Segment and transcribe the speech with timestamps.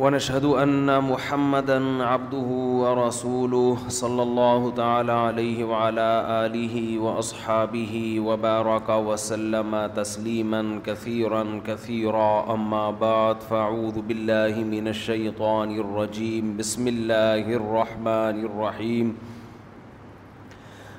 [0.00, 2.46] ونشهد أن ونشد عبده
[2.82, 10.80] ورسوله صلى الله تعالى عليه وعلى آله وأصحابه وبارك وسلم وبارکا وسلمہ تسلیمن
[12.56, 19.14] أما بعد عماب بالله من الشيطان الرجيم بسم الله الرحمن الرحيم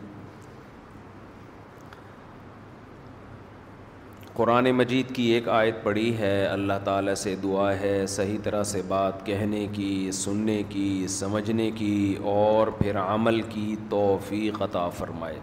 [4.35, 8.81] قرآن مجید کی ایک آیت پڑی ہے اللہ تعالیٰ سے دعا ہے صحیح طرح سے
[8.87, 9.91] بات کہنے کی
[10.23, 11.93] سننے کی سمجھنے کی
[12.37, 15.39] اور پھر عمل کی توفیق عطا فرمائے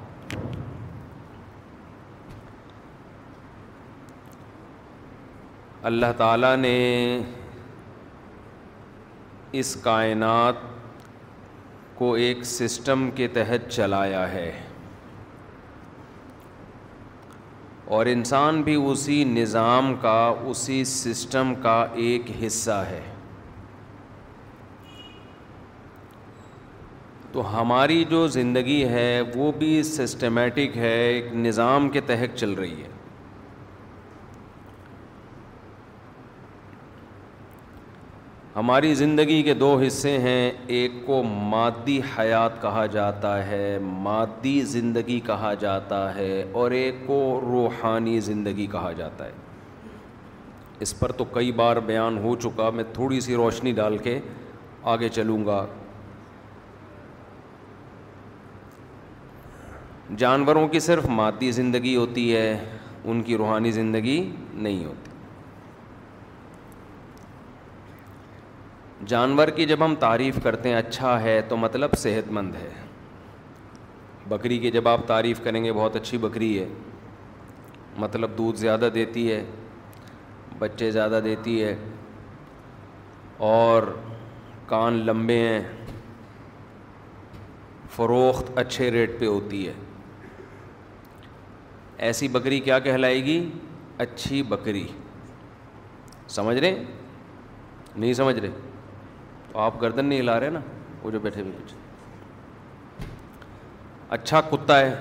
[5.88, 6.76] اللہ تعالیٰ نے
[9.60, 10.54] اس کائنات
[11.98, 14.50] کو ایک سسٹم کے تحت چلایا ہے
[17.97, 20.19] اور انسان بھی اسی نظام کا
[20.50, 23.00] اسی سسٹم کا ایک حصہ ہے
[27.32, 32.82] تو ہماری جو زندگی ہے وہ بھی سسٹمیٹک ہے ایک نظام کے تحت چل رہی
[32.82, 32.91] ہے
[38.62, 45.18] ہماری زندگی کے دو حصے ہیں ایک کو مادی حیات کہا جاتا ہے مادی زندگی
[45.26, 49.30] کہا جاتا ہے اور ایک کو روحانی زندگی کہا جاتا ہے
[50.86, 54.18] اس پر تو کئی بار بیان ہو چکا میں تھوڑی سی روشنی ڈال کے
[54.94, 55.64] آگے چلوں گا
[60.18, 62.56] جانوروں کی صرف مادی زندگی ہوتی ہے
[63.04, 64.18] ان کی روحانی زندگی
[64.52, 65.10] نہیں ہوتی
[69.08, 72.68] جانور کی جب ہم تعریف کرتے ہیں اچھا ہے تو مطلب صحت مند ہے
[74.28, 76.66] بکری کی جب آپ تعریف کریں گے بہت اچھی بکری ہے
[77.98, 79.43] مطلب دودھ زیادہ دیتی ہے
[80.58, 81.75] بچے زیادہ دیتی ہے
[83.50, 83.82] اور
[84.66, 85.60] کان لمبے ہیں
[87.96, 89.72] فروخت اچھے ریٹ پہ ہوتی ہے
[92.06, 93.40] ایسی بکری کیا کہلائے گی
[94.04, 94.87] اچھی بکری
[96.37, 96.82] سمجھ رہے
[97.96, 98.50] نہیں سمجھ رہے
[99.60, 100.60] آپ گردن نہیں ہلا رہے نا
[101.02, 101.76] وہ جو بیٹھے ہوئے پیچھے
[104.16, 104.94] اچھا کتا ہے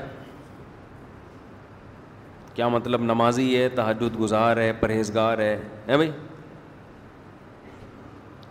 [2.53, 5.57] کیا مطلب نمازی ہے تحجد گزار ہے پرہیزگار ہے
[5.87, 6.11] بھائی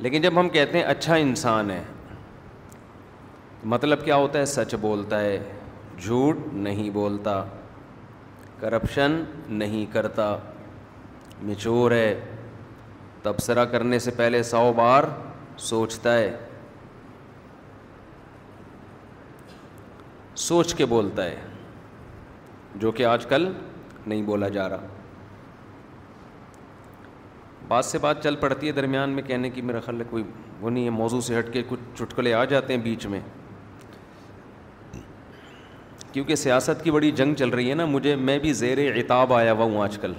[0.05, 1.82] لیکن جب ہم کہتے ہیں اچھا انسان ہے
[3.73, 5.38] مطلب کیا ہوتا ہے سچ بولتا ہے
[5.99, 7.43] جھوٹ نہیں بولتا
[8.61, 10.35] کرپشن نہیں کرتا
[11.47, 12.20] مچور ہے
[13.23, 15.05] تبصرہ کرنے سے پہلے سو بار
[15.67, 16.37] سوچتا ہے
[20.43, 21.37] سوچ کے بولتا ہے
[22.81, 23.51] جو کہ آج کل
[24.07, 24.87] نہیں بولا جا رہا
[27.69, 30.25] بات سے بات چل پڑتی ہے درمیان میں کہنے کی میرا خیال ہے کوئی
[30.61, 33.21] وہ نہیں ہے موضوع سے ہٹ کے کچھ چٹکلے آ جاتے ہیں بیچ میں
[36.12, 38.79] کیونکہ سیاست کی بڑی جنگ چل رہی ہے نا مجھے میں بھی زیر
[39.11, 40.12] آیا ہوا ہوں آج کل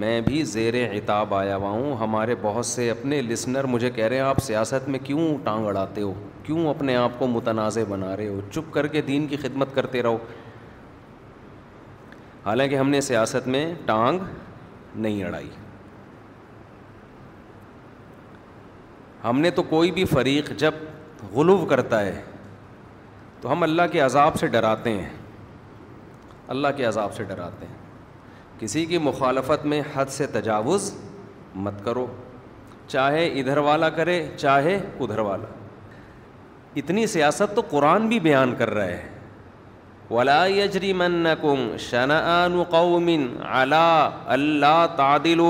[0.00, 4.16] میں بھی زیر عطاب آیا ہوا ہوں ہمارے بہت سے اپنے لسنر مجھے کہہ رہے
[4.16, 6.12] ہیں آپ سیاست میں کیوں ٹانگ اڑاتے ہو
[6.44, 10.02] کیوں اپنے آپ کو متنازع بنا رہے ہو چپ کر کے دین کی خدمت کرتے
[10.02, 10.16] رہو
[12.46, 14.18] حالانکہ ہم نے سیاست میں ٹانگ
[14.94, 15.50] نہیں اڑائی
[19.24, 20.74] ہم نے تو کوئی بھی فریق جب
[21.34, 22.20] غلو کرتا ہے
[23.40, 25.08] تو ہم اللہ کے عذاب سے ڈراتے ہیں
[26.54, 27.80] اللہ کے عذاب سے ڈراتے ہیں
[28.60, 30.92] کسی کی مخالفت میں حد سے تجاوز
[31.64, 32.06] مت کرو
[32.88, 35.46] چاہے ادھر والا کرے چاہے ادھر والا
[36.80, 39.08] اتنی سیاست تو قرآن بھی بیان کر رہا ہے
[40.10, 45.40] ولا یجری من کم شناعن قومن اللہ تعدل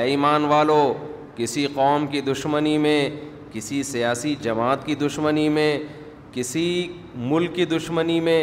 [0.00, 0.82] ایمان والو
[1.36, 3.08] کسی قوم کی دشمنی میں
[3.52, 5.78] کسی سیاسی جماعت کی دشمنی میں
[6.32, 6.62] کسی
[7.16, 8.40] ملک کی دشمنی میں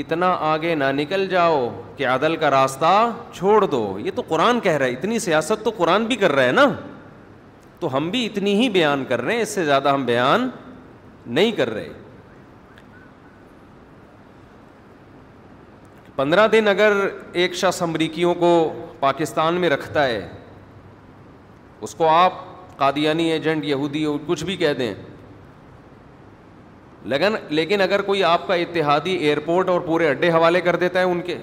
[0.00, 2.92] اتنا آگے نہ نکل جاؤ کہ عدل کا راستہ
[3.34, 6.44] چھوڑ دو یہ تو قرآن کہہ رہا ہے اتنی سیاست تو قرآن بھی کر رہا
[6.44, 6.66] ہے نا
[7.80, 10.48] تو ہم بھی اتنی ہی بیان کر رہے ہیں اس سے زیادہ ہم بیان
[11.38, 11.88] نہیں کر رہے
[16.16, 16.92] پندرہ دن اگر
[17.42, 18.50] ایک شخص امریکیوں کو
[19.00, 20.26] پاکستان میں رکھتا ہے
[21.86, 22.32] اس کو آپ
[22.78, 24.94] قادیانی ایجنٹ یہودی کچھ بھی کہہ دیں
[27.10, 31.04] لیکن لیکن اگر کوئی آپ کا اتحادی ایئرپورٹ اور پورے اڈے حوالے کر دیتا ہے
[31.04, 31.36] ان کے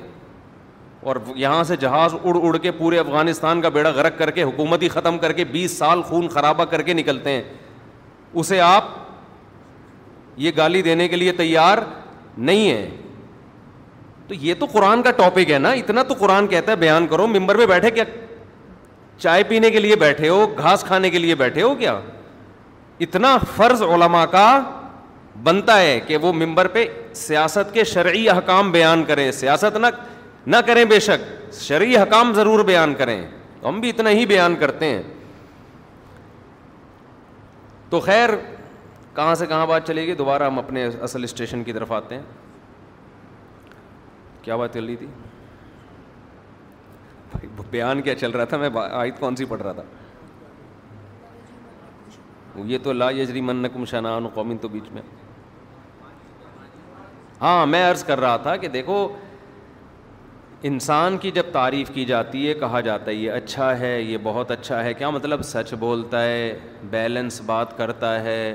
[1.09, 4.81] اور یہاں سے جہاز اڑ اڑ کے پورے افغانستان کا بیڑا غرق کر کے حکومت
[4.81, 7.41] ہی ختم کر کے بیس سال خون خرابہ کر کے نکلتے ہیں
[8.33, 8.87] اسے آپ
[10.37, 11.77] یہ گالی دینے کے لیے تیار
[12.37, 12.89] نہیں ہے
[14.27, 17.27] تو یہ تو قرآن کا ٹاپک ہے نا اتنا تو قرآن کہتا ہے بیان کرو
[17.27, 18.03] ممبر میں بیٹھے کیا
[19.19, 21.99] چائے پینے کے لیے بیٹھے ہو گھاس کھانے کے لیے بیٹھے ہو کیا
[23.01, 24.45] اتنا فرض علماء کا
[25.43, 29.87] بنتا ہے کہ وہ ممبر پہ سیاست کے شرعی حکام بیان کریں سیاست نہ
[30.47, 31.23] نہ کریں بے شک
[31.61, 33.21] شرعی حکام ضرور بیان کریں
[33.63, 35.01] ہم بھی اتنا ہی بیان کرتے ہیں
[37.89, 38.29] تو خیر
[39.15, 42.21] کہاں سے کہاں بات چلے گی دوبارہ ہم اپنے اصل اسٹیشن کی طرف آتے ہیں
[44.41, 45.07] کیا بات چل رہی تھی
[47.71, 49.83] بیان کیا چل رہا تھا میں آیت کون سی پڑھ رہا تھا
[52.65, 53.41] یہ تو لا یجری
[54.35, 55.01] قومن تو بیچ میں
[57.41, 59.07] ہاں میں عرض کر رہا تھا کہ دیکھو
[60.69, 64.51] انسان کی جب تعریف کی جاتی ہے کہا جاتا ہے یہ اچھا ہے یہ بہت
[64.51, 66.57] اچھا ہے کیا مطلب سچ بولتا ہے
[66.89, 68.53] بیلنس بات کرتا ہے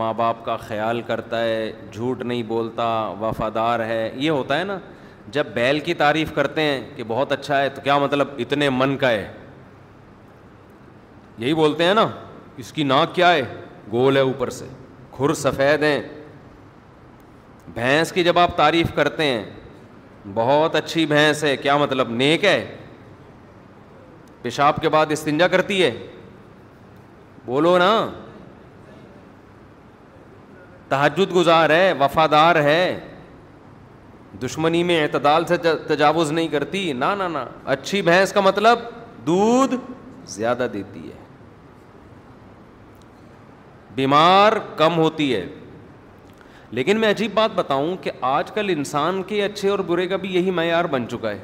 [0.00, 2.88] ماں باپ کا خیال کرتا ہے جھوٹ نہیں بولتا
[3.20, 4.78] وفادار ہے یہ ہوتا ہے نا
[5.32, 8.96] جب بیل کی تعریف کرتے ہیں کہ بہت اچھا ہے تو کیا مطلب اتنے من
[8.96, 9.26] کا ہے
[11.38, 12.06] یہی بولتے ہیں نا
[12.62, 13.42] اس کی ناک کیا ہے
[13.92, 14.66] گول ہے اوپر سے
[15.16, 16.00] کھر سفید ہیں
[17.74, 19.44] بھینس کی جب آپ تعریف کرتے ہیں
[20.34, 22.64] بہت اچھی بھینس ہے کیا مطلب نیک ہے
[24.42, 25.90] پیشاب کے بعد استنجا کرتی ہے
[27.46, 27.92] بولو نا
[30.88, 32.98] تحجد گزار ہے وفادار ہے
[34.42, 35.56] دشمنی میں اعتدال سے
[35.88, 37.04] تجاوز نہیں کرتی نہ
[37.74, 38.78] اچھی بھینس کا مطلب
[39.26, 39.74] دودھ
[40.30, 41.22] زیادہ دیتی ہے
[43.94, 45.46] بیمار کم ہوتی ہے
[46.74, 50.32] لیکن میں عجیب بات بتاؤں کہ آج کل انسان کے اچھے اور برے کا بھی
[50.34, 51.38] یہی معیار بن چکا ہے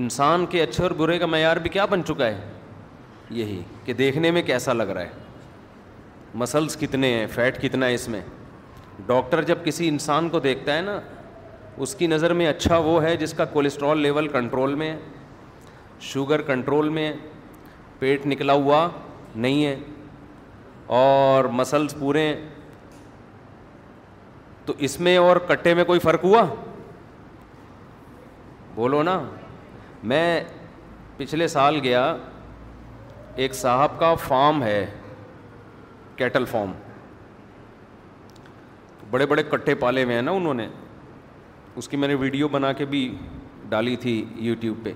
[0.00, 2.40] انسان کے اچھے اور برے کا معیار بھی کیا بن چکا ہے
[3.38, 8.06] یہی کہ دیکھنے میں کیسا لگ رہا ہے مسلس کتنے ہیں فیٹ کتنا ہے اس
[8.14, 8.20] میں
[9.06, 11.00] ڈاکٹر جب کسی انسان کو دیکھتا ہے نا
[11.84, 14.98] اس کی نظر میں اچھا وہ ہے جس کا کولیسٹرول لیول کنٹرول میں ہے
[16.12, 17.14] شوگر کنٹرول میں ہے
[17.98, 18.88] پیٹ نکلا ہوا
[19.46, 19.76] نہیں ہے
[21.04, 22.32] اور مسلس پورے
[24.66, 26.44] تو اس میں اور کٹے میں کوئی فرق ہوا
[28.74, 29.20] بولو نا
[30.12, 30.40] میں
[31.16, 32.04] پچھلے سال گیا
[33.42, 34.84] ایک صاحب کا فارم ہے
[36.16, 36.72] کیٹل فارم
[39.10, 40.68] بڑے بڑے کٹھے پالے ہوئے ہیں نا انہوں نے
[41.76, 43.08] اس کی میں نے ویڈیو بنا کے بھی
[43.68, 44.92] ڈالی تھی یوٹیوب پہ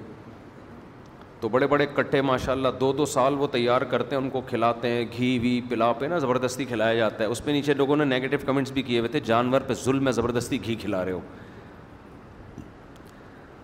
[1.40, 4.40] تو بڑے بڑے کٹے ماشاء اللہ دو دو سال وہ تیار کرتے ہیں ان کو
[4.47, 7.97] کھلاتے ہیں گھی وی پلا پہ نا زبردستی کھلایا جاتا ہے اس پہ نیچے لوگوں
[7.97, 11.12] نے نگیٹو کمنٹس بھی کیے ہوئے تھے جانور پہ ظلم میں زبردستی گھی کھلا رہے
[11.12, 11.21] ہو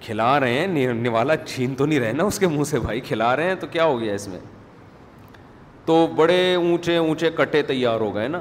[0.04, 3.34] کھلا رہے ہیں نوالا چھین تو نہیں رہے نا اس کے منہ سے بھائی کھلا
[3.36, 4.40] رہے ہیں تو کیا ہو گیا اس میں
[5.84, 8.40] تو بڑے اونچے اونچے کٹے تیار ہو گئے نا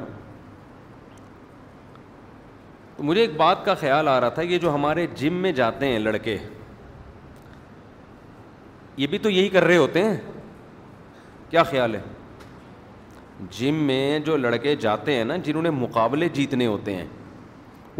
[2.97, 5.85] تو مجھے ایک بات کا خیال آ رہا تھا یہ جو ہمارے جم میں جاتے
[5.87, 6.37] ہیں لڑکے
[8.97, 10.15] یہ بھی تو یہی کر رہے ہوتے ہیں
[11.49, 12.01] کیا خیال ہے
[13.57, 17.05] جم میں جو لڑکے جاتے ہیں نا جنہوں نے مقابلے جیتنے ہوتے ہیں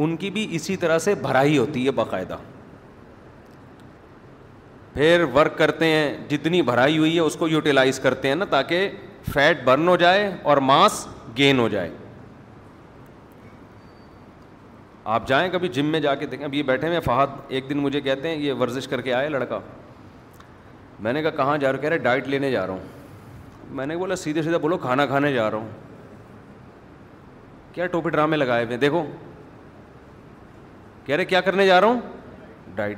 [0.04, 2.38] ان کی بھی اسی طرح سے بھرائی ہوتی ہے باقاعدہ
[4.94, 8.90] پھر ورک کرتے ہیں جتنی بھرائی ہوئی ہے اس کو یوٹیلائز کرتے ہیں نا تاکہ
[9.34, 11.06] فیٹ برن ہو جائے اور ماس
[11.38, 11.90] گین ہو جائے
[15.16, 17.78] آپ جائیں کبھی جم میں جا کے دیکھیں اب یہ بیٹھے ہوئے فہد ایک دن
[17.80, 19.60] مجھے کہتے ہیں یہ ورزش کر کے آئے لڑکا
[21.04, 22.84] میں نے کہا کہاں جا رہا ہوں کہہ رہے ڈائٹ لینے جا رہا ہوں
[23.78, 25.68] میں نے بولا سیدھے سیدھا بولو کھانا کھانے جا رہا ہوں
[27.74, 29.02] کیا ٹوپی ڈرامے لگائے ہوئے دیکھو
[31.06, 32.00] کہہ رہے کیا کرنے جا رہا ہوں
[32.76, 32.98] ڈائٹ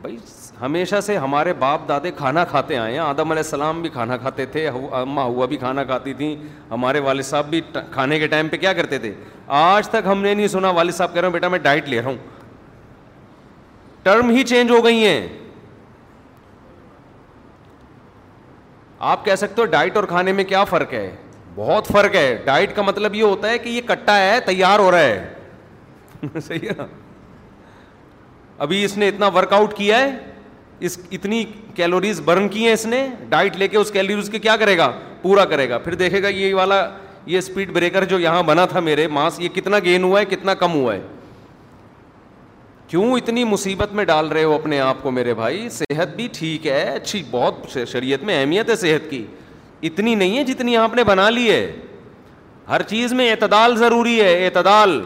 [0.00, 0.14] بھائی
[0.60, 4.44] ہمیشہ سے ہمارے باپ دادے کھانا کھاتے آئے ہیں آدم علیہ السلام بھی کھانا کھاتے
[4.54, 4.60] تھے
[5.00, 6.32] اماں ہوا بھی کھانا کھاتی تھیں
[6.70, 7.60] ہمارے والد صاحب بھی
[7.90, 9.12] کھانے کے ٹائم پہ کیا کرتے تھے
[9.60, 11.98] آج تک ہم نے نہیں سنا والد صاحب کہہ رہا ہوں بیٹا میں ڈائٹ لے
[12.02, 12.16] رہا ہوں
[14.02, 15.22] ٹرم ہی چینج ہو گئی ہیں
[19.10, 21.10] آپ کہہ سکتے ہو ڈائٹ اور کھانے میں کیا فرق ہے
[21.54, 24.90] بہت فرق ہے ڈائٹ کا مطلب یہ ہوتا ہے کہ یہ کٹا ہے تیار ہو
[24.90, 25.22] رہا ہے
[26.44, 26.84] صحیح ہے
[28.66, 30.10] ابھی اس نے اتنا ورک آؤٹ کیا ہے
[30.88, 31.42] اس اتنی
[31.74, 34.90] کیلوریز برن کی ہیں اس نے ڈائٹ لے کے اس کیلوریز کے کیا کرے گا
[35.22, 36.86] پورا کرے گا پھر دیکھے گا یہ والا
[37.26, 40.54] یہ اسپیڈ بریکر جو یہاں بنا تھا میرے ماس یہ کتنا گین ہوا ہے کتنا
[40.64, 41.00] کم ہوا ہے
[42.92, 46.66] کیوں اتنی مصیبت میں ڈال رہے ہو اپنے آپ کو میرے بھائی صحت بھی ٹھیک
[46.66, 49.24] ہے اچھی بہت شریعت میں اہمیت ہے صحت کی
[49.88, 51.62] اتنی نہیں ہے جتنی آپ نے بنا لی ہے
[52.68, 54.98] ہر چیز میں اعتدال ضروری ہے اعتدال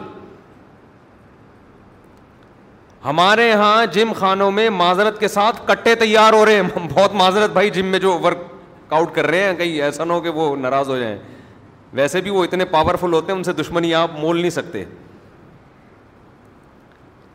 [3.05, 7.49] ہمارے یہاں جم خانوں میں معذرت کے ساتھ کٹے تیار ہو رہے ہیں بہت معذرت
[7.53, 10.55] بھائی جم میں جو ورک آؤٹ کر رہے ہیں کہیں ایسا نہ ہو کہ وہ
[10.55, 11.17] ناراض ہو جائیں
[11.97, 14.83] ویسے بھی وہ اتنے پاورفل ہوتے ہیں ان سے دشمنی آپ مول نہیں سکتے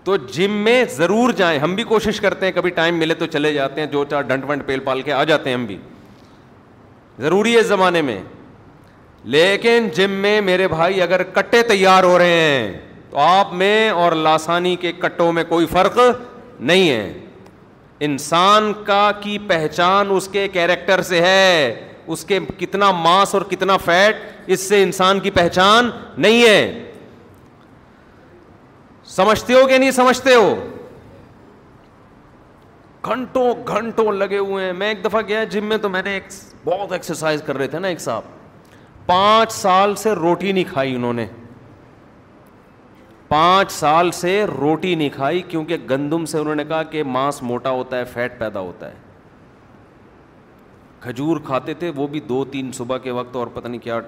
[0.05, 3.53] تو جم میں ضرور جائیں ہم بھی کوشش کرتے ہیں کبھی ٹائم ملے تو چلے
[3.55, 5.77] جاتے ہیں جو چار ڈنٹ ونٹ پیل پال کے آ جاتے ہیں ہم بھی
[7.21, 8.21] ضروری ہے اس زمانے میں
[9.35, 12.73] لیکن جم میں میرے بھائی اگر کٹے تیار ہو رہے ہیں
[13.11, 15.99] تو آپ میں اور لاسانی کے کٹوں میں کوئی فرق
[16.61, 17.13] نہیں ہے
[18.07, 21.75] انسان کا کی پہچان اس کے کیریکٹر سے ہے
[22.15, 24.17] اس کے کتنا ماس اور کتنا فیٹ
[24.53, 26.91] اس سے انسان کی پہچان نہیں ہے
[29.17, 30.55] سمجھتے ہو کہ نہیں سمجھتے ہو
[33.07, 36.29] گھنٹوں گھنٹوں لگے ہوئے ہیں میں ایک دفعہ گیا جم میں تو میں نے ایک
[36.65, 41.13] بہت ایکسرسائز کر رہے تھے نا ایک صاحب پانچ سال سے روٹی نہیں کھائی انہوں
[41.21, 41.27] نے
[43.29, 47.71] پانچ سال سے روٹی نہیں کھائی کیونکہ گندم سے انہوں نے کہا کہ ماس موٹا
[47.81, 48.95] ہوتا ہے فیٹ پیدا ہوتا ہے
[51.01, 54.01] کھجور کھاتے تھے وہ بھی دو تین صبح کے وقت اور پتہ نہیں کیا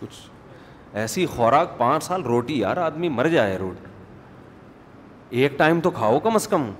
[0.00, 0.14] کچھ
[0.94, 3.86] ایسی خوراک پانچ سال روٹی یار آدمی مر جائے روٹی
[5.42, 6.70] ایک ٹائم تو کھاؤ کم از کم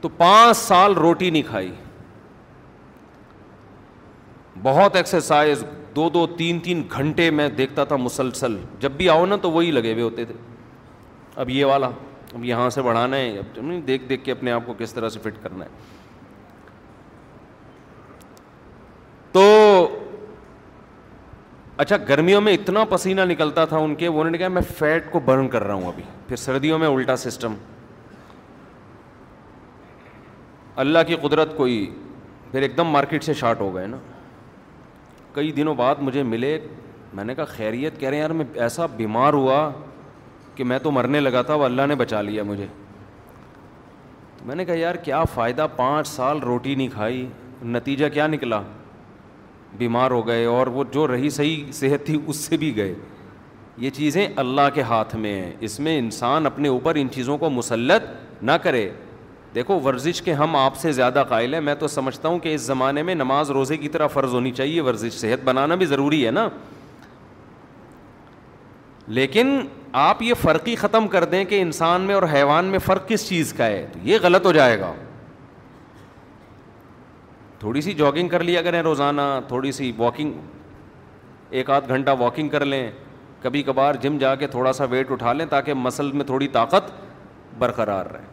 [0.00, 1.72] تو پانچ سال روٹی نہیں کھائی
[4.62, 5.64] بہت ایکسرسائز
[5.96, 9.70] دو دو تین تین گھنٹے میں دیکھتا تھا مسلسل جب بھی آؤ نا تو وہی
[9.70, 10.34] لگے ہوئے ہوتے تھے
[11.36, 11.86] اب یہ والا
[12.32, 15.20] اب یہاں سے بڑھانا ہے اب دیکھ دیکھ کے اپنے آپ کو کس طرح سے
[15.22, 15.90] فٹ کرنا ہے
[21.76, 25.48] اچھا گرمیوں میں اتنا پسینہ نکلتا تھا ان کے وہ کہا میں فیٹ کو برن
[25.48, 27.54] کر رہا ہوں ابھی پھر سردیوں میں الٹا سسٹم
[30.84, 31.78] اللہ کی قدرت کوئی
[32.50, 33.96] پھر ایک دم مارکیٹ سے شارٹ ہو گئے نا
[35.32, 36.58] کئی دنوں بعد مجھے ملے
[37.14, 39.68] میں نے کہا خیریت کہہ رہے ہیں یار میں ایسا بیمار ہوا
[40.54, 42.66] کہ میں تو مرنے لگا تھا وہ اللہ نے بچا لیا مجھے
[44.46, 47.26] میں نے کہا یار کیا فائدہ پانچ سال روٹی نہیں کھائی
[47.64, 48.62] نتیجہ کیا نکلا
[49.78, 52.94] بیمار ہو گئے اور وہ جو رہی صحیح صحت تھی اس سے بھی گئے
[53.78, 57.50] یہ چیزیں اللہ کے ہاتھ میں ہیں اس میں انسان اپنے اوپر ان چیزوں کو
[57.50, 58.08] مسلط
[58.44, 58.88] نہ کرے
[59.54, 62.60] دیکھو ورزش کے ہم آپ سے زیادہ قائل ہیں میں تو سمجھتا ہوں کہ اس
[62.60, 66.30] زمانے میں نماز روزے کی طرح فرض ہونی چاہیے ورزش صحت بنانا بھی ضروری ہے
[66.30, 66.48] نا
[69.18, 69.56] لیکن
[70.00, 73.28] آپ یہ فرق ہی ختم کر دیں کہ انسان میں اور حیوان میں فرق کس
[73.28, 74.92] چیز کا ہے تو یہ غلط ہو جائے گا
[77.62, 80.32] تھوڑی سی جاگنگ کر لیا کریں روزانہ تھوڑی سی واکنگ
[81.58, 82.90] ایک آدھ گھنٹہ واکنگ کر لیں
[83.42, 86.90] کبھی کبھار جم جا کے تھوڑا سا ویٹ اٹھا لیں تاکہ مسل میں تھوڑی طاقت
[87.58, 88.24] برقرار رہے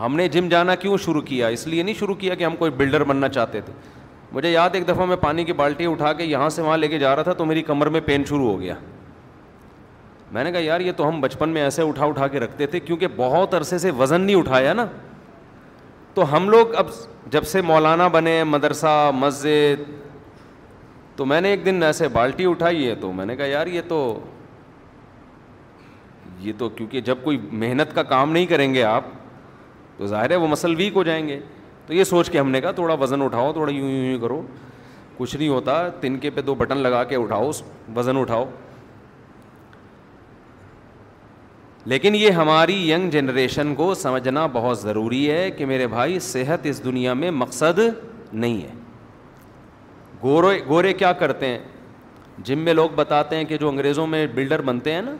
[0.00, 2.70] ہم نے جم جانا کیوں شروع کیا اس لیے نہیں شروع کیا کہ ہم کوئی
[2.76, 3.72] بلڈر بننا چاہتے تھے
[4.32, 6.98] مجھے یاد ایک دفعہ میں پانی کی بالٹی اٹھا کے یہاں سے وہاں لے کے
[6.98, 8.74] جا رہا تھا تو میری کمر میں پین شروع ہو گیا
[10.32, 12.80] میں نے کہا یار یہ تو ہم بچپن میں ایسے اٹھا اٹھا کے رکھتے تھے
[12.80, 14.86] کیونکہ بہت عرصے سے وزن نہیں اٹھایا نا
[16.18, 16.86] تو ہم لوگ اب
[17.30, 19.82] جب سے مولانا بنے مدرسہ مسجد
[21.16, 23.80] تو میں نے ایک دن ایسے بالٹی اٹھائی ہے تو میں نے کہا یار یہ
[23.88, 23.98] تو
[26.46, 29.04] یہ تو کیونکہ جب کوئی محنت کا کام نہیں کریں گے آپ
[29.98, 31.38] تو ظاہر ہے وہ مسل ویک ہو جائیں گے
[31.86, 34.40] تو یہ سوچ کے ہم نے کہا تھوڑا وزن اٹھاؤ تھوڑا یوں یوں یوں کرو
[35.18, 37.50] کچھ نہیں ہوتا تن کے پہ دو بٹن لگا کے اٹھاؤ
[37.96, 38.44] وزن اٹھاؤ
[41.88, 46.82] لیکن یہ ہماری ینگ جنریشن کو سمجھنا بہت ضروری ہے کہ میرے بھائی صحت اس
[46.84, 47.78] دنیا میں مقصد
[48.32, 48.72] نہیں ہے
[50.22, 51.58] گورے گورے کیا کرتے ہیں
[52.48, 55.14] جم میں لوگ بتاتے ہیں کہ جو انگریزوں میں بلڈر بنتے ہیں نا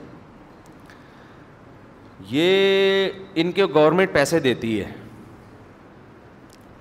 [2.30, 3.08] یہ
[3.40, 4.90] ان کے گورنمنٹ پیسے دیتی ہے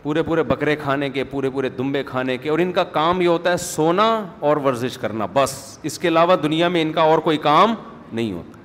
[0.03, 3.27] پورے پورے بکرے کھانے کے پورے پورے دمبے کھانے کے اور ان کا کام یہ
[3.27, 4.09] ہوتا ہے سونا
[4.47, 5.55] اور ورزش کرنا بس
[5.89, 7.75] اس کے علاوہ دنیا میں ان کا اور کوئی کام
[8.11, 8.55] نہیں ہوتا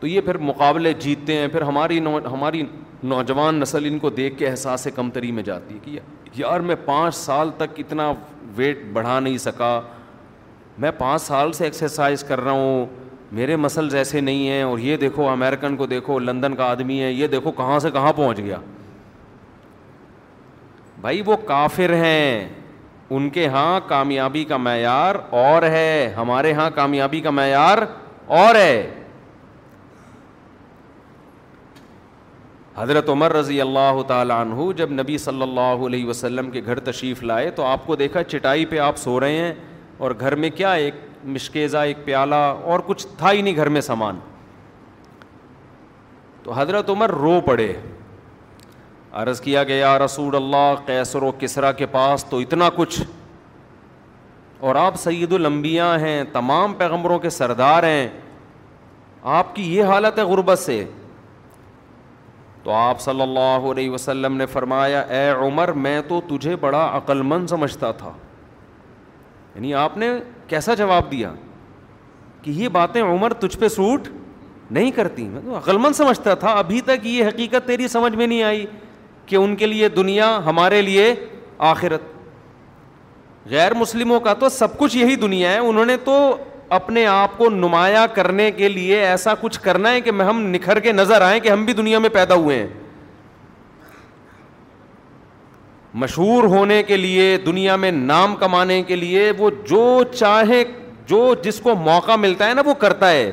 [0.00, 2.62] تو یہ پھر مقابلے جیتتے ہیں پھر ہماری نو ہماری
[3.02, 5.98] نوجوان نسل ان کو دیکھ کے احساس کمتری میں جاتی ہے کہ
[6.40, 8.12] یار میں پانچ سال تک اتنا
[8.56, 9.80] ویٹ بڑھا نہیں سکا
[10.84, 12.86] میں پانچ سال سے ایکسرسائز کر رہا ہوں
[13.36, 17.10] میرے مسلز ایسے نہیں ہیں اور یہ دیکھو امیرکن کو دیکھو لندن کا آدمی ہے
[17.12, 18.56] یہ دیکھو کہاں سے کہاں پہنچ گیا
[21.00, 22.48] بھائی وہ کافر ہیں
[23.14, 27.78] ان کے ہاں کامیابی کا معیار اور ہے ہمارے ہاں کامیابی کا معیار
[28.38, 29.05] اور ہے
[32.78, 37.22] حضرت عمر رضی اللہ تعالیٰ عنہ جب نبی صلی اللہ علیہ وسلم کے گھر تشریف
[37.22, 39.52] لائے تو آپ کو دیکھا چٹائی پہ آپ سو رہے ہیں
[39.98, 40.94] اور گھر میں کیا ایک
[41.36, 42.34] مشکیزہ ایک پیالہ
[42.72, 44.18] اور کچھ تھا ہی نہیں گھر میں سامان
[46.42, 47.72] تو حضرت عمر رو پڑے
[49.22, 53.00] عرض کیا گیا رسول اللہ قیصر و کسرا کے پاس تو اتنا کچھ
[54.66, 58.08] اور آپ سید الانبیاء ہیں تمام پیغمبروں کے سردار ہیں
[59.38, 60.84] آپ کی یہ حالت ہے غربت سے
[62.66, 67.20] تو آپ صلی اللہ علیہ وسلم نے فرمایا اے عمر میں تو تجھے بڑا عقل
[67.32, 68.10] مند سمجھتا تھا
[69.54, 70.08] یعنی آپ نے
[70.48, 71.30] کیسا جواب دیا
[72.42, 74.08] کہ یہ باتیں عمر تجھ پہ سوٹ
[74.78, 78.26] نہیں کرتی میں تو عقل مند سمجھتا تھا ابھی تک یہ حقیقت تیری سمجھ میں
[78.26, 78.66] نہیں آئی
[79.26, 81.14] کہ ان کے لیے دنیا ہمارے لیے
[81.72, 82.12] آخرت
[83.50, 86.16] غیر مسلموں کا تو سب کچھ یہی دنیا ہے انہوں نے تو
[86.74, 90.92] اپنے آپ کو نمایاں کرنے کے لیے ایسا کچھ کرنا ہے کہ ہم نکھر کے
[90.92, 92.66] نظر آئیں کہ ہم بھی دنیا میں پیدا ہوئے ہیں
[96.02, 99.84] مشہور ہونے کے لیے دنیا میں نام کمانے کے لیے وہ جو
[100.16, 100.62] چاہے
[101.08, 103.30] جو جس کو موقع ملتا ہے نا وہ کرتا ہے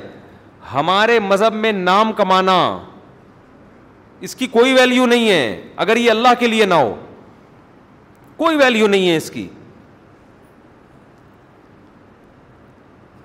[0.73, 2.57] ہمارے مذہب میں نام کمانا
[4.27, 6.93] اس کی کوئی ویلیو نہیں ہے اگر یہ اللہ کے لیے نہ ہو
[8.37, 9.47] کوئی ویلیو نہیں ہے اس کی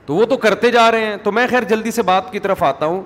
[0.08, 2.62] تو وہ تو کرتے جا رہے ہیں تو میں خیر جلدی سے بات کی طرف
[2.62, 3.00] آتا ہوں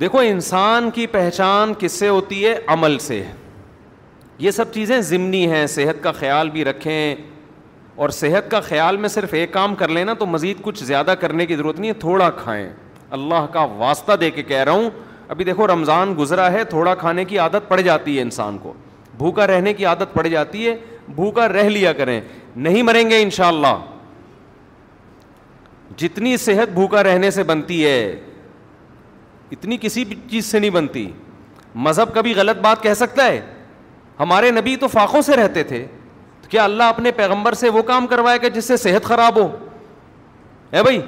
[0.00, 3.22] دیکھو انسان کی پہچان کس سے ہوتی ہے عمل سے
[4.38, 7.14] یہ سب چیزیں ضمنی ہیں صحت کا خیال بھی رکھیں
[8.02, 11.46] اور صحت کا خیال میں صرف ایک کام کر لینا تو مزید کچھ زیادہ کرنے
[11.46, 12.68] کی ضرورت نہیں ہے تھوڑا کھائیں
[13.18, 14.90] اللہ کا واسطہ دے کے کہہ رہا ہوں
[15.28, 18.72] ابھی دیکھو رمضان گزرا ہے تھوڑا کھانے کی عادت پڑ جاتی ہے انسان کو
[19.18, 20.76] بھوکا رہنے کی عادت پڑ جاتی ہے
[21.14, 22.20] بھوکا رہ لیا کریں
[22.68, 23.88] نہیں مریں گے انشاءاللہ اللہ
[25.96, 27.96] جتنی صحت بھوکا رہنے سے بنتی ہے
[29.52, 31.10] اتنی کسی بھی چیز سے نہیں بنتی
[31.74, 33.40] مذہب کبھی غلط بات کہہ سکتا ہے
[34.20, 35.86] ہمارے نبی تو فاقوں سے رہتے تھے
[36.48, 39.46] کیا اللہ اپنے پیغمبر سے وہ کام کروائے گا جس سے صحت خراب ہو
[40.72, 41.00] ہے بھائی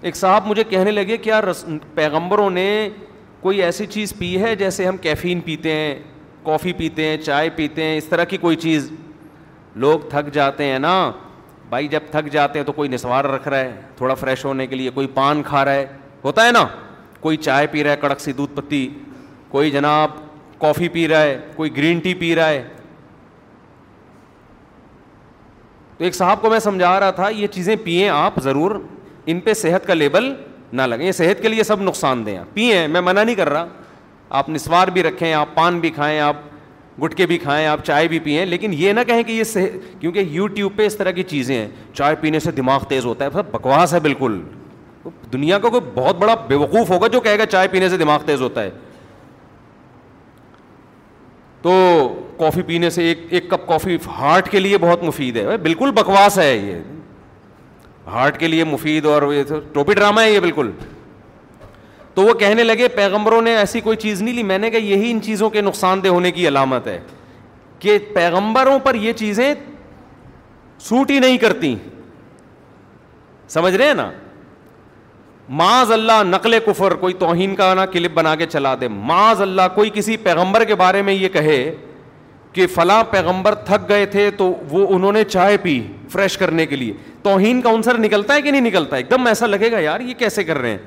[0.00, 2.68] ایک صاحب مجھے کہنے لگے کیا رس پیغمبروں نے
[3.40, 5.94] کوئی ایسی چیز پی ہے جیسے ہم کیفین پیتے ہیں
[6.44, 8.90] کافی پیتے ہیں چائے پیتے ہیں اس طرح کی کوئی چیز
[9.84, 10.96] لوگ تھک جاتے ہیں نا
[11.70, 14.76] بھائی جب تھک جاتے ہیں تو کوئی نسوار رکھ رہا ہے تھوڑا فریش ہونے کے
[14.76, 15.86] لیے کوئی پان کھا رہا ہے
[16.24, 16.64] ہوتا ہے نا
[17.20, 18.88] کوئی چائے پی رہا ہے کڑک سی دودھ پتی
[19.50, 20.10] کوئی جناب
[20.60, 22.62] کافی پی رہا ہے کوئی گرین ٹی پی رہا ہے
[25.98, 28.70] تو ایک صاحب کو میں سمجھا رہا تھا یہ چیزیں پئیں آپ ضرور
[29.32, 30.32] ان پہ صحت کا لیبل
[30.72, 33.66] نہ لگیں یہ صحت کے لیے سب نقصان دیں پئیں میں منع نہیں کر رہا
[34.38, 36.36] آپ نسوار بھی رکھیں آپ پان بھی کھائیں آپ
[37.02, 40.24] گٹکے بھی کھائیں آپ چائے بھی پئیں لیکن یہ نہ کہیں کہ یہ صحیح کیونکہ
[40.30, 43.50] یوٹیوب پہ اس طرح کی چیزیں ہیں چائے پینے سے دماغ تیز ہوتا ہے مطلب
[43.54, 44.40] بکواس ہے بالکل
[45.32, 48.22] دنیا کا کوئی بہت بڑا بے وقوف ہوگا جو کہے گا چائے پینے سے دماغ
[48.26, 48.70] تیز ہوتا ہے
[51.62, 51.72] تو
[52.38, 56.38] کافی پینے سے ایک ایک کپ کافی ہارٹ کے لیے بہت مفید ہے بالکل بکواس
[56.38, 56.76] ہے یہ
[58.10, 59.22] ہارٹ کے لیے مفید اور
[59.72, 60.70] ٹوپی ڈرامہ ہے یہ بالکل
[62.16, 65.10] تو وہ کہنے لگے پیغمبروں نے ایسی کوئی چیز نہیں لی میں نے کہا یہی
[65.10, 66.98] ان چیزوں کے نقصان دہ ہونے کی علامت ہے
[67.78, 69.52] کہ پیغمبروں پر یہ چیزیں
[70.88, 71.74] سوٹ ہی نہیں کرتی
[73.56, 74.10] سمجھ رہے ہیں نا
[75.60, 79.68] معاذ اللہ نقل کفر کوئی توہین کا نا کلپ بنا کے چلا دے معاذ اللہ
[79.74, 81.60] کوئی کسی پیغمبر کے بارے میں یہ کہے
[82.52, 85.80] کہ فلاں پیغمبر تھک گئے تھے تو وہ انہوں نے چائے پی
[86.12, 89.46] فریش کرنے کے لیے توہین کا انسر نکلتا ہے کہ نہیں نکلتا ایک دم ایسا
[89.46, 90.78] لگے گا یار یہ کیسے کر رہے ہیں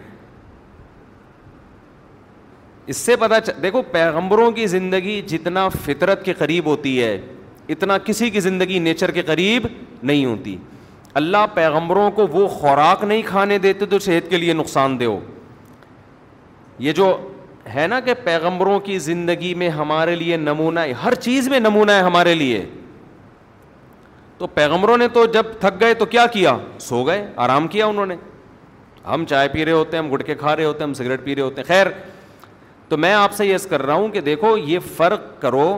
[2.91, 7.19] اس سے پتا دیکھو پیغمبروں کی زندگی جتنا فطرت کے قریب ہوتی ہے
[7.73, 9.65] اتنا کسی کی زندگی نیچر کے قریب
[10.09, 10.55] نہیں ہوتی
[11.21, 15.07] اللہ پیغمبروں کو وہ خوراک نہیں کھانے دیتے تو صحت کے لیے نقصان دے
[16.87, 17.05] یہ جو
[17.75, 22.01] ہے نا کہ پیغمبروں کی زندگی میں ہمارے لیے نمونہ ہر چیز میں نمونہ ہے
[22.11, 22.65] ہمارے لیے
[24.37, 28.05] تو پیغمبروں نے تو جب تھک گئے تو کیا کیا سو گئے آرام کیا انہوں
[28.05, 28.15] نے
[29.13, 31.35] ہم چائے پی رہے ہوتے ہیں ہم گٹکے کھا رہے ہوتے ہیں ہم سگریٹ پی
[31.35, 31.87] رہے ہوتے ہیں خیر
[32.89, 35.77] تو میں آپ سے یس کر رہا ہوں کہ دیکھو یہ فرق کرو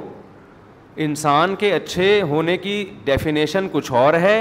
[1.05, 4.37] انسان کے اچھے ہونے کی ڈیفینیشن کچھ اور ہے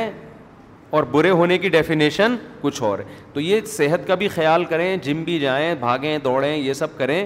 [0.98, 4.96] اور برے ہونے کی ڈیفینیشن کچھ اور ہے تو یہ صحت کا بھی خیال کریں
[5.02, 7.20] جم بھی جائیں بھاگیں دوڑیں یہ سب کریں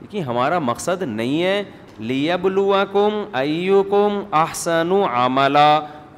[0.00, 1.62] لیکن ہمارا مقصد نہیں ہے
[1.98, 5.02] لیا بلوا کم ایو کم احسن و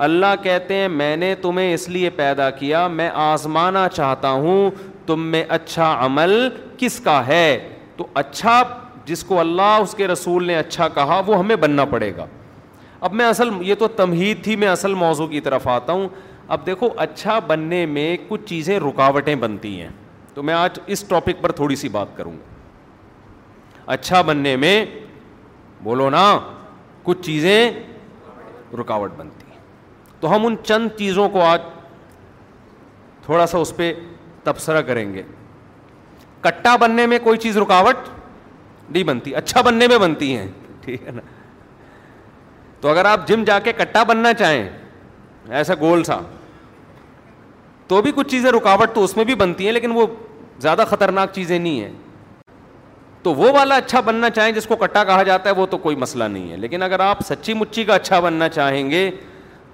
[0.04, 4.70] اللہ کہتے ہیں میں نے تمہیں اس لیے پیدا کیا میں آزمانا چاہتا ہوں
[5.06, 6.36] تم میں اچھا عمل
[6.78, 7.48] کس کا ہے
[7.96, 8.62] تو اچھا
[9.06, 12.26] جس کو اللہ اس کے رسول نے اچھا کہا وہ ہمیں بننا پڑے گا
[13.06, 16.08] اب میں اصل یہ تو تمہید تھی میں اصل موضوع کی طرف آتا ہوں
[16.54, 19.88] اب دیکھو اچھا بننے میں کچھ چیزیں رکاوٹیں بنتی ہیں
[20.34, 24.76] تو میں آج اس ٹاپک پر تھوڑی سی بات کروں گا اچھا بننے میں
[25.82, 26.24] بولو نا
[27.02, 27.70] کچھ چیزیں
[28.80, 29.58] رکاوٹ بنتی ہیں
[30.20, 31.60] تو ہم ان چند چیزوں کو آج
[33.24, 33.92] تھوڑا سا اس پہ
[34.44, 35.22] تبصرہ کریں گے
[36.44, 38.08] کٹا بننے میں کوئی چیز رکاوٹ
[38.88, 40.46] نہیں بنتی اچھا بننے میں بنتی ہیں
[40.84, 41.20] ٹھیک ہے نا
[42.80, 44.68] تو اگر آپ جم جا کے کٹا بننا چاہیں
[45.60, 46.18] ایسا گول سا
[47.88, 50.06] تو بھی کچھ چیزیں رکاوٹ تو اس میں بھی بنتی ہیں لیکن وہ
[50.62, 51.92] زیادہ خطرناک چیزیں نہیں ہیں
[53.22, 55.96] تو وہ والا اچھا بننا چاہیں جس کو کٹا کہا جاتا ہے وہ تو کوئی
[56.04, 59.10] مسئلہ نہیں ہے لیکن اگر آپ سچی مچی کا اچھا بننا چاہیں گے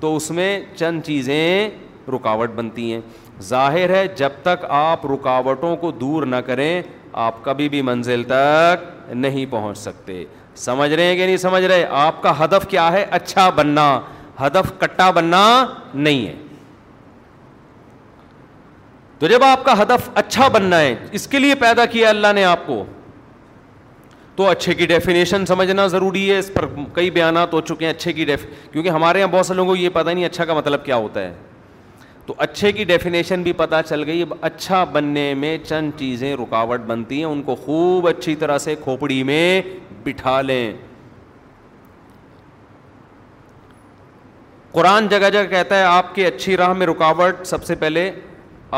[0.00, 1.68] تو اس میں چند چیزیں
[2.14, 3.00] رکاوٹ بنتی ہیں
[3.48, 6.83] ظاہر ہے جب تک آپ رکاوٹوں کو دور نہ کریں
[7.26, 10.24] آپ کبھی بھی منزل تک نہیں پہنچ سکتے
[10.57, 14.00] سمجھ رہے ہیں کہ نہیں سمجھ رہے آپ کا ہدف کیا ہے اچھا بننا
[14.40, 15.44] ہدف کٹا بننا
[15.94, 16.35] نہیں ہے
[19.18, 22.44] تو جب آپ کا ہدف اچھا بننا ہے اس کے لیے پیدا کیا اللہ نے
[22.44, 22.83] آپ کو
[24.37, 28.12] تو اچھے کی ڈیفینیشن سمجھنا ضروری ہے اس پر کئی بیانات ہو چکے ہیں اچھے
[28.12, 28.24] کی
[28.72, 31.20] کیونکہ ہمارے یہاں بہت سے لوگوں کو یہ پتا نہیں اچھا کا مطلب کیا ہوتا
[31.22, 31.33] ہے
[32.31, 36.81] تو اچھے کی ڈیفینیشن بھی پتہ چل گئی اب اچھا بننے میں چند چیزیں رکاوٹ
[36.87, 39.61] بنتی ہیں ان کو خوب اچھی طرح سے کھوپڑی میں
[40.05, 40.64] بٹھا لیں
[44.73, 48.11] قرآن جگہ جگہ کہتا ہے آپ کی اچھی راہ میں رکاوٹ سب سے پہلے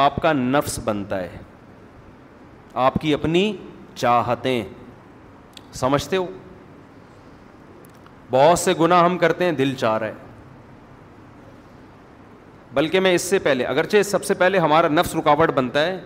[0.07, 1.39] آپ کا نفس بنتا ہے
[2.89, 3.51] آپ کی اپنی
[3.95, 4.63] چاہتیں
[5.85, 6.27] سمجھتے ہو
[8.31, 10.31] بہت سے گناہ ہم کرتے ہیں دل چاہ رہے ہیں
[12.75, 16.01] بلکہ میں اس سے پہلے اگرچہ سب سے پہلے ہمارا نفس رکاوٹ بنتا ہے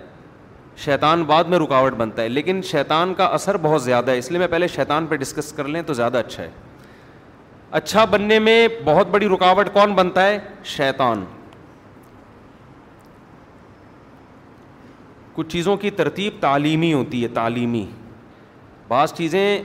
[0.85, 4.38] شیطان بعد میں رکاوٹ بنتا ہے لیکن شیطان کا اثر بہت زیادہ ہے اس لیے
[4.38, 6.50] میں پہلے شیطان پہ ڈسکس کر لیں تو زیادہ اچھا ہے
[7.81, 10.38] اچھا بننے میں بہت بڑی رکاوٹ کون بنتا ہے
[10.74, 11.24] شیطان
[15.35, 17.87] کچھ چیزوں کی ترتیب تعلیمی ہوتی ہے تعلیمی
[18.88, 19.62] بعض چیزیں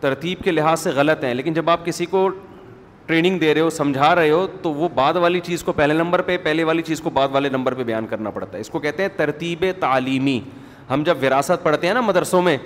[0.00, 2.28] ترتیب کے لحاظ سے غلط ہیں لیکن جب آپ کسی کو
[3.06, 6.22] ٹریننگ دے رہے ہو سمجھا رہے ہو تو وہ بعد والی چیز کو پہلے نمبر
[6.28, 8.78] پہ پہلے والی چیز کو بعد والے نمبر پہ بیان کرنا پڑتا ہے اس کو
[8.86, 10.38] کہتے ہیں ترتیب تعلیمی
[10.90, 12.56] ہم جب وراثت پڑھتے ہیں نا مدرسوں میں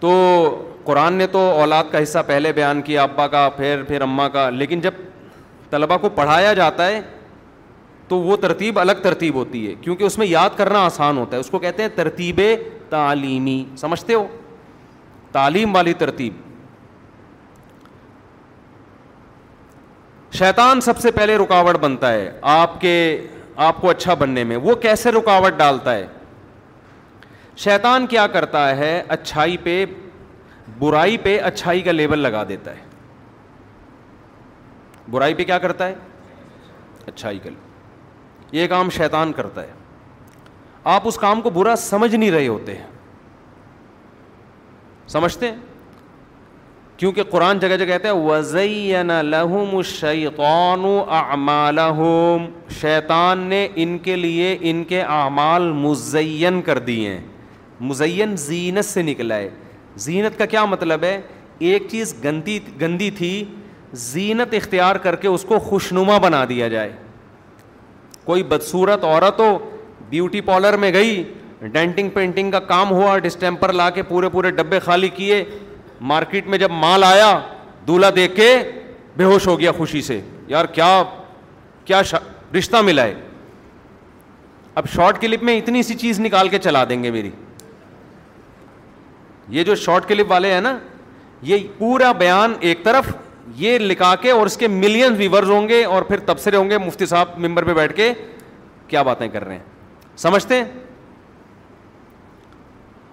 [0.00, 0.12] تو
[0.84, 4.48] قرآن نے تو اولاد کا حصہ پہلے بیان کیا ابا کا پھر پھر اماں کا
[4.50, 4.94] لیکن جب
[5.70, 7.00] طلبا کو پڑھایا جاتا ہے
[8.08, 11.40] تو وہ ترتیب الگ ترتیب ہوتی ہے کیونکہ اس میں یاد کرنا آسان ہوتا ہے
[11.40, 12.40] اس کو کہتے ہیں ترتیب
[12.90, 14.26] تعلیمی سمجھتے ہو
[15.32, 16.44] تعلیم والی ترتیب
[20.38, 22.96] شیطان سب سے پہلے رکاوٹ بنتا ہے آپ کے
[23.66, 26.06] آپ کو اچھا بننے میں وہ کیسے رکاوٹ ڈالتا ہے
[27.64, 29.84] شیطان کیا کرتا ہے اچھائی پہ
[30.78, 32.84] برائی پہ اچھائی کا لیبل لگا دیتا ہے
[35.10, 35.94] برائی پہ کیا کرتا ہے
[37.06, 37.50] اچھائی کا
[38.56, 39.74] یہ کام شیطان کرتا ہے
[40.96, 42.86] آپ اس کام کو برا سمجھ نہیں رہے ہوتے ہیں
[45.16, 45.56] سمجھتے ہیں
[46.96, 50.82] کیونکہ قرآن جگہ جگہ کہتے ہیں وزین الحمشیطن
[52.80, 57.20] شیطان نے ان کے لیے ان کے اعمال مزین کر دیے ہیں
[57.88, 59.48] مزین زینت سے ہے
[60.04, 61.20] زینت کا کیا مطلب ہے
[61.68, 63.32] ایک چیز گندی گندی تھی
[64.12, 66.92] زینت اختیار کر کے اس کو خوشنما بنا دیا جائے
[68.24, 69.56] کوئی بدصورت عورت ہو
[70.08, 71.22] بیوٹی پارلر میں گئی
[71.72, 75.44] ڈینٹنگ پینٹنگ کا کام ہوا ڈسٹیمپر لا کے پورے پورے ڈبے خالی کیے
[76.00, 77.38] مارکیٹ میں جب مال آیا
[77.86, 78.54] دولہا دیکھ کے
[79.16, 81.02] بے ہوش ہو گیا خوشی سے یار کیا
[81.84, 82.18] کیا شا...
[82.58, 83.14] رشتہ ملا ہے
[84.74, 87.30] اب شارٹ کلپ میں اتنی سی چیز نکال کے چلا دیں گے میری
[89.48, 90.76] یہ جو شارٹ کلپ والے ہیں نا
[91.42, 93.14] یہ پورا بیان ایک طرف
[93.56, 96.78] یہ لکھا کے اور اس کے ملین ویورز ہوں گے اور پھر تبصرے ہوں گے
[96.78, 98.12] مفتی صاحب ممبر پہ بیٹھ کے
[98.88, 100.64] کیا باتیں کر رہے ہیں سمجھتے ہیں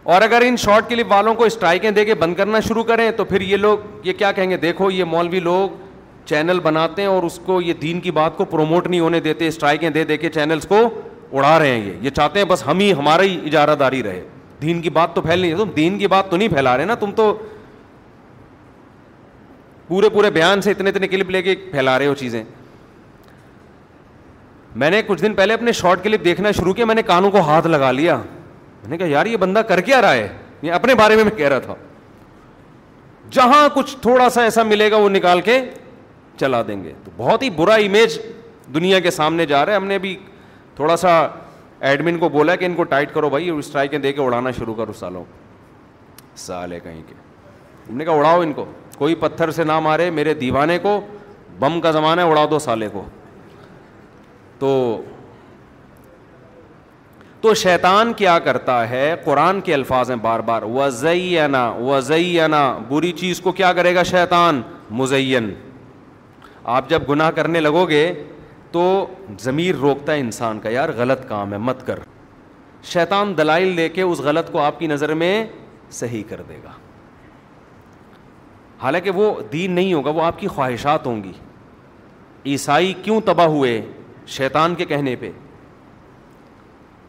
[0.03, 3.25] اور اگر ان شارٹ کلپ والوں کو اسٹرائکیں دے کے بند کرنا شروع کریں تو
[3.25, 5.69] پھر یہ لوگ یہ کیا کہیں گے دیکھو یہ مولوی لوگ
[6.29, 9.47] چینل بناتے ہیں اور اس کو یہ دین کی بات کو پروموٹ نہیں ہونے دیتے
[9.47, 10.77] اسٹرائکیں دے دے کے چینلس کو
[11.37, 14.21] اڑا رہے ہیں یہ چاہتے ہیں بس ہم ہی ہمارا ہی اجارہ داری رہے
[14.61, 16.95] دین کی بات تو پھیل نہیں تم دین کی بات تو نہیں پھیلا رہے نا
[16.99, 17.31] تم تو
[19.87, 22.43] پورے پورے بیان سے اتنے اتنے کلپ لے کے پھیلا رہے ہو چیزیں
[24.83, 27.39] میں نے کچھ دن پہلے اپنے شارٹ کلپ دیکھنا شروع کیا میں نے کانوں کو
[27.47, 28.17] ہاتھ لگا لیا
[28.83, 30.27] میں نے کہا یار یہ بندہ کر کے آ رہا ہے
[30.61, 31.73] یہ اپنے بارے میں میں کہہ رہا تھا
[33.31, 35.59] جہاں کچھ تھوڑا سا ایسا ملے گا وہ نکال کے
[36.39, 38.19] چلا دیں گے تو بہت ہی برا امیج
[38.73, 40.15] دنیا کے سامنے جا رہا ہے ہم نے ابھی
[40.75, 41.15] تھوڑا سا
[41.87, 44.93] ایڈمن کو بولا کہ ان کو ٹائٹ کرو بھائی اسٹرائکیں دے کے اڑانا شروع کرو
[44.99, 45.23] سالوں
[46.45, 47.13] سالے کہیں کے
[47.89, 48.65] ہم نے کہا اڑاؤ ان کو
[48.97, 50.99] کوئی پتھر سے نہ مارے میرے دیوانے کو
[51.59, 53.03] بم کا زمانہ ہے اڑا دو سالے کو
[54.59, 54.69] تو
[57.43, 63.41] تو شیطان کیا کرتا ہے قرآن کے الفاظ ہیں بار بار وزینا وزینا بری چیز
[63.47, 64.61] کو کیا کرے گا شیطان
[64.99, 65.53] مزین
[66.75, 68.05] آپ جب گناہ کرنے لگو گے
[68.71, 68.83] تو
[69.43, 71.99] ضمیر روکتا ہے انسان کا یار غلط کام ہے مت کر
[72.93, 75.33] شیطان دلائل لے کے اس غلط کو آپ کی نظر میں
[76.01, 76.71] صحیح کر دے گا
[78.83, 81.33] حالانکہ وہ دین نہیں ہوگا وہ آپ کی خواہشات ہوں گی
[82.51, 83.81] عیسائی کیوں تباہ ہوئے
[84.37, 85.31] شیطان کے کہنے پہ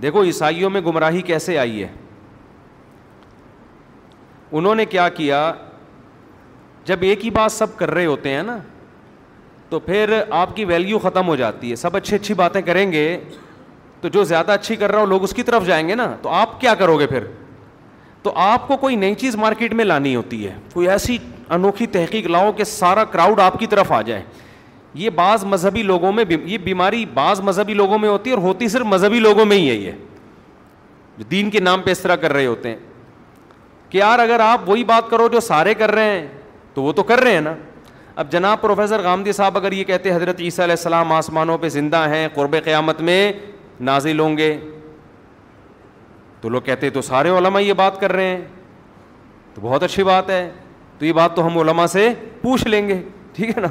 [0.05, 1.89] دیکھو عیسائیوں میں گمراہی کیسے آئی ہے
[4.59, 5.41] انہوں نے کیا کیا
[6.87, 8.57] جب ایک ہی بات سب کر رہے ہوتے ہیں نا
[9.69, 13.05] تو پھر آپ کی ویلیو ختم ہو جاتی ہے سب اچھی اچھی باتیں کریں گے
[14.01, 16.29] تو جو زیادہ اچھی کر رہا ہو لوگ اس کی طرف جائیں گے نا تو
[16.43, 17.25] آپ کیا کرو گے پھر
[18.23, 21.17] تو آپ کو کوئی نئی چیز مارکیٹ میں لانی ہوتی ہے کوئی ایسی
[21.57, 24.23] انوکھی تحقیق لاؤ کہ سارا کراؤڈ آپ کی طرف آ جائے
[24.95, 28.69] یہ بعض مذہبی لوگوں میں یہ بیماری بعض مذہبی لوگوں میں ہوتی ہے اور ہوتی
[28.69, 29.93] صرف مذہبی لوگوں میں ہی ہے یہ
[31.19, 32.77] جو دین کے نام پہ اس طرح کر رہے ہوتے ہیں
[33.91, 36.27] کہ یار اگر آپ وہی بات کرو جو سارے کر رہے ہیں
[36.75, 37.55] تو وہ تو کر رہے ہیں نا
[38.23, 42.07] اب جناب پروفیسر غامدی صاحب اگر یہ کہتے حضرت عیسیٰ علیہ السلام آسمانوں پہ زندہ
[42.15, 43.33] ہیں قرب قیامت میں
[43.91, 44.57] نازل ہوں گے
[46.41, 48.43] تو لوگ کہتے تو سارے علماء یہ بات کر رہے ہیں
[49.55, 50.49] تو بہت اچھی بات ہے
[50.99, 52.09] تو یہ بات تو ہم علماء سے
[52.43, 53.01] پوچھ لیں گے
[53.37, 53.69] ٹھیک ہے نا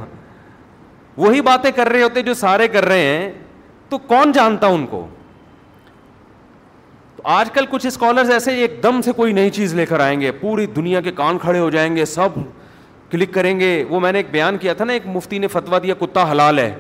[1.18, 3.32] وہی باتیں کر رہے ہوتے جو سارے کر رہے ہیں
[3.90, 5.06] تو کون جانتا ان کو
[7.16, 10.20] تو آج کل کچھ اسکالرز ایسے ایک دم سے کوئی نئی چیز لے کر آئیں
[10.22, 12.40] گے پوری دنیا کے کان کھڑے ہو جائیں گے سب
[13.12, 15.80] کلک کریں گے وہ میں نے ایک بیان کیا تھا نا ایک مفتی نے فتوا
[15.84, 16.74] دیا کتا حلال ہے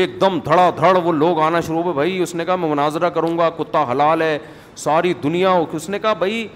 [0.00, 3.36] ایک دم دھڑا دھڑ وہ لوگ آنا شروع بھائی اس نے کہا میں مناظرہ کروں
[3.38, 4.38] گا کتا حلال ہے
[4.76, 6.46] ساری دنیا اس نے کہا بھائی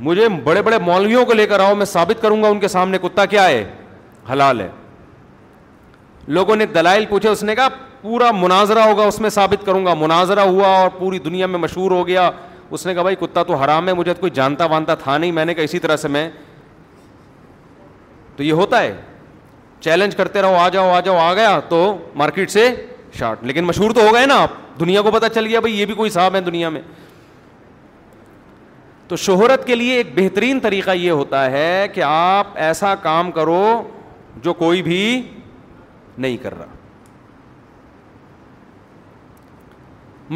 [0.00, 2.98] مجھے بڑے بڑے مولویوں کو لے کر آؤ میں ثابت کروں گا ان کے سامنے
[3.02, 3.64] کتا کیا ہے
[4.32, 4.68] حلال ہے
[6.28, 7.68] لوگوں نے دلائل پوچھے اس نے کہا
[8.02, 11.90] پورا مناظرہ ہوگا اس میں ثابت کروں گا مناظرہ ہوا اور پوری دنیا میں مشہور
[11.90, 12.30] ہو گیا
[12.70, 15.44] اس نے کہا بھائی کتا تو حرام ہے مجھے کوئی جانتا وانتا تھا نہیں میں
[15.44, 16.28] نے کہا اسی طرح سے میں
[18.36, 18.94] تو یہ ہوتا ہے
[19.80, 21.84] چیلنج کرتے رہو آ جاؤ آ جاؤ آ گیا تو
[22.14, 22.68] مارکیٹ سے
[23.18, 25.84] شارٹ لیکن مشہور تو ہو گئے نا آپ دنیا کو پتا چل گیا بھائی یہ
[25.86, 26.80] بھی کوئی صاحب ہے دنیا میں
[29.08, 33.82] تو شہرت کے لیے ایک بہترین طریقہ یہ ہوتا ہے کہ آپ ایسا کام کرو
[34.42, 35.00] جو کوئی بھی
[36.18, 36.66] نہیں کر رہا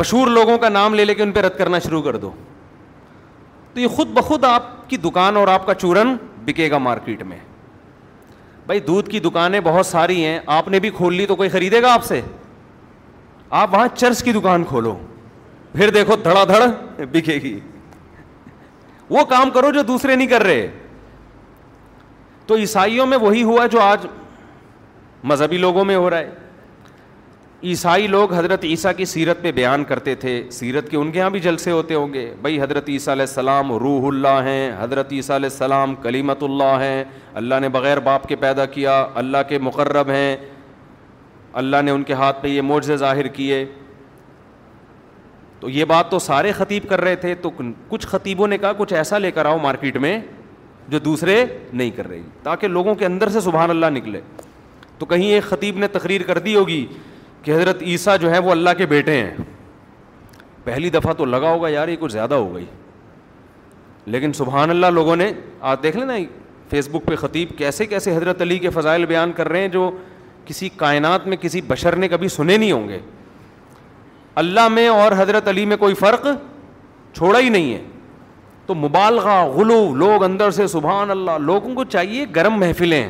[0.01, 2.31] مشہور لوگوں کا نام لے لے کے ان پہ رد کرنا شروع کر دو
[3.75, 6.15] تو یہ خود بخود آپ کی دکان اور آپ کا چورن
[6.45, 7.39] بکے گا مارکیٹ میں
[8.67, 11.83] بھائی دودھ کی دکانیں بہت ساری ہیں آپ نے بھی کھول لی تو کوئی خریدے
[11.83, 12.21] گا آپ سے
[13.61, 14.97] آپ وہاں چرس کی دکان کھولو
[15.75, 17.59] پھر دیکھو دھڑا دھڑ بکے گی
[19.11, 20.67] وہ کام کرو جو دوسرے نہیں کر رہے
[22.47, 24.07] تو عیسائیوں میں وہی ہوا جو آج
[25.29, 26.31] مذہبی لوگوں میں ہو رہا ہے
[27.71, 31.31] عیسائی لوگ حضرت عیسیٰ کی سیرت پہ بیان کرتے تھے سیرت کے ان کے یہاں
[31.31, 35.37] بھی جلسے ہوتے ہوں گے بھائی حضرت عیسیٰ علیہ السلام روح اللہ ہیں حضرت عیسیٰ
[35.37, 37.05] علیہ السلام کلیمت اللہ ہیں
[37.41, 40.37] اللہ نے بغیر باپ کے پیدا کیا اللہ کے مقرب ہیں
[41.63, 43.65] اللہ نے ان کے ہاتھ پہ یہ موجے ظاہر کیے
[45.61, 47.51] تو یہ بات تو سارے خطیب کر رہے تھے تو
[47.89, 50.19] کچھ خطیبوں نے کہا کچھ ایسا لے کر آؤ مارکیٹ میں
[50.89, 54.21] جو دوسرے نہیں کر رہی تاکہ لوگوں کے اندر سے سبحان اللہ نکلے
[55.01, 56.85] تو کہیں ایک خطیب نے تقریر کر دی ہوگی
[57.43, 59.35] کہ حضرت عیسیٰ جو ہیں وہ اللہ کے بیٹے ہیں
[60.65, 62.65] پہلی دفعہ تو لگا ہوگا یار یہ کچھ زیادہ ہو گئی
[64.15, 65.31] لیکن سبحان اللہ لوگوں نے
[65.73, 66.25] آج دیکھ لیں
[66.71, 69.91] فیس بک پہ خطیب کیسے کیسے حضرت علی کے فضائل بیان کر رہے ہیں جو
[70.47, 72.99] کسی کائنات میں کسی بشر نے کبھی سنے نہیں ہوں گے
[74.45, 76.27] اللہ میں اور حضرت علی میں کوئی فرق
[77.15, 77.83] چھوڑا ہی نہیں ہے
[78.67, 83.05] تو مبالغہ غلو لوگ اندر سے سبحان اللہ لوگوں کو چاہیے گرم محفلیں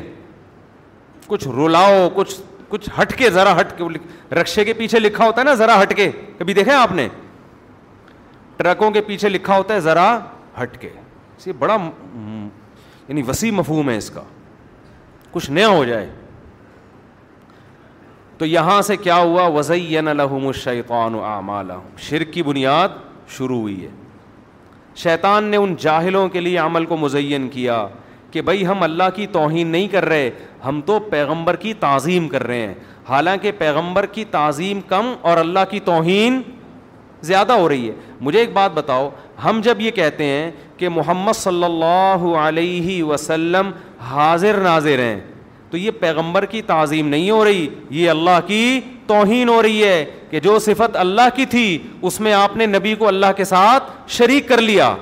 [1.31, 2.33] کچھ رلاؤ کچھ
[2.69, 3.83] کچھ ہٹ کے ذرا ہٹ کے
[4.35, 7.07] رکشے کے پیچھے لکھا ہوتا ہے نا ذرا ہٹ کے کبھی دیکھا آپ نے
[8.57, 10.07] ٹرکوں کے پیچھے لکھا ہوتا ہے ذرا
[10.61, 11.77] ہٹ کے بڑا
[13.07, 14.21] یعنی وسیع مفہوم ہے اس کا
[15.31, 16.09] کچھ نیا ہو جائے
[18.37, 20.09] تو یہاں سے کیا ہوا وزین
[20.63, 20.91] شیت
[22.09, 22.95] شرک کی بنیاد
[23.37, 23.89] شروع ہوئی ہے
[25.05, 27.85] شیطان نے ان جاہلوں کے لیے عمل کو مزین کیا
[28.31, 30.29] کہ بھائی ہم اللہ کی توہین نہیں کر رہے
[30.65, 32.73] ہم تو پیغمبر کی تعظیم کر رہے ہیں
[33.09, 36.41] حالانکہ پیغمبر کی تعظیم کم اور اللہ کی توہین
[37.29, 37.93] زیادہ ہو رہی ہے
[38.27, 39.09] مجھے ایک بات بتاؤ
[39.43, 43.69] ہم جب یہ کہتے ہیں کہ محمد صلی اللہ علیہ وسلم
[44.09, 45.19] حاضر ناظر ہیں
[45.71, 47.67] تو یہ پیغمبر کی تعظیم نہیں ہو رہی
[47.97, 48.63] یہ اللہ کی
[49.07, 51.67] توہین ہو رہی ہے کہ جو صفت اللہ کی تھی
[52.09, 54.93] اس میں آپ نے نبی کو اللہ کے ساتھ شریک کر لیا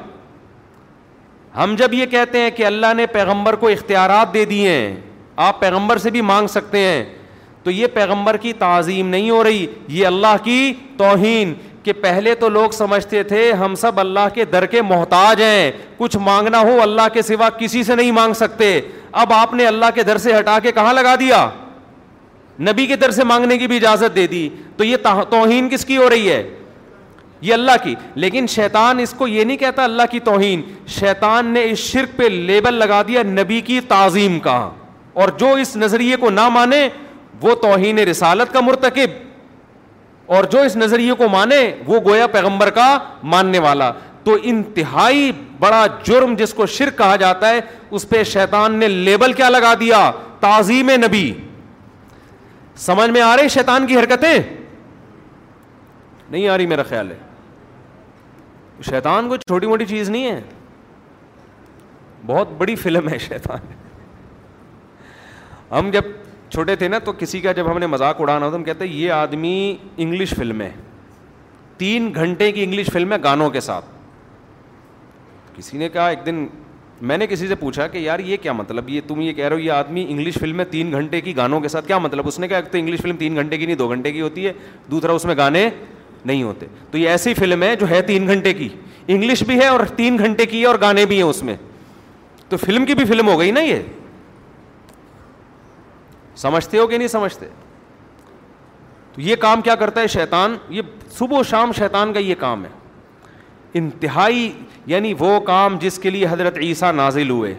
[1.56, 4.96] ہم جب یہ کہتے ہیں کہ اللہ نے پیغمبر کو اختیارات دے دیے ہیں
[5.46, 7.04] آپ پیغمبر سے بھی مانگ سکتے ہیں
[7.64, 12.50] تو یہ پیغمبر کی تعظیم نہیں ہو رہی یہ اللہ کی توہین کہ پہلے تو
[12.50, 17.08] لوگ سمجھتے تھے ہم سب اللہ کے در کے محتاج ہیں کچھ مانگنا ہو اللہ
[17.14, 18.80] کے سوا کسی سے نہیں مانگ سکتے
[19.22, 21.48] اب آپ نے اللہ کے در سے ہٹا کے کہاں لگا دیا
[22.70, 24.98] نبی کے در سے مانگنے کی بھی اجازت دے دی تو یہ
[25.30, 26.42] توہین کس کی ہو رہی ہے
[27.42, 30.62] یہ اللہ کی لیکن شیطان اس کو یہ نہیں کہتا اللہ کی توہین
[31.00, 34.58] شیطان نے اس شرک پہ لیبل لگا دیا نبی کی تعظیم کا
[35.22, 36.88] اور جو اس نظریے کو نہ مانے
[37.42, 39.12] وہ توہین رسالت کا مرتکب
[40.36, 42.98] اور جو اس نظریے کو مانے وہ گویا پیغمبر کا
[43.34, 43.92] ماننے والا
[44.24, 47.60] تو انتہائی بڑا جرم جس کو شرک کہا جاتا ہے
[47.98, 51.32] اس پہ شیطان نے لیبل کیا لگا دیا تعظیم نبی
[52.88, 54.34] سمجھ میں آ رہے شیطان کی حرکتیں
[56.30, 57.18] نہیں آ رہی میرا خیال ہے
[58.86, 60.40] شیطان کوئی چھوٹی موٹی چیز نہیں ہے
[62.26, 63.74] بہت بڑی فلم ہے شیطان
[65.74, 66.04] ہم جب
[66.50, 68.88] چھوٹے تھے نا تو کسی کا جب ہم نے مذاق اڑانا ہو تو ہم کہتے
[68.88, 70.72] ہیں یہ آدمی انگلش فلم ہے
[71.78, 73.86] تین گھنٹے کی انگلش فلم ہے گانوں کے ساتھ
[75.56, 76.46] کسی نے کہا ایک دن
[77.10, 79.56] میں نے کسی سے پوچھا کہ یار یہ کیا مطلب یہ تم یہ کہہ رہے
[79.56, 82.40] ہو یہ آدمی انگلش فلم میں تین گھنٹے کی گانوں کے ساتھ کیا مطلب اس
[82.40, 84.52] نے کہا تو انگلش فلم تین گھنٹے کی نہیں دو گھنٹے کی ہوتی ہے
[84.92, 85.68] دوسرا اس میں گانے
[86.26, 88.68] نہیں ہوتے تو یہ ایسی فلم ہے جو ہے تین گھنٹے کی
[89.12, 91.56] انگلش بھی ہے اور تین گھنٹے کی ہے اور گانے بھی ہیں اس میں
[92.50, 93.80] تو فلم کی بھی فلم ہو گئی نا یہ
[96.38, 97.48] سمجھتے ہو کہ نہیں سمجھتے
[99.14, 100.82] تو یہ کام کیا کرتا ہے شیطان یہ
[101.18, 102.70] صبح و شام شیطان کا یہ کام ہے
[103.80, 104.50] انتہائی
[104.88, 107.54] یعنی وہ کام جس کے لیے حضرت عیسیٰ نازل ہوئے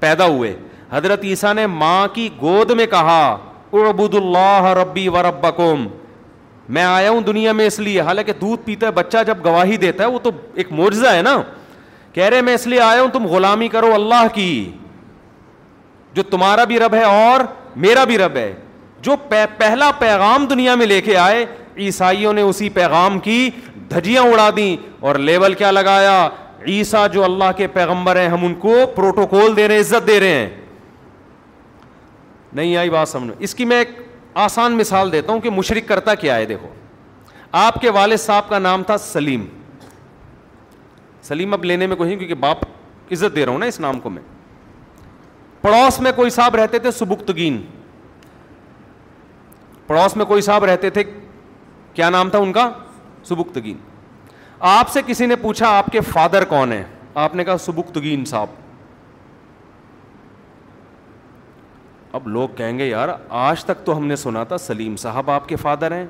[0.00, 0.54] پیدا ہوئے
[0.90, 3.22] حضرت عیسیٰ نے ماں کی گود میں کہا
[3.72, 5.86] اعبد اللہ ربی و ربکم
[6.74, 10.04] میں آیا ہوں دنیا میں اس لیے حالانکہ دودھ پیتا ہے بچہ جب گواہی دیتا
[10.04, 11.34] ہے وہ تو ایک معجزہ ہے نا
[12.12, 14.50] کہہ رہے میں اس لیے آیا ہوں تم غلامی کرو اللہ کی
[16.14, 17.40] جو تمہارا بھی رب ہے اور
[17.86, 18.52] میرا بھی رب ہے
[19.08, 19.16] جو
[19.58, 21.44] پہلا پیغام دنیا میں لے کے آئے
[21.84, 23.48] عیسائیوں نے اسی پیغام کی
[23.90, 26.16] دھجیاں اڑا دیں اور لیبل کیا لگایا
[26.68, 30.18] عیسا جو اللہ کے پیغمبر ہیں ہم ان کو پروٹوکول دے رہے ہیں عزت دے
[30.20, 30.48] رہے ہیں
[32.58, 33.90] نہیں آئی بات سمجھ اس کی میں ایک
[34.40, 36.68] آسان مثال دیتا ہوں کہ مشرق کرتا کیا ہے دیکھو
[37.66, 39.44] آپ کے والد صاحب کا نام تھا سلیم
[41.28, 42.64] سلیم اب لینے میں کوئی کیونکہ باپ
[43.12, 44.38] عزت دے رہا ہوں نا اس نام کو میں میں
[45.70, 47.60] پڑوس کوئی صاحب رہتے تھے سبکتگین
[49.86, 51.02] پڑوس میں کوئی صاحب رہتے تھے
[51.94, 52.68] کیا نام تھا ان کا
[53.28, 53.76] سبکتگین
[54.74, 56.82] آپ سے کسی نے پوچھا آپ کے فادر کون ہے
[57.26, 58.58] آپ نے کہا سبکتگین صاحب
[62.14, 63.08] اب لوگ کہیں گے یار
[63.40, 66.04] آج تک تو ہم نے سنا تھا سلیم صاحب آپ کے فادر ہیں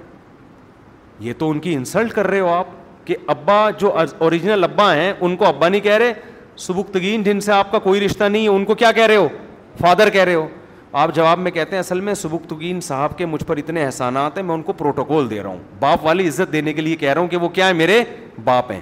[1.21, 2.67] یہ تو ان کی انسلٹ کر رہے ہو آپ
[3.07, 6.13] کہ ابا جو اوریجنل ابا ہیں ان کو ابا نہیں کہہ رہے
[6.67, 9.29] سبکتگین جن سے آپ کا کوئی رشتہ نہیں ہے ان کو کیا کہہ رہے ہو
[9.81, 10.47] فادر کہہ رہے ہو
[11.03, 14.45] آپ جواب میں کہتے ہیں اصل میں سبکتگین صاحب کے مجھ پر اتنے احسانات ہیں
[14.45, 17.21] میں ان کو پروٹوکول دے رہا ہوں باپ والی عزت دینے کے لیے کہہ رہا
[17.21, 18.03] ہوں کہ وہ کیا ہے میرے
[18.45, 18.81] باپ ہیں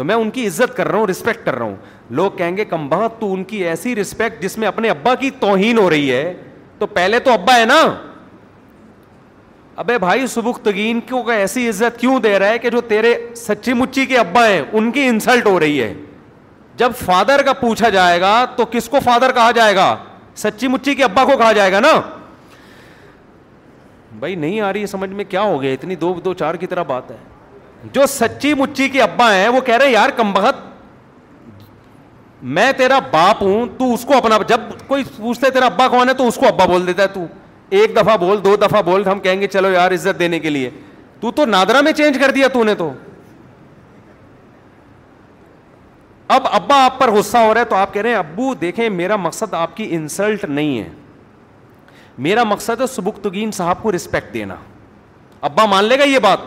[0.00, 1.74] تو میں ان کی عزت کر رہا ہوں رسپیکٹ کر رہا ہوں
[2.18, 5.78] لوگ کہیں گے کمبا تو ان کی ایسی رسپیکٹ جس میں اپنے ابا کی توہین
[5.78, 6.32] ہو رہی ہے
[6.78, 7.80] تو پہلے تو ابا ہے نا
[9.82, 14.04] ابے بھائی سبختگین کو ایسی عزت کیوں دے رہا ہے کہ جو تیرے سچی مچی
[14.06, 15.92] کے ابا ہیں ان کی انسلٹ ہو رہی ہے
[16.76, 19.94] جب فادر کا پوچھا جائے گا تو کس کو فادر کہا جائے گا
[20.44, 21.92] سچی مچی کے ابا کو کہا جائے گا نا
[24.20, 26.82] بھائی نہیں آ رہی سمجھ میں کیا ہو گیا اتنی دو دو چار کی طرح
[26.94, 27.16] بات ہے
[27.92, 30.68] جو سچی مچی کے ابا ہیں وہ کہہ رہے یار کمبخت
[32.56, 36.14] میں تیرا باپ ہوں تو اس کو اپنا جب کوئی پوچھتے تیرا ابا کون ہے
[36.14, 37.24] تو اس کو ابا بول دیتا ہے تو
[37.78, 40.70] ایک دفعہ بول دو دفعہ بول ہم کہیں گے چلو یار عزت دینے کے لیے
[41.20, 42.90] تو تو نادرا میں چینج کر دیا تو نے تو
[46.34, 48.88] اب ابا آپ پر غصہ ہو رہا ہے تو آپ کہہ رہے ہیں ابو دیکھیں
[48.90, 50.88] میرا مقصد آپ کی انسلٹ نہیں ہے
[52.26, 54.54] میرا مقصد ہے سبکتگین صاحب کو رسپیکٹ دینا
[55.50, 56.38] ابا مان لے گا یہ بات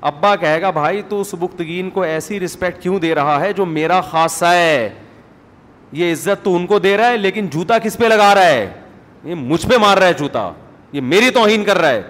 [0.00, 3.64] ابا کہے گا بھائی تو اس بختگین کو ایسی رسپیکٹ کیوں دے رہا ہے جو
[3.66, 4.88] میرا خاصہ ہے
[5.92, 8.68] یہ عزت تو ان کو دے رہا ہے لیکن جوتا کس پہ لگا رہا ہے
[9.24, 10.50] یہ مجھ پہ مار رہا ہے جوتا
[10.92, 12.02] یہ میری توہین کر رہا ہے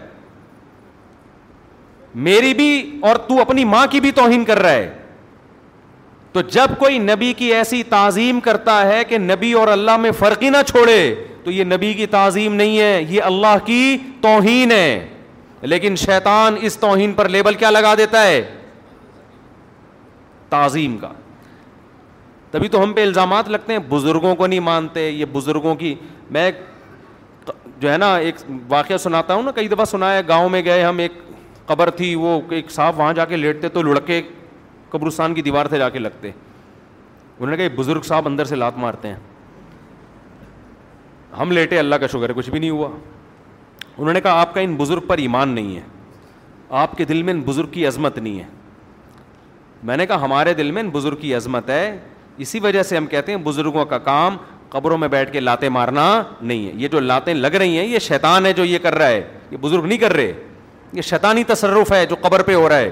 [2.24, 4.88] میری بھی اور تو اپنی ماں کی بھی توہین کر رہا ہے
[6.32, 10.50] تو جب کوئی نبی کی ایسی تعظیم کرتا ہے کہ نبی اور اللہ میں فرقی
[10.50, 10.98] نہ چھوڑے
[11.44, 15.06] تو یہ نبی کی تعظیم نہیں ہے یہ اللہ کی توہین ہے
[15.60, 18.40] لیکن شیطان اس توہین پر لیبل کیا لگا دیتا ہے
[20.48, 21.12] تعظیم کا
[22.50, 25.94] تبھی تو ہم پہ الزامات لگتے ہیں بزرگوں کو نہیں مانتے یہ بزرگوں کی
[26.30, 26.50] میں
[27.80, 28.34] جو ہے نا ایک
[28.68, 31.12] واقعہ سناتا ہوں نا کئی دفعہ سنا ہے گاؤں میں گئے ہم ایک
[31.66, 34.20] قبر تھی وہ ایک صاحب وہاں جا کے لیٹتے تو لڑکے
[34.90, 38.78] قبرستان کی دیوار سے جا کے لگتے انہوں نے کہا بزرگ صاحب اندر سے لات
[38.78, 39.16] مارتے ہیں
[41.38, 42.88] ہم لیٹے اللہ کا شکر ہے کچھ بھی نہیں ہوا
[43.98, 45.80] انہوں نے کہا آپ کا ان بزرگ پر ایمان نہیں ہے
[46.80, 48.44] آپ کے دل میں ان بزرگ کی عظمت نہیں ہے
[49.88, 51.84] میں نے کہا ہمارے دل میں ان بزرگ کی عظمت ہے
[52.44, 54.36] اسی وجہ سے ہم کہتے ہیں بزرگوں کا کام
[54.70, 56.04] قبروں میں بیٹھ کے لاتیں مارنا
[56.40, 59.08] نہیں ہے یہ جو لاتیں لگ رہی ہیں یہ شیطان ہے جو یہ کر رہا
[59.08, 59.20] ہے
[59.50, 60.32] یہ بزرگ نہیں کر رہے
[60.92, 62.90] یہ شیطانی تصرف ہے جو قبر پہ ہو رہا ہے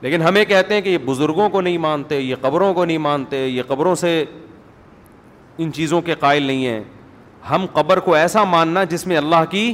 [0.00, 3.46] لیکن ہمیں کہتے ہیں کہ یہ بزرگوں کو نہیں مانتے یہ قبروں کو نہیں مانتے
[3.46, 4.24] یہ قبروں سے
[5.58, 6.82] ان چیزوں کے قائل نہیں ہیں
[7.50, 9.72] ہم قبر کو ایسا ماننا جس میں اللہ کی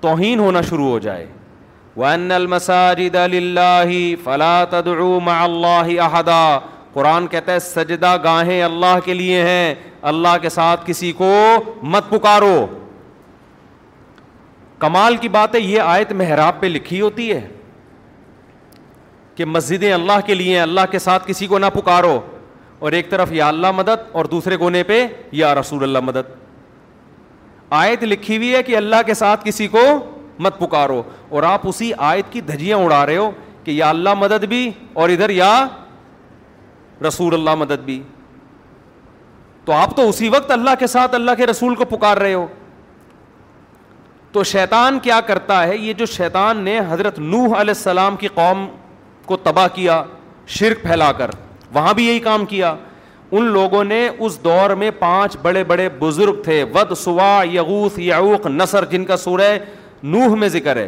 [0.00, 1.26] توہین ہونا شروع ہو جائے
[2.06, 4.88] الْمَسَاجِدَ لِلَّهِ فلا تد
[5.28, 6.40] مَعَ اللہ اہدا
[6.92, 9.74] قرآن کہتا ہے سجدہ گاہیں اللہ کے لیے ہیں
[10.10, 11.32] اللہ کے ساتھ کسی کو
[11.94, 12.54] مت پکارو
[14.84, 17.40] کمال کی بات ہے یہ آیت محراب پہ لکھی ہوتی ہے
[19.36, 22.18] کہ مسجدیں اللہ کے لیے ہیں اللہ کے ساتھ کسی کو نہ پکارو
[22.78, 25.06] اور ایک طرف یا اللہ مدد اور دوسرے کونے پہ
[25.42, 26.37] یا رسول اللہ مدد
[27.76, 29.78] آیت لکھی ہوئی ہے کہ اللہ کے ساتھ کسی کو
[30.44, 33.30] مت پکارو اور آپ اسی آیت کی دھجیاں اڑا رہے ہو
[33.64, 35.50] کہ یا اللہ مدد بھی اور ادھر یا
[37.08, 38.02] رسول اللہ مدد بھی
[39.64, 42.46] تو آپ تو اسی وقت اللہ کے ساتھ اللہ کے رسول کو پکار رہے ہو
[44.32, 48.66] تو شیطان کیا کرتا ہے یہ جو شیطان نے حضرت نوح علیہ السلام کی قوم
[49.26, 50.02] کو تباہ کیا
[50.56, 51.30] شرک پھیلا کر
[51.74, 52.74] وہاں بھی یہی کام کیا
[53.32, 58.46] ان لوگوں نے اس دور میں پانچ بڑے بڑے بزرگ تھے ود سوا یغوث یعوق
[58.50, 59.56] نصر جن کا سورہ
[60.02, 60.86] نوح میں ذکر ہے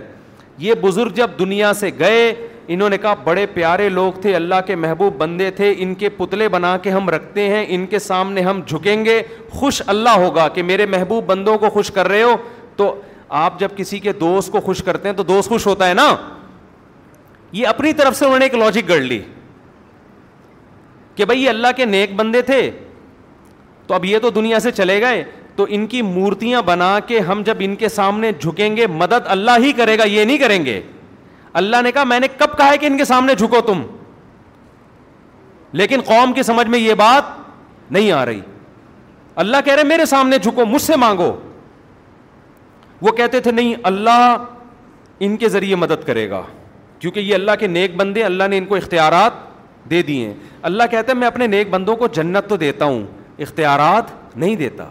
[0.59, 2.33] یہ بزرگ جب دنیا سے گئے
[2.73, 6.49] انہوں نے کہا بڑے پیارے لوگ تھے اللہ کے محبوب بندے تھے ان کے پتلے
[6.49, 10.63] بنا کے ہم رکھتے ہیں ان کے سامنے ہم جھکیں گے خوش اللہ ہوگا کہ
[10.63, 12.35] میرے محبوب بندوں کو خوش کر رہے ہو
[12.77, 12.95] تو
[13.43, 16.15] آپ جب کسی کے دوست کو خوش کرتے ہیں تو دوست خوش ہوتا ہے نا
[17.53, 19.21] یہ اپنی طرف سے انہوں نے ایک لاجک گڑ لی
[21.21, 22.59] کہ بھائی یہ اللہ کے نیک بندے تھے
[23.87, 25.23] تو اب یہ تو دنیا سے چلے گئے
[25.57, 29.59] تو ان کی مورتیاں بنا کے ہم جب ان کے سامنے جھکیں گے مدد اللہ
[29.65, 30.81] ہی کرے گا یہ نہیں کریں گے
[31.61, 33.83] اللہ نے کہا میں نے کب کہا ہے کہ ان کے سامنے جھکو تم
[35.83, 37.37] لیکن قوم کی سمجھ میں یہ بات
[37.99, 38.41] نہیں آ رہی
[39.45, 41.33] اللہ کہہ رہے میرے سامنے جھکو مجھ سے مانگو
[43.03, 44.37] وہ کہتے تھے نہیں اللہ
[45.29, 46.43] ان کے ذریعے مدد کرے گا
[46.99, 49.49] کیونکہ یہ اللہ کے نیک بندے اللہ نے ان کو اختیارات
[49.91, 53.03] دے دیے اللہ کہتا ہے میں اپنے نیک بندوں کو جنت تو دیتا ہوں
[53.43, 54.85] اختیارات نہیں دیتا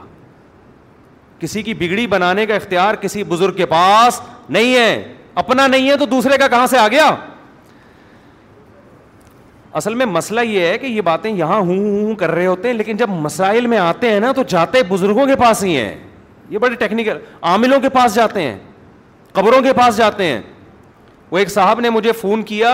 [1.39, 4.19] کسی کی بگڑی بنانے کا اختیار کسی بزرگ کے پاس
[4.49, 5.13] نہیں ہے
[5.43, 7.09] اپنا نہیں ہے تو دوسرے کا کہاں سے آ گیا
[9.79, 12.75] اصل میں مسئلہ یہ ہے کہ یہ باتیں یہاں ہوں ہوں کر رہے ہوتے ہیں
[12.75, 15.95] لیکن جب مسائل میں آتے ہیں نا تو جاتے بزرگوں کے پاس ہی ہیں
[16.49, 17.17] یہ بڑے ٹیکنیکل
[17.49, 18.57] عاملوں کے پاس جاتے ہیں
[19.33, 20.41] قبروں کے پاس جاتے ہیں
[21.31, 22.69] وہ ایک صاحب نے مجھے فون کیا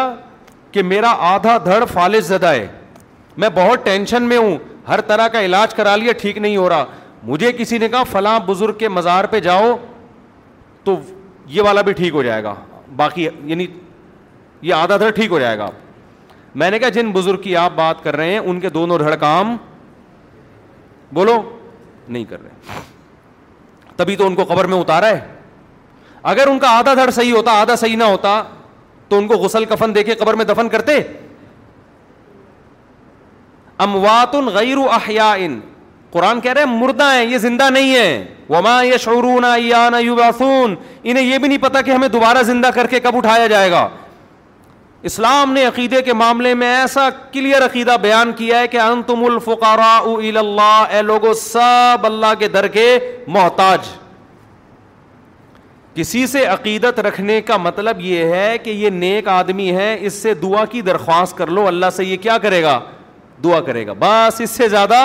[0.76, 2.66] کہ میرا آدھا دھڑ فالج زدہ ہے
[3.42, 4.58] میں بہت ٹینشن میں ہوں
[4.88, 6.86] ہر طرح کا علاج کرا لیا ٹھیک نہیں ہو رہا
[7.28, 9.72] مجھے کسی نے کہا فلاں بزرگ کے مزار پہ جاؤ
[10.84, 10.96] تو
[11.54, 12.54] یہ والا بھی ٹھیک ہو جائے گا
[12.96, 13.68] باقی یعنی
[14.62, 15.70] یہ آدھا دھڑ ٹھیک ہو جائے گا
[16.62, 19.16] میں نے کہا جن بزرگ کی آپ بات کر رہے ہیں ان کے دونوں دھڑ
[19.20, 19.56] کام
[21.20, 21.42] بولو
[22.08, 22.80] نہیں کر رہے
[23.96, 25.20] تبھی تو ان کو قبر میں اتارا ہے
[26.34, 28.42] اگر ان کا آدھا دھڑ صحیح ہوتا آدھا صحیح نہ ہوتا
[29.10, 31.00] تو ان کو غسل کفن دے کے قبر میں دفن کرتے
[33.86, 34.78] اموات غیر
[36.12, 39.46] قرآن کہہ رہے ہیں مردہ ہیں یہ زندہ نہیں ہے وما یہ شورون
[41.04, 43.88] انہیں یہ بھی نہیں پتا کہ ہمیں دوبارہ زندہ کر کے کب اٹھایا جائے گا
[45.10, 50.00] اسلام نے عقیدے کے معاملے میں ایسا کلیئر عقیدہ بیان کیا ہے کہ انتم الفقراء
[50.16, 52.88] الى اللہ اے لوگو سب اللہ کے در کے
[53.36, 53.88] محتاج
[55.96, 60.34] کسی سے عقیدت رکھنے کا مطلب یہ ہے کہ یہ نیک آدمی ہے اس سے
[60.42, 62.80] دعا کی درخواست کر لو اللہ سے یہ کیا کرے گا
[63.44, 64.96] دعا کرے گا بس اس سے زیادہ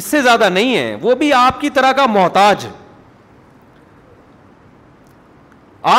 [0.00, 2.66] اس سے زیادہ نہیں ہے وہ بھی آپ کی طرح کا محتاج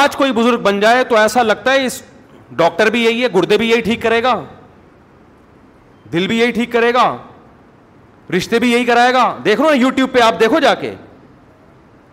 [0.01, 2.01] آج کوئی بزرگ بن جائے تو ایسا لگتا ہے اس
[2.58, 4.36] ڈاکٹر بھی یہی ہے گردے بھی یہی ٹھیک کرے گا
[6.14, 7.06] دل بھی یہی ٹھیک کرے گا
[8.38, 10.93] رشتے بھی یہی کرائے گا دیکھ لو یو ٹیوب پہ آپ دیکھو جا کے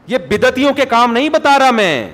[0.09, 2.09] یہ بدتیوں کے کام نہیں بتا رہا میں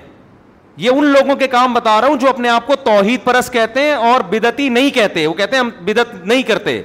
[0.77, 3.81] یہ ان لوگوں کے کام بتا رہا ہوں جو اپنے آپ کو توحید پرست کہتے
[3.83, 6.81] ہیں اور بدتی نہیں کہتے وہ کہتے ہیں ہم بدت نہیں کرتے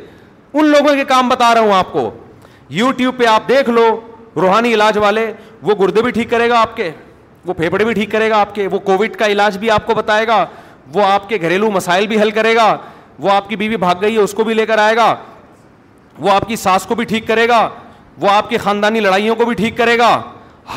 [0.53, 2.09] ان لوگوں کے کام بتا رہا ہوں آپ کو
[2.79, 3.85] یو ٹیوب پہ آپ دیکھ لو
[4.41, 5.31] روحانی علاج والے
[5.61, 6.89] وہ گردے بھی ٹھیک کرے گا آپ کے
[7.45, 9.93] وہ پھیپھڑے بھی ٹھیک کرے گا آپ کے وہ کووڈ کا علاج بھی آپ کو
[9.95, 10.45] بتائے گا
[10.93, 12.75] وہ آپ کے گھریلو مسائل بھی حل کرے گا
[13.19, 15.15] وہ آپ کی بیوی بھاگ گئی ہے اس کو بھی لے کر آئے گا
[16.19, 17.67] وہ آپ کی ساس کو بھی ٹھیک کرے گا
[18.21, 20.13] وہ آپ کی خاندانی لڑائیوں کو بھی ٹھیک کرے گا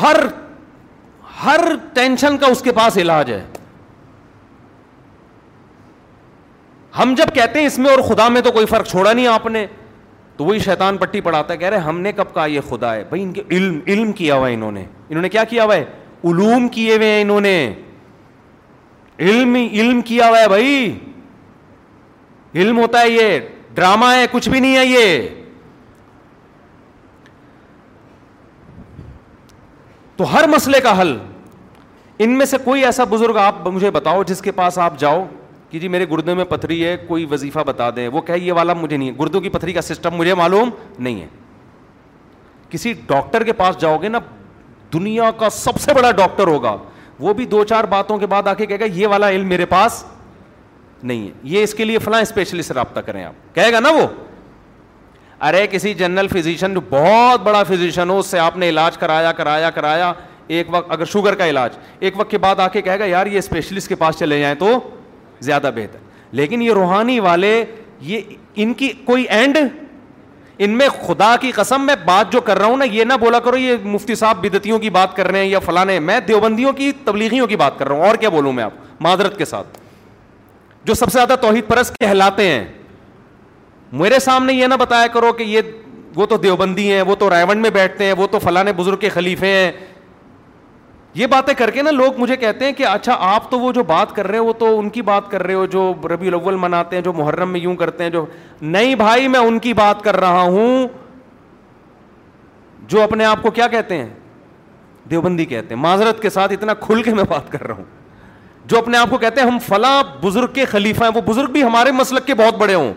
[0.01, 0.15] ہر
[1.43, 1.61] ہر
[1.93, 3.43] ٹینشن کا اس کے پاس علاج ہے
[6.99, 9.45] ہم جب کہتے ہیں اس میں اور خدا میں تو کوئی فرق چھوڑا نہیں آپ
[9.47, 9.65] نے
[10.37, 13.03] تو وہی شیطان پٹی پڑھاتا ہے کہہ رہے ہم نے کب کہا یہ خدا ہے
[13.09, 15.75] بھائی ان کے علم علم کیا ہوا ہے انہوں نے انہوں نے کیا کیا ہوا
[15.75, 15.85] ہے
[16.29, 17.57] علوم کیے ہوئے ہیں انہوں نے
[19.29, 20.97] علم علم کیا ہوا ہے بھائی
[22.55, 23.39] علم ہوتا ہے یہ
[23.75, 25.27] ڈرامہ ہے کچھ بھی نہیں ہے یہ
[30.17, 31.17] تو ہر مسئلے کا حل
[32.25, 35.23] ان میں سے کوئی ایسا بزرگ آپ مجھے بتاؤ جس کے پاس آپ جاؤ
[35.69, 38.73] کہ جی میرے گردے میں پتھری ہے کوئی وظیفہ بتا دیں وہ کہہ یہ والا
[38.73, 41.27] مجھے نہیں ہے گردوں کی پتھری کا سسٹم مجھے معلوم نہیں ہے
[42.69, 44.19] کسی ڈاکٹر کے پاس جاؤ گے نا
[44.93, 46.75] دنیا کا سب سے بڑا ڈاکٹر ہوگا
[47.19, 49.65] وہ بھی دو چار باتوں کے بعد آ کے کہے گا یہ والا علم میرے
[49.65, 50.03] پاس
[51.03, 54.05] نہیں ہے یہ اس کے لیے فلاں اسپیشلسٹ رابطہ کریں آپ کہے گا نا وہ
[55.45, 59.31] ارے کسی جنرل فزیشین جو بہت بڑا فزیشین ہو اس سے آپ نے علاج کرایا
[59.31, 60.11] کرایا کرایا
[60.57, 63.25] ایک وقت اگر شوگر کا علاج ایک وقت کے بعد آ کے کہے گا یار
[63.27, 64.71] یہ اسپیشلسٹ کے پاس چلے جائیں تو
[65.41, 65.99] زیادہ بہتر
[66.35, 67.63] لیکن یہ روحانی والے
[68.01, 68.21] یہ
[68.63, 69.57] ان کی کوئی اینڈ
[70.59, 73.39] ان میں خدا کی قسم میں بات جو کر رہا ہوں نا یہ نہ بولا
[73.39, 76.91] کرو یہ مفتی صاحب بدتیوں کی بات کر رہے ہیں یا فلاں میں دیوبندیوں کی
[77.05, 78.71] تبلیغیوں کی بات کر رہا ہوں اور کیا بولوں میں آپ
[79.01, 79.77] معذرت کے ساتھ
[80.85, 82.65] جو سب سے زیادہ توحید پرست کہلاتے ہیں
[83.91, 85.61] میرے سامنے یہ نہ بتایا کرو کہ یہ
[86.15, 89.09] وہ تو دیوبندی ہیں وہ تو رائے میں بیٹھتے ہیں وہ تو فلاں بزرگ کے
[89.09, 89.71] خلیفے ہیں
[91.15, 93.83] یہ باتیں کر کے نا لوگ مجھے کہتے ہیں کہ اچھا آپ تو وہ جو
[93.83, 96.95] بات کر رہے وہ تو ان کی بات کر رہے ہو جو ربی الاول مناتے
[96.95, 98.25] ہیں جو محرم میں یوں کرتے ہیں جو
[98.61, 100.87] نہیں بھائی میں ان کی بات کر رہا ہوں
[102.87, 104.09] جو اپنے آپ کو کیا کہتے ہیں
[105.09, 107.83] دیوبندی کہتے ہیں معذرت کے ساتھ اتنا کھل کے میں بات کر رہا ہوں
[108.69, 111.63] جو اپنے آپ کو کہتے ہیں ہم فلاں بزرگ کے خلیفہ ہیں وہ بزرگ بھی
[111.63, 112.93] ہمارے مسلک کے بہت بڑے ہوں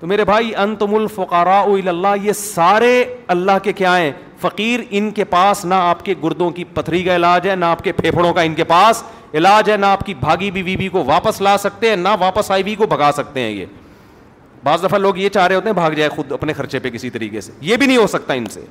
[0.00, 2.92] تو میرے بھائی انتم الفقارا اللہ یہ سارے
[3.34, 7.14] اللہ کے کیا ہیں فقیر ان کے پاس نہ آپ کے گردوں کی پتھری کا
[7.16, 9.02] علاج ہے نہ آپ کے پھیپھڑوں کا ان کے پاس
[9.36, 12.50] علاج ہے نہ آپ کی بھاگی بھی بی کو واپس لا سکتے ہیں نہ واپس
[12.50, 13.66] آئی بی کو بھگا سکتے ہیں یہ
[14.64, 17.10] بعض دفعہ لوگ یہ چاہ رہے ہوتے ہیں بھاگ جائے خود اپنے خرچے پہ کسی
[17.10, 18.64] طریقے سے یہ بھی نہیں ہو سکتا ان سے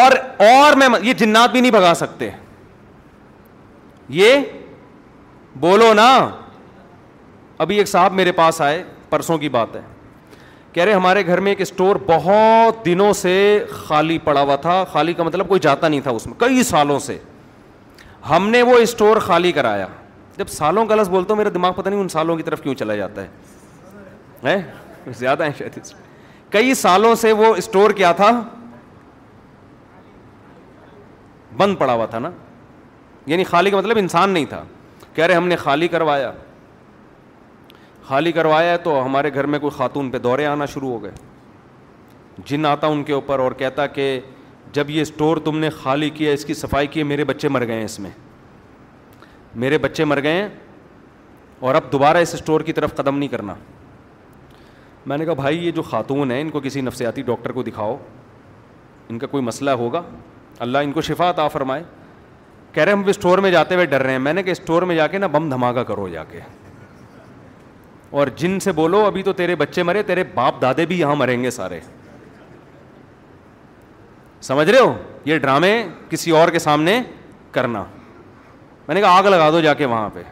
[0.00, 0.16] اور
[0.48, 2.30] اور میں یہ جنات بھی نہیں بھگا سکتے
[4.20, 4.34] یہ
[5.60, 6.10] بولو نا
[7.62, 9.80] ابھی ایک صاحب میرے پاس آئے پرسوں کی بات ہے
[10.72, 13.32] کہہ رہے ہمارے گھر میں ایک اسٹور بہت دنوں سے
[13.70, 16.98] خالی پڑا ہوا تھا خالی کا مطلب کوئی جاتا نہیں تھا اس میں کئی سالوں
[17.06, 17.18] سے
[18.30, 19.86] ہم نے وہ اسٹور خالی کرایا
[20.36, 22.74] جب سالوں کا لفظ بولتا ہوں میرا دماغ پتہ نہیں ان سالوں کی طرف کیوں
[22.84, 23.22] چلا جاتا
[24.46, 24.56] ہے
[25.18, 25.78] زیادہ ہیں شاید
[26.52, 28.30] کئی سالوں سے وہ اسٹور کیا تھا
[31.56, 32.30] بند پڑا ہوا تھا نا
[33.32, 34.62] یعنی خالی کا مطلب انسان نہیں تھا
[35.14, 36.30] کہہ رہے ہم نے خالی کروایا
[38.06, 41.10] خالی کروایا ہے تو ہمارے گھر میں کوئی خاتون پہ دورے آنا شروع ہو گئے
[42.46, 44.18] جن آتا ان کے اوپر اور کہتا کہ
[44.72, 47.76] جب یہ اسٹور تم نے خالی کیا اس کی صفائی کی میرے بچے مر گئے
[47.76, 48.10] ہیں اس میں
[49.62, 50.48] میرے بچے مر گئے ہیں
[51.60, 53.54] اور اب دوبارہ اس اسٹور کی طرف قدم نہیں کرنا
[55.06, 57.96] میں نے کہا بھائی یہ جو خاتون ہیں ان کو کسی نفسیاتی ڈاکٹر کو دکھاؤ
[59.08, 60.02] ان کا کوئی مسئلہ ہوگا
[60.66, 61.82] اللہ ان کو شفا عطا فرمائے
[62.72, 64.82] کہہ رہے ہیں ہم اسٹور میں جاتے ہوئے ڈر رہے ہیں میں نے کہا اسٹور
[64.82, 66.40] میں جا کے نا بم دھماکہ کرو جا کے
[68.10, 71.42] اور جن سے بولو ابھی تو تیرے بچے مرے تیرے باپ دادے بھی یہاں مریں
[71.42, 71.78] گے سارے
[74.42, 74.92] سمجھ رہے ہو
[75.24, 75.72] یہ ڈرامے
[76.10, 77.00] کسی اور کے سامنے
[77.52, 77.84] کرنا
[78.86, 80.22] میں نے کہا آگ لگا دو جا کے وہاں پہ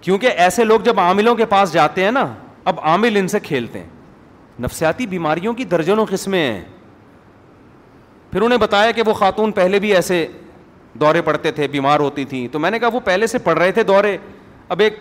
[0.00, 2.26] کیونکہ ایسے لوگ جب عاملوں کے پاس جاتے ہیں نا
[2.72, 3.96] اب عامل ان سے کھیلتے ہیں
[4.62, 6.60] نفسیاتی بیماریوں کی درجنوں قسمیں ہیں
[8.32, 10.26] پھر انہیں بتایا کہ وہ خاتون پہلے بھی ایسے
[11.00, 13.72] دورے پڑتے تھے بیمار ہوتی تھیں تو میں نے کہا وہ پہلے سے پڑھ رہے
[13.72, 14.16] تھے دورے
[14.68, 14.98] اب ایک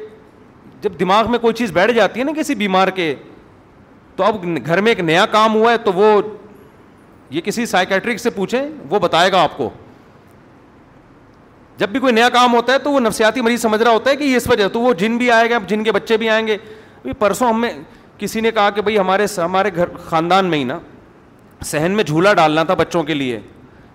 [0.82, 3.14] جب دماغ میں کوئی چیز بیٹھ جاتی ہے نا کسی بیمار کے
[4.16, 6.12] تو اب گھر میں ایک نیا کام ہوا ہے تو وہ
[7.30, 9.70] یہ کسی سائیکیٹرک سے پوچھیں وہ بتائے گا آپ کو
[11.78, 14.16] جب بھی کوئی نیا کام ہوتا ہے تو وہ نفسیاتی مریض سمجھ رہا ہوتا ہے
[14.16, 16.46] کہ یہ اس وجہ تو وہ جن بھی آئے گا جن کے بچے بھی آئیں
[16.48, 16.58] گے
[17.20, 17.72] پرسوں ہمیں
[18.20, 20.78] کسی نے کہا کہ بھائی ہمارے ہمارے گھر خاندان میں ہی نا
[21.66, 23.40] صحن میں جھولا ڈالنا تھا بچوں کے لیے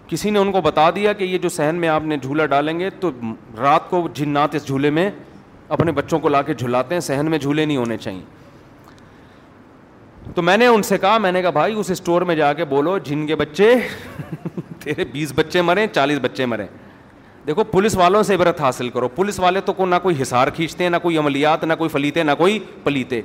[0.08, 2.78] کسی نے ان کو بتا دیا کہ یہ جو صحن میں آپ نے جھولا ڈالیں
[2.78, 3.10] گے تو
[3.60, 5.10] رات کو جنات اس جھولے میں
[5.72, 8.22] اپنے بچوں کو لا کے جھلاتے ہیں صحن میں جھولے نہیں ہونے چاہیے
[10.34, 12.64] تو میں نے ان سے کہا میں نے کہا بھائی اس اسٹور میں جا کے
[12.72, 13.70] بولو جن کے بچے
[14.82, 16.66] تیرے بیس بچے مریں چالیس بچے مریں
[17.46, 20.82] دیکھو پولیس والوں سے عبرت حاصل کرو پولیس والے تو کو نہ کوئی حصار کھینچتے
[20.84, 23.20] ہیں نہ کوئی عملیات نہ کوئی فلیتے نہ کوئی پلیتے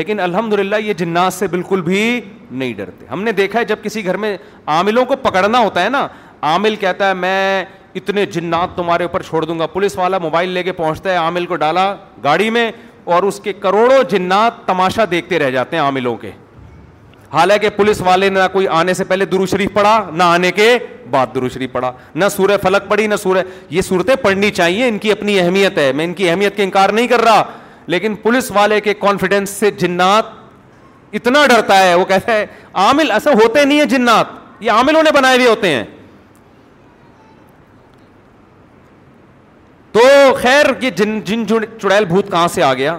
[0.00, 2.02] لیکن الحمد للہ یہ جنات سے بالکل بھی
[2.50, 4.36] نہیں ڈرتے ہم نے دیکھا ہے جب کسی گھر میں
[4.74, 6.06] عاملوں کو پکڑنا ہوتا ہے نا
[6.52, 7.64] عامل کہتا ہے میں
[7.96, 11.46] اتنے جنات تمہارے اوپر چھوڑ دوں گا پولیس والا موبائل لے کے پہنچتا ہے عامل
[11.46, 11.92] کو ڈالا
[12.24, 12.70] گاڑی میں
[13.14, 16.30] اور اس کے کروڑوں جنات تماشا دیکھتے رہ جاتے ہیں عاملوں کے
[17.32, 20.68] حالانکہ پولیس والے نہ کوئی آنے سے پہلے درو شریف پڑھا نہ آنے کے
[21.10, 24.98] بعد درو شریف پڑھا نہ سورہ فلک پڑی نہ سورہ یہ صورتیں پڑھنی چاہیے ان
[24.98, 27.42] کی اپنی اہمیت ہے میں ان کی اہمیت کے انکار نہیں کر رہا
[27.86, 30.38] لیکن پولیس والے کے کانفیڈینس سے جنات
[31.18, 32.44] اتنا ڈرتا ہے وہ کہتا ہے
[32.86, 34.26] عامل ایسے ہوتے نہیں ہیں جنات
[34.62, 35.84] یہ عاملوں نے بنائے ہوئے ہوتے ہیں
[39.92, 40.00] تو
[40.42, 41.46] خیر یہ جن جن
[41.80, 42.96] چڑیل بھوت کہاں سے آ گیا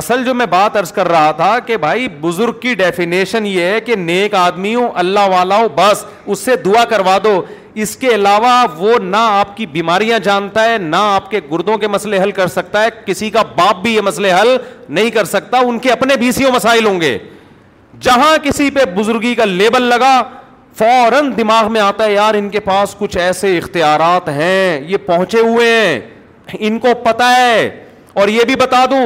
[0.00, 3.80] اصل جو میں بات ارض کر رہا تھا کہ بھائی بزرگ کی ڈیفینیشن یہ ہے
[3.84, 7.40] کہ نیک آدمی ہوں اللہ والا ہوں بس اس سے دعا کروا دو
[7.84, 11.88] اس کے علاوہ وہ نہ آپ کی بیماریاں جانتا ہے نہ آپ کے گردوں کے
[11.88, 14.56] مسئلے حل کر سکتا ہے کسی کا باپ بھی یہ مسئلے حل
[14.88, 17.16] نہیں کر سکتا ان کے اپنے بھی سیوں مسائل ہوں گے
[18.08, 20.18] جہاں کسی پہ بزرگی کا لیبل لگا
[20.78, 25.40] فوراً دماغ میں آتا ہے یار ان کے پاس کچھ ایسے اختیارات ہیں یہ پہنچے
[25.40, 26.00] ہوئے ہیں
[26.66, 27.68] ان کو پتا ہے
[28.20, 29.04] اور یہ بھی بتا دوں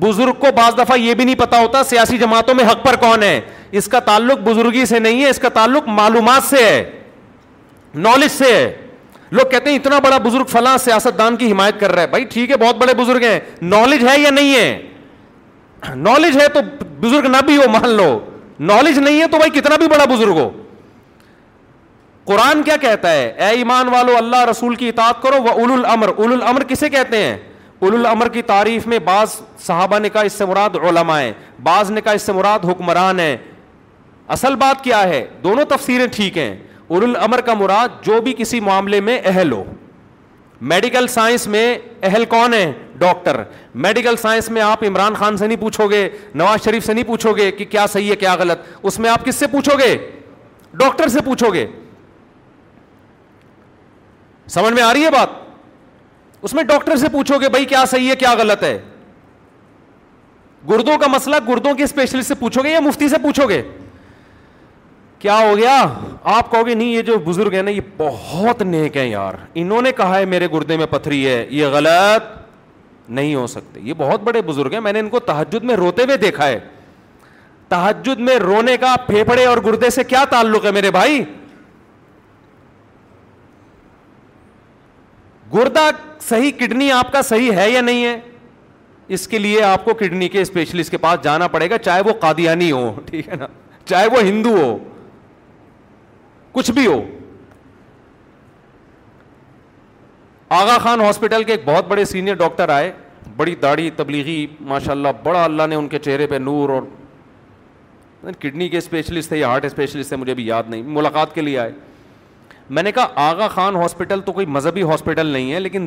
[0.00, 3.22] بزرگ کو بعض دفعہ یہ بھی نہیں پتا ہوتا سیاسی جماعتوں میں حق پر کون
[3.22, 3.40] ہے
[3.80, 6.82] اس کا تعلق بزرگی سے نہیں ہے اس کا تعلق معلومات سے ہے
[8.06, 8.70] نالج سے ہے
[9.38, 12.24] لوگ کہتے ہیں اتنا بڑا بزرگ فلاں سیاست دان کی حمایت کر رہا ہے بھائی
[12.32, 13.38] ٹھیک ہے بہت بڑے بزرگ ہیں
[13.72, 16.60] نالج ہے یا نہیں ہے نالج ہے تو
[17.00, 18.08] بزرگ نہ بھی ہو مان لو
[18.72, 20.50] نالج نہیں ہے تو بھائی کتنا بھی بڑا بزرگ ہو
[22.28, 26.08] قرآن کیا کہتا ہے اے ایمان والو اللہ رسول کی اطاعت کرو وہ اول المر
[26.16, 27.36] اول المر کسے کہتے ہیں
[27.78, 31.32] اول المر کی تعریف میں بعض صحابہ نے کہا اس سے مراد علماء ہیں
[31.68, 33.36] بعض نے کہا اس سے مراد حکمران ہیں
[34.36, 36.54] اصل بات کیا ہے دونوں تفسیریں ٹھیک ہیں
[36.88, 39.62] اول الامر کا مراد جو بھی کسی معاملے میں اہل ہو
[40.74, 41.66] میڈیکل سائنس میں
[42.10, 42.70] اہل کون ہے
[43.06, 43.42] ڈاکٹر
[43.86, 47.36] میڈیکل سائنس میں آپ عمران خان سے نہیں پوچھو گے نواز شریف سے نہیں پوچھو
[47.36, 49.96] گے کہ کیا صحیح ہے کیا غلط اس میں آپ کس سے پوچھو گے
[50.84, 51.66] ڈاکٹر سے پوچھو گے
[54.50, 55.28] سمجھ میں آ رہی ہے بات
[56.44, 58.78] اس میں ڈاکٹر سے پوچھو گے بھائی کیا صحیح ہے کیا غلط ہے
[60.70, 63.62] گردوں کا مسئلہ گردوں کے اسپیشلسٹ سے پوچھو گے یا مفتی سے پوچھو گے
[65.18, 65.74] کیا ہو گیا
[66.36, 69.82] آپ کہو گے نہیں یہ جو بزرگ ہیں نا یہ بہت نیک ہیں یار انہوں
[69.82, 72.36] نے کہا ہے میرے گردے میں پتھری ہے یہ غلط
[73.10, 76.04] نہیں ہو سکتے یہ بہت بڑے بزرگ ہیں میں نے ان کو تحجد میں روتے
[76.04, 76.58] ہوئے دیکھا ہے
[77.68, 81.22] تحجد میں رونے کا پھیپھڑے اور گردے سے کیا تعلق ہے میرے بھائی
[85.54, 85.88] گردہ
[86.28, 88.18] صحیح کڈنی آپ کا صحیح ہے یا نہیں ہے
[89.16, 92.12] اس کے لیے آپ کو کڈنی کے اسپیشلسٹ کے پاس جانا پڑے گا چاہے وہ
[92.20, 93.46] قادیانی ہو ٹھیک ہے نا
[93.84, 94.76] چاہے وہ ہندو ہو
[96.52, 97.00] کچھ بھی ہو
[100.58, 102.92] آغا خان ہاسپٹل کے ایک بہت بڑے سینئر ڈاکٹر آئے
[103.36, 108.68] بڑی داڑھی تبلیغی ماشاء اللہ بڑا اللہ نے ان کے چہرے پہ نور اور کڈنی
[108.68, 111.72] کے اسپیشلسٹ تھے یا ہارٹ اسپیشلسٹ تھے مجھے بھی یاد نہیں ملاقات کے لیے آئے
[112.70, 115.86] میں نے کہا آغا خان ہاسپٹل تو کوئی مذہبی ہاسپٹل نہیں ہے لیکن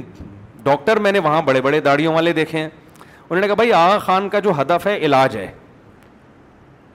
[0.64, 3.98] ڈاکٹر میں نے وہاں بڑے بڑے داڑھیوں والے دیکھے ہیں انہوں نے کہا بھائی آغا
[4.06, 5.48] خان کا جو ہدف ہے علاج ہے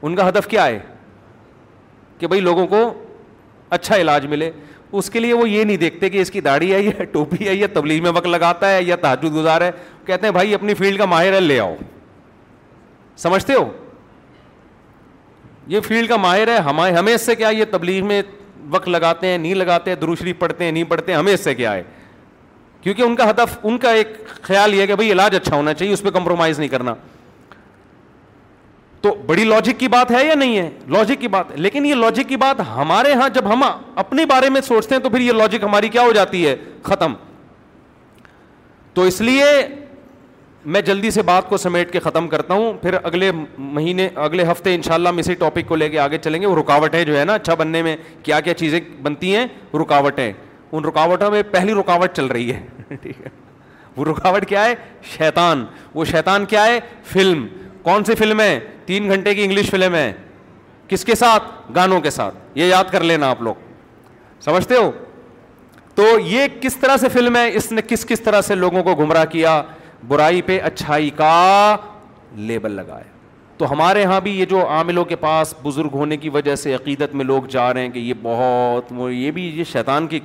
[0.07, 0.79] ان کا ہدف کیا ہے
[2.19, 2.83] کہ بھائی لوگوں کو
[3.77, 4.51] اچھا علاج ملے
[4.99, 7.55] اس کے لیے وہ یہ نہیں دیکھتے کہ اس کی داڑھی ہے یا ٹوپی ہے
[7.55, 9.71] یا تبلیغ میں وقت لگاتا ہے یا تحجد گزار ہے
[10.07, 11.75] کہتے ہیں بھائی اپنی فیلڈ کا ماہر ہے لے آؤ
[13.19, 13.69] سمجھتے ہو
[15.69, 16.59] یہ فیلڈ کا ماہر ہے
[16.99, 18.21] ہمیں اس سے کیا یہ تبلیغ میں
[18.71, 21.55] وقت لگاتے ہیں نہیں لگاتے ہیں دروشری پڑھتے ہیں نہیں پڑھتے ہیں ہمیں اس سے
[21.55, 21.83] کیا ہے
[22.83, 24.09] کیونکہ ان کا ہدف ان کا ایک
[24.43, 26.95] خیال یہ ہے کہ بھائی علاج اچھا ہونا چاہیے اس پہ کمپرومائز نہیں کرنا
[29.03, 31.95] تو بڑی لاجک کی بات ہے یا نہیں ہے لاجک کی بات ہے لیکن یہ
[31.95, 33.63] لاجک کی بات ہمارے ہاں جب ہم
[34.03, 37.15] اپنے بارے میں سوچتے ہیں تو پھر یہ لاجک ہماری کیا ہو جاتی ہے ختم
[38.95, 39.45] تو اس لیے
[40.75, 44.75] میں جلدی سے بات کو سمیٹ کے ختم کرتا ہوں پھر اگلے مہینے اگلے ہفتے
[44.75, 47.19] ان شاء اللہ ہم اسی ٹاپک کو لے کے آگے چلیں گے وہ رکاوٹیں جو
[47.19, 49.47] ہے نا اچھا بننے میں کیا کیا چیزیں بنتی ہیں
[49.83, 50.33] رکاوٹیں
[50.73, 53.31] ان رکاوٹوں میں پہلی رکاوٹ چل رہی ہے ٹھیک ہے
[53.97, 54.75] وہ رکاوٹ کیا ہے
[55.17, 55.65] شیطان
[55.95, 56.79] وہ شیطان کیا ہے
[57.13, 57.47] فلم
[57.83, 60.13] کون سی فلم ہے تین گھنٹے کی انگلش فلم ہے
[60.89, 61.43] کس کے ساتھ
[61.77, 63.55] گانوں کے ساتھ یہ یاد کر لینا آپ لوگ
[64.45, 64.91] سمجھتے ہو
[65.95, 68.95] تو یہ کس طرح سے فلم ہے اس نے کس کس طرح سے لوگوں کو
[68.95, 69.63] گمراہ کیا
[70.09, 71.77] برائی پہ اچھائی کا
[72.47, 73.15] لیبل لگایا
[73.59, 77.15] تو ہمارے ہاں بھی یہ جو عاملوں کے پاس بزرگ ہونے کی وجہ سے عقیدت
[77.15, 80.21] میں لوگ جا رہے ہیں کہ یہ بہت یہ بھی یہ شیطان کی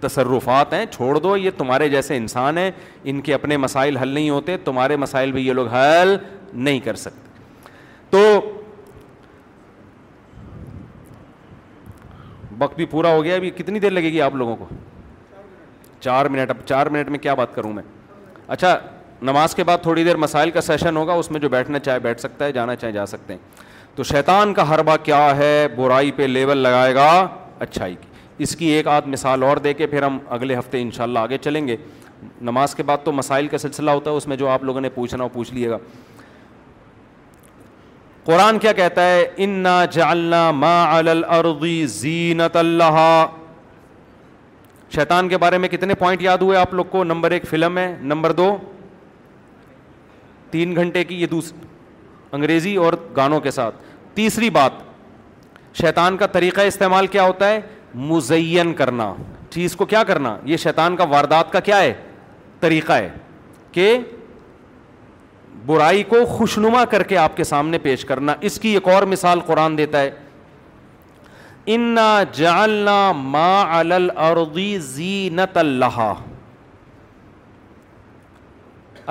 [0.00, 2.70] تصرفات ہیں چھوڑ دو یہ تمہارے جیسے انسان ہیں
[3.10, 6.16] ان کے اپنے مسائل حل نہیں ہوتے تمہارے مسائل بھی یہ لوگ حل
[6.52, 7.30] نہیں کر سکتے
[8.10, 8.18] تو
[12.58, 14.66] وقت بھی پورا ہو گیا ابھی کتنی دیر لگے گی آپ لوگوں کو
[16.00, 17.82] چار منٹ اب چار منٹ میں کیا بات کروں میں
[18.52, 18.78] اچھا
[19.26, 22.20] نماز کے بعد تھوڑی دیر مسائل کا سیشن ہوگا اس میں جو بیٹھنا چاہے بیٹھ
[22.20, 26.22] سکتا ہے جانا چاہے جا سکتے ہیں تو شیطان کا حربہ کیا ہے برائی پہ
[26.22, 27.08] لیول لگائے گا
[27.66, 28.08] اچھائی کی
[28.42, 31.66] اس کی ایک آدھ مثال اور دے کے پھر ہم اگلے ہفتے ان آگے چلیں
[31.68, 31.76] گے
[32.48, 34.88] نماز کے بعد تو مسائل کا سلسلہ ہوتا ہے اس میں جو آپ لوگوں نے
[34.94, 35.78] پوچھنا وہ پوچھ لیے گا
[38.24, 39.46] قرآن کیا کہتا ہے
[41.90, 43.22] زینت اللہ
[44.94, 47.94] شیطان کے بارے میں کتنے پوائنٹ یاد ہوئے آپ لوگ کو نمبر ایک فلم ہے
[48.00, 48.56] نمبر دو
[50.50, 51.66] تین گھنٹے کی یہ دوسری
[52.36, 53.74] انگریزی اور گانوں کے ساتھ
[54.14, 54.72] تیسری بات
[55.80, 57.60] شیطان کا طریقہ استعمال کیا ہوتا ہے
[58.08, 59.12] مزین کرنا
[59.50, 61.92] چیز کو کیا کرنا یہ شیطان کا واردات کا کیا ہے
[62.60, 63.08] طریقہ ہے
[63.72, 63.96] کہ
[65.66, 69.40] برائی کو خوشنما کر کے آپ کے سامنے پیش کرنا اس کی ایک اور مثال
[69.46, 70.10] قرآن دیتا ہے
[71.68, 73.82] انا جعلنا ما
[74.78, 76.00] زینت اللہ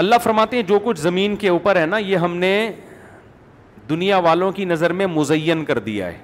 [0.01, 2.53] اللہ فرماتے ہیں جو کچھ زمین کے اوپر ہے نا یہ ہم نے
[3.89, 6.17] دنیا والوں کی نظر میں مزین کر دیا ہے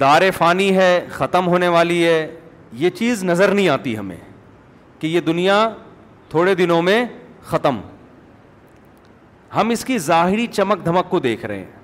[0.00, 2.26] دار فانی ہے ختم ہونے والی ہے
[2.82, 4.16] یہ چیز نظر نہیں آتی ہمیں
[4.98, 5.68] کہ یہ دنیا
[6.30, 7.04] تھوڑے دنوں میں
[7.44, 7.80] ختم
[9.56, 11.80] ہم اس کی ظاہری چمک دھمک کو دیکھ رہے ہیں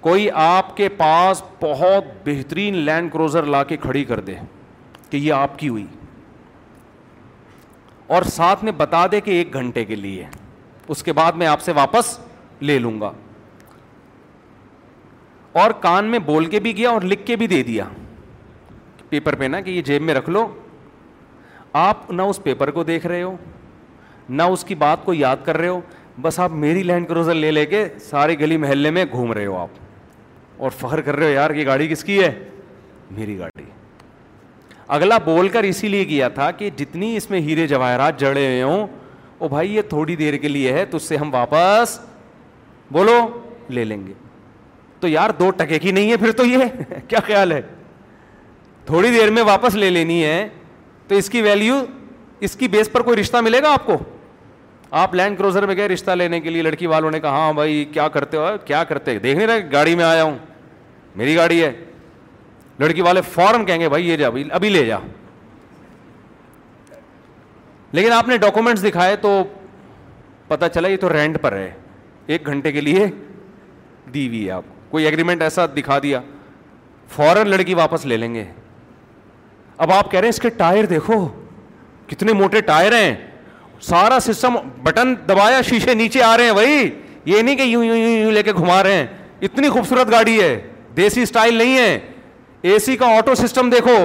[0.00, 4.34] کوئی آپ کے پاس بہت بہترین لینڈ کروزر لا کے کھڑی کر دے
[5.10, 5.86] کہ یہ آپ کی ہوئی
[8.16, 10.24] اور ساتھ میں بتا دے کہ ایک گھنٹے کے لیے
[10.94, 12.18] اس کے بعد میں آپ سے واپس
[12.60, 13.10] لے لوں گا
[15.62, 17.84] اور کان میں بول کے بھی گیا اور لکھ کے بھی دے دیا
[19.08, 20.46] پیپر پہ نا کہ یہ جیب میں رکھ لو
[21.82, 23.34] آپ نہ اس پیپر کو دیکھ رہے ہو
[24.28, 25.80] نہ اس کی بات کو یاد کر رہے ہو
[26.22, 29.56] بس آپ میری لینڈ کروزر لے لے کے سارے گلی محلے میں گھوم رہے ہو
[29.60, 32.30] آپ اور فخر کر رہے ہو یار یہ گاڑی کس کی ہے
[33.16, 33.64] میری گاڑی
[34.96, 38.62] اگلا بول کر اسی لیے کیا تھا کہ جتنی اس میں ہیرے جواہرات جڑے ہوئے
[38.62, 38.86] ہوں
[39.40, 41.98] وہ بھائی یہ تھوڑی دیر کے لیے ہے تو اس سے ہم واپس
[42.92, 43.16] بولو
[43.70, 44.12] لے لیں گے
[45.00, 47.60] تو یار دو ٹکے کی نہیں ہے پھر تو یہ کیا خیال ہے
[48.86, 50.46] تھوڑی دیر میں واپس لے لینی ہے
[51.08, 51.82] تو اس کی ویلیو
[52.46, 53.96] اس کی بیس پر کوئی رشتہ ملے گا آپ کو
[54.94, 57.84] آپ لینڈ کروزر میں گئے رشتہ لینے کے لیے لڑکی والوں نے کہا ہاں بھائی
[57.92, 60.36] کیا کرتے ہو کیا کرتے دیکھ نہیں رہے گاڑی میں آیا ہوں
[61.16, 61.70] میری گاڑی ہے
[62.80, 64.98] لڑکی والے فوراً کہیں گے بھائی یہ جا ابھی لے جا
[67.92, 69.42] لیکن آپ نے ڈاکومنٹس دکھائے تو
[70.48, 71.70] پتہ چلا یہ تو رینٹ پر ہے
[72.26, 73.06] ایک گھنٹے کے لیے
[74.14, 76.20] دی ہوئی ہے آپ کوئی اگریمنٹ ایسا دکھا دیا
[77.14, 78.44] فوراً لڑکی واپس لے لیں گے
[79.84, 81.26] اب آپ کہہ رہے ہیں اس کے ٹائر دیکھو
[82.08, 83.14] کتنے موٹے ٹائر ہیں
[83.82, 86.90] سارا سسٹم بٹن دبایا شیشے نیچے آ رہے ہیں بھائی
[87.26, 89.06] یہ نہیں کہ یوں یوں یوں یوں لے کے گھما رہے ہیں
[89.44, 90.58] اتنی خوبصورت گاڑی ہے
[90.96, 91.98] دیسی اسٹائل نہیں ہے
[92.70, 93.96] اے سی کا آٹو سسٹم دیکھو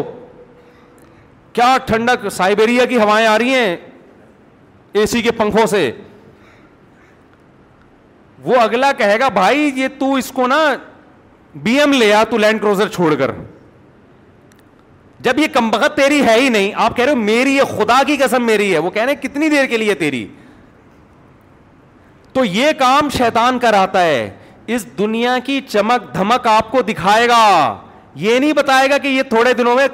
[1.53, 3.75] کیا ٹھنڈک سائبیریا کی ہوائیں آ رہی ہیں
[4.93, 5.91] اے سی کے پنکھوں سے
[8.43, 10.63] وہ اگلا کہے گا بھائی یہ تو اس کو نا
[11.63, 13.31] بی ایم لے آ تو لینڈ کروزر چھوڑ کر
[15.23, 18.45] جب یہ کمبگت تیری ہے ہی نہیں آپ کہہ رہے ہو میری خدا کی قسم
[18.45, 20.25] میری ہے وہ کہہ رہے کتنی دیر کے لیے تیری
[22.33, 24.29] تو یہ کام شیتان کراتا ہے
[24.75, 27.39] اس دنیا کی چمک دھمک آپ کو دکھائے گا
[28.21, 29.87] یہ نہیں بتائے گا کہ یہ تھوڑے دنوں میں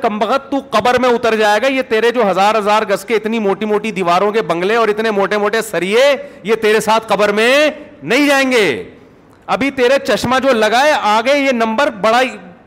[0.49, 3.65] تو قبر میں اتر جائے گا یہ تیرے جو ہزار ہزار گز کے اتنی موٹی
[3.71, 6.05] موٹی دیواروں کے بنگلے اور اتنے موٹے موٹے سریے
[6.49, 7.49] یہ تیرے ساتھ قبر میں
[8.03, 8.65] نہیں جائیں گے
[9.55, 12.21] ابھی تیرے چشمہ جو لگائے آگے یہ نمبر بڑا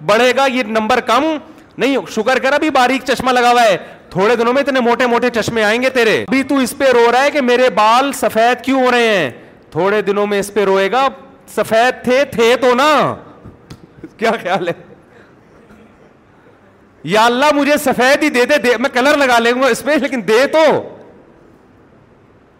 [0.06, 1.24] بڑھے گا یہ نمبر کم
[1.81, 3.76] نہیں شوگر کا ابھی باریک چشمہ لگا ہوا ہے
[4.11, 7.05] تھوڑے دنوں میں اتنے موٹے موٹے چشمے آئیں گے تیرے ابھی تو اس پہ رو
[7.12, 9.31] رہا ہے کہ میرے بال سفید کیوں ہو رہے ہیں
[9.72, 11.07] تھوڑے دنوں میں اس پہ روئے گا
[11.55, 12.91] سفید تھے تھے تو نا
[14.16, 14.72] کیا خیال ہے
[17.14, 19.91] یا اللہ مجھے سفید ہی دے دے, دے میں کلر لگا لوں گا اس پہ
[20.01, 20.64] لیکن دے تو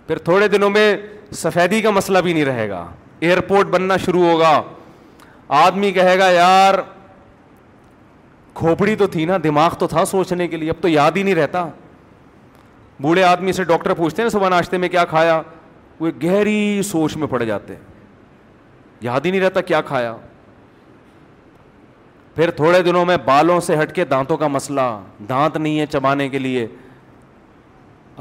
[0.07, 0.97] پھر تھوڑے دنوں میں
[1.43, 2.85] سفیدی کا مسئلہ بھی نہیں رہے گا
[3.27, 4.61] ایئرپورٹ بننا شروع ہوگا
[5.66, 6.75] آدمی کہے گا یار
[8.55, 11.34] کھوپڑی تو تھی نا دماغ تو تھا سوچنے کے لیے اب تو یاد ہی نہیں
[11.34, 11.68] رہتا
[13.03, 15.40] بوڑھے آدمی سے ڈاکٹر پوچھتے ہیں صبح ناشتے میں کیا کھایا
[16.01, 17.74] وہ گہری سوچ میں پڑ جاتے
[19.03, 20.16] یاد ہی نہیں رہتا کیا کھایا
[22.34, 24.80] پھر تھوڑے دنوں میں بالوں سے ہٹ کے دانتوں کا مسئلہ
[25.28, 26.66] دانت نہیں ہے چبانے کے لیے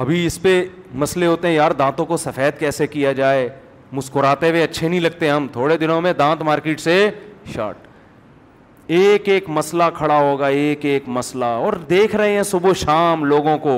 [0.03, 0.63] ابھی اس پہ
[1.01, 3.47] مسئلے ہوتے ہیں یار دانتوں کو سفید کیسے کیا جائے
[3.91, 7.09] مسکراتے ہوئے اچھے نہیں لگتے ہم تھوڑے دنوں میں دانت مارکیٹ سے
[7.53, 7.87] شارٹ
[8.97, 13.57] ایک ایک مسئلہ کھڑا ہوگا ایک ایک مسئلہ اور دیکھ رہے ہیں صبح شام لوگوں
[13.65, 13.73] کو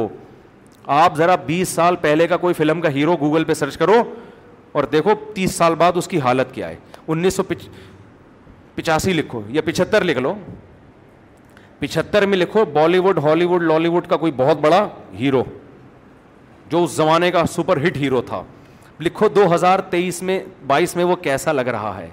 [0.98, 3.98] آپ ذرا بیس سال پہلے کا کوئی فلم کا ہیرو گوگل پہ سرچ کرو
[4.80, 6.76] اور دیکھو تیس سال بعد اس کی حالت کیا ہے
[7.08, 7.44] انیس سو
[8.76, 10.34] پچاسی لکھو یا پچہتر لکھ لو
[11.80, 14.88] پچہتر میں لکھو بالی would Hollywood lolly would کا کوئی بہت بڑا
[15.20, 15.44] ہیرو
[16.70, 18.42] جو اس زمانے کا سپر ہٹ ہیرو تھا
[19.00, 22.10] لکھو دو ہزار تیئیس میں بائیس میں وہ کیسا لگ رہا ہے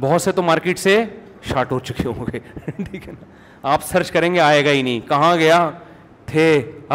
[0.00, 1.02] بہت سے تو مارکیٹ سے
[1.48, 2.38] شارٹ ہو چکے ہوں گے
[2.90, 3.26] ٹھیک ہے نا
[3.72, 5.68] آپ سرچ کریں گے آئے گا ہی نہیں کہاں گیا
[6.26, 6.46] تھے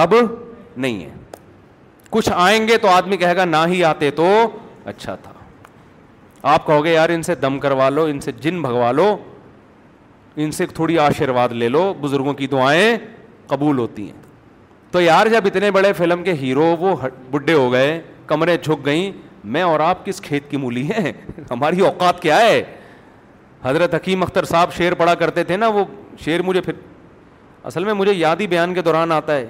[0.03, 0.13] اب
[0.77, 1.09] نہیں ہے
[2.09, 4.27] کچھ آئیں گے تو آدمی کہے گا نہ ہی آتے تو
[4.91, 5.31] اچھا تھا
[6.53, 9.15] آپ کہو گے یار ان سے دم کروا لو ان سے جن بھگوا لو
[10.43, 12.97] ان سے تھوڑی آشیرواد لے لو بزرگوں کی دعائیں
[13.47, 14.21] قبول ہوتی ہیں
[14.91, 16.95] تو یار جب اتنے بڑے فلم کے ہیرو وہ
[17.31, 19.11] بڈھے ہو گئے کمرے جھک گئیں
[19.55, 21.11] میں اور آپ کس کھیت کی مولی ہیں
[21.51, 22.61] ہماری اوقات کیا ہے
[23.65, 25.83] حضرت حکیم اختر صاحب شعر پڑھا کرتے تھے نا وہ
[26.23, 26.73] شعر مجھے پھر
[27.69, 29.47] اصل میں مجھے یاد ہی بیان کے دوران آتا ہے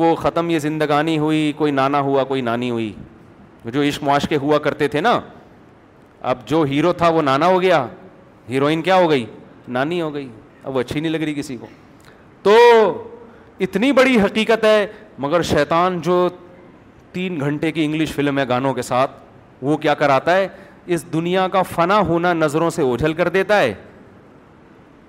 [0.00, 2.92] وہ ختم یہ زندگانی ہوئی کوئی نانا ہوا کوئی نانی ہوئی
[3.74, 5.18] جو عشق معاشقے ہوا کرتے تھے نا
[6.32, 7.86] اب جو ہیرو تھا وہ نانا ہو گیا
[8.48, 9.24] ہیروئن کیا ہو گئی
[9.76, 10.28] نانی ہو گئی
[10.62, 11.66] اب وہ اچھی نہیں لگ رہی کسی کو
[12.42, 12.52] تو
[13.66, 14.86] اتنی بڑی حقیقت ہے
[15.24, 16.28] مگر شیطان جو
[17.12, 19.10] تین گھنٹے کی انگلش فلم ہے گانوں کے ساتھ
[19.62, 20.46] وہ کیا کراتا ہے
[20.94, 23.72] اس دنیا کا فنا ہونا نظروں سے اوجھل کر دیتا ہے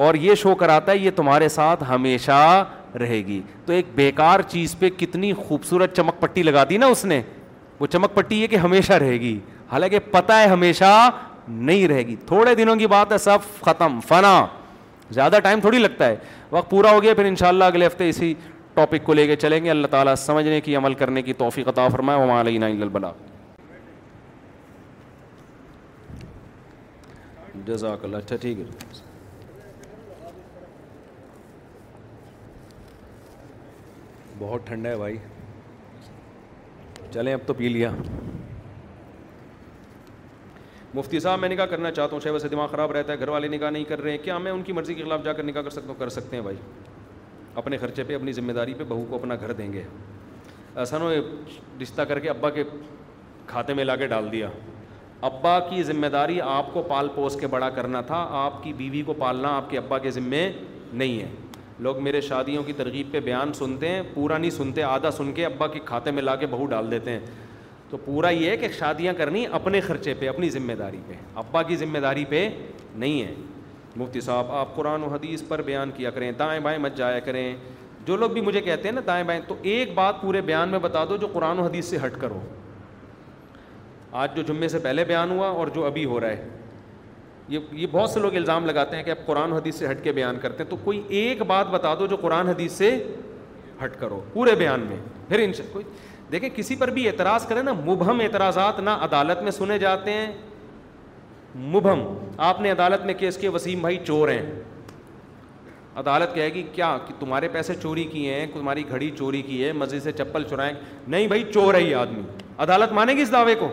[0.05, 2.41] اور یہ شو کراتا ہے یہ تمہارے ساتھ ہمیشہ
[2.99, 7.03] رہے گی تو ایک بیکار چیز پہ کتنی خوبصورت چمک پٹی لگا دی نا اس
[7.05, 7.21] نے
[7.79, 9.39] وہ چمک پٹی یہ کہ ہمیشہ رہے گی
[9.71, 11.09] حالانکہ پتہ ہے ہمیشہ
[11.47, 14.45] نہیں رہے گی تھوڑے دنوں کی بات ہے سب ختم فنا
[15.13, 16.15] زیادہ ٹائم تھوڑی لگتا ہے
[16.51, 18.33] وقت پورا ہو گیا پھر انشاءاللہ اگلے ہفتے اسی
[18.73, 21.87] ٹاپک کو لے کے چلیں گے اللہ تعالیٰ سمجھنے کی عمل کرنے کی توفیق عطا
[21.93, 22.63] فرمائے وماعلین
[27.67, 28.65] جزاک اللہ اچھا ٹھیک ہے
[34.39, 35.17] بہت ٹھنڈا ہے بھائی
[37.13, 37.89] چلیں اب تو پی لیا
[40.93, 43.47] مفتی صاحب میں نکاح کرنا چاہتا ہوں شاید ویسے دماغ خراب رہتا ہے گھر والے
[43.47, 45.61] نکاح نہیں کر رہے ہیں کیا میں ان کی مرضی کے خلاف جا کر نکاح
[45.61, 46.57] کر سکتا ہوں کر سکتے ہیں بھائی
[47.61, 49.83] اپنے خرچے پہ اپنی ذمہ داری پہ بہو کو اپنا گھر دیں گے
[50.83, 51.13] ایسا نہ
[51.81, 52.63] رشتہ کر کے ابا کے
[53.47, 54.49] کھاتے میں لا کے ڈال دیا
[55.25, 59.01] ابا کی ذمہ داری آپ کو پال پوس کے بڑا کرنا تھا آپ کی بیوی
[59.05, 60.49] کو پالنا آپ کے ابا کے ذمے
[60.93, 61.29] نہیں ہے
[61.83, 65.45] لوگ میرے شادیوں کی ترغیب پہ بیان سنتے ہیں پورا نہیں سنتے آدھا سن کے
[65.45, 67.19] ابا کے کھاتے میں لا کے بہو ڈال دیتے ہیں
[67.89, 71.63] تو پورا یہ ہے کہ شادیاں کرنی اپنے خرچے پہ اپنی ذمہ داری پہ ابا
[71.63, 72.47] کی ذمہ داری پہ
[72.95, 73.33] نہیں ہے
[73.99, 77.55] مفتی صاحب آپ قرآن و حدیث پر بیان کیا کریں دائیں بائیں مت جایا کریں
[78.07, 80.79] جو لوگ بھی مجھے کہتے ہیں نا دائیں بائیں تو ایک بات پورے بیان میں
[80.81, 82.39] بتا دو جو قرآن و حدیث سے ہٹ کرو
[84.11, 86.47] آج جو جمعے سے پہلے بیان ہوا اور جو ابھی ہو رہا ہے
[87.49, 90.11] یہ یہ بہت سے لوگ الزام لگاتے ہیں کہ آپ قرآن حدیث سے ہٹ کے
[90.11, 92.95] بیان کرتے ہیں تو کوئی ایک بات بتا دو جو قرآن حدیث سے
[93.83, 94.97] ہٹ کرو پورے بیان میں
[95.27, 95.85] پھر ان سے کوئی
[96.31, 100.31] دیکھیں کسی پر بھی اعتراض کریں نا مبہم اعتراضات نہ عدالت میں سنے جاتے ہیں
[101.73, 102.03] مبہم
[102.47, 104.41] آپ نے عدالت میں کیا کے وسیم بھائی چور ہیں
[105.99, 109.71] عدالت کہے گی کیا کہ تمہارے پیسے چوری کیے ہیں تمہاری گھڑی چوری کی ہے
[109.73, 110.73] مزے سے چپل چرائیں
[111.07, 112.21] نہیں بھائی چور ہے یہ آدمی
[112.65, 113.71] عدالت مانے گی اس دعوے کو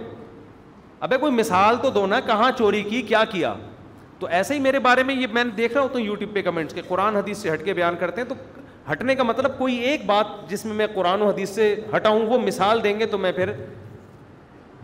[1.04, 3.52] ابھی کوئی مثال تو دو نا کہاں چوری کی کیا کیا
[4.18, 6.74] تو ایسے ہی میرے بارے میں یہ میں دیکھ رہا ہوتا ہوں یوٹیوب پہ کمنٹس
[6.74, 8.34] کے قرآن حدیث سے ہٹ کے بیان کرتے ہیں تو
[8.90, 12.38] ہٹنے کا مطلب کوئی ایک بات جس میں میں قرآن و حدیث سے ہٹاؤں وہ
[12.44, 13.52] مثال دیں گے تو میں پھر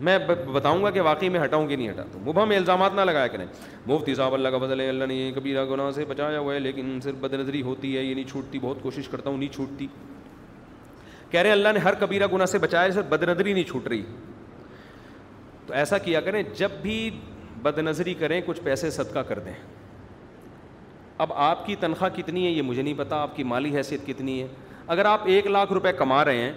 [0.07, 3.01] میں بتاؤں گا کہ واقعی میں ہٹاؤں کہ نہیں ہٹا تو مبہم میں الزامات نہ
[3.01, 3.45] لگایا کریں
[3.87, 7.15] مفتی صاحب اللہ کا ہے اللہ نے یہ گناہ سے بچایا ہوا ہے لیکن صرف
[7.21, 9.87] بد نظری ہوتی ہے یہ نہیں چھوٹتی بہت کوشش کرتا ہوں نہیں چھوٹتی
[11.31, 13.87] کہہ رہے ہیں اللہ نے ہر کبیرہ گناہ سے بچایا صرف بد نظری نہیں چھوٹ
[13.87, 14.01] رہی
[15.67, 17.09] تو ایسا کیا کریں جب بھی
[17.63, 19.53] بد نظری کریں کچھ پیسے صدقہ کر دیں
[21.25, 24.41] اب آپ کی تنخواہ کتنی ہے یہ مجھے نہیں پتا آپ کی مالی حیثیت کتنی
[24.41, 24.47] ہے
[24.93, 26.51] اگر آپ ایک لاکھ روپے کما رہے ہیں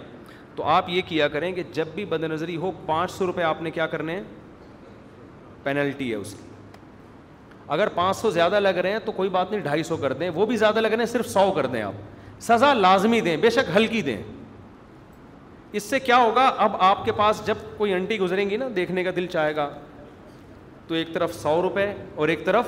[0.55, 3.61] تو آپ یہ کیا کریں کہ جب بھی بد نظری ہو پانچ سو روپے آپ
[3.61, 4.23] نے کیا کرنے ہیں
[5.63, 6.43] پینلٹی ہے اس کی
[7.73, 10.29] اگر پانچ سو زیادہ لگ رہے ہیں تو کوئی بات نہیں ڈھائی سو کر دیں
[10.33, 11.93] وہ بھی زیادہ لگ رہے ہیں صرف سو کر دیں آپ
[12.41, 14.17] سزا لازمی دیں بے شک ہلکی دیں
[15.77, 19.03] اس سے کیا ہوگا اب آپ کے پاس جب کوئی انٹی گزریں گی نا دیکھنے
[19.03, 19.69] کا دل چاہے گا
[20.87, 22.65] تو ایک طرف سو روپے اور ایک طرف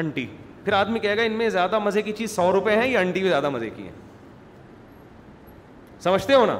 [0.00, 0.26] انٹی
[0.64, 3.20] پھر آدمی کہے گا ان میں زیادہ مزے کی چیز سو روپے ہیں یا انٹی
[3.20, 3.90] بھی زیادہ مزے کی ہے
[6.00, 6.58] سمجھتے ہو نا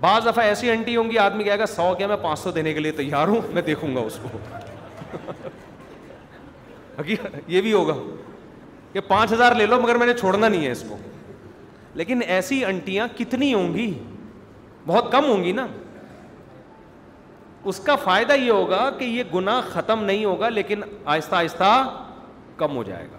[0.00, 2.72] بعض دفعہ ایسی انٹی ہوں گی آدمی کہے گا سو کیا میں پانچ سو دینے
[2.74, 4.38] کے لیے تیار ہوں میں دیکھوں گا اس کو
[7.06, 7.94] یہ بھی ہوگا
[8.92, 10.96] کہ پانچ ہزار لے لو مگر میں نے چھوڑنا نہیں ہے اس کو
[12.00, 13.92] لیکن ایسی انٹیاں کتنی ہوں گی
[14.86, 15.66] بہت کم ہوں گی نا
[17.70, 21.64] اس کا فائدہ یہ ہوگا کہ یہ گنا ختم نہیں ہوگا لیکن آہستہ آہستہ
[22.56, 23.18] کم ہو جائے گا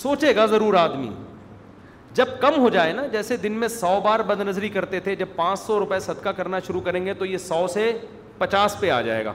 [0.00, 1.08] سوچے گا ضرور آدمی
[2.14, 5.26] جب کم ہو جائے نا جیسے دن میں سو بار بد نظری کرتے تھے جب
[5.36, 7.92] پانچ سو روپئے صدقہ کرنا شروع کریں گے تو یہ سو سے
[8.38, 9.32] پچاس پہ آ جائے گا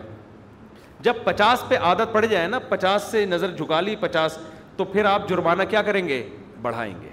[1.01, 4.37] جب پچاس پہ عادت پڑ جائے نا پچاس سے نظر جھکا لی پچاس
[4.77, 6.25] تو پھر آپ جرمانہ کیا کریں گے
[6.61, 7.09] بڑھائیں گے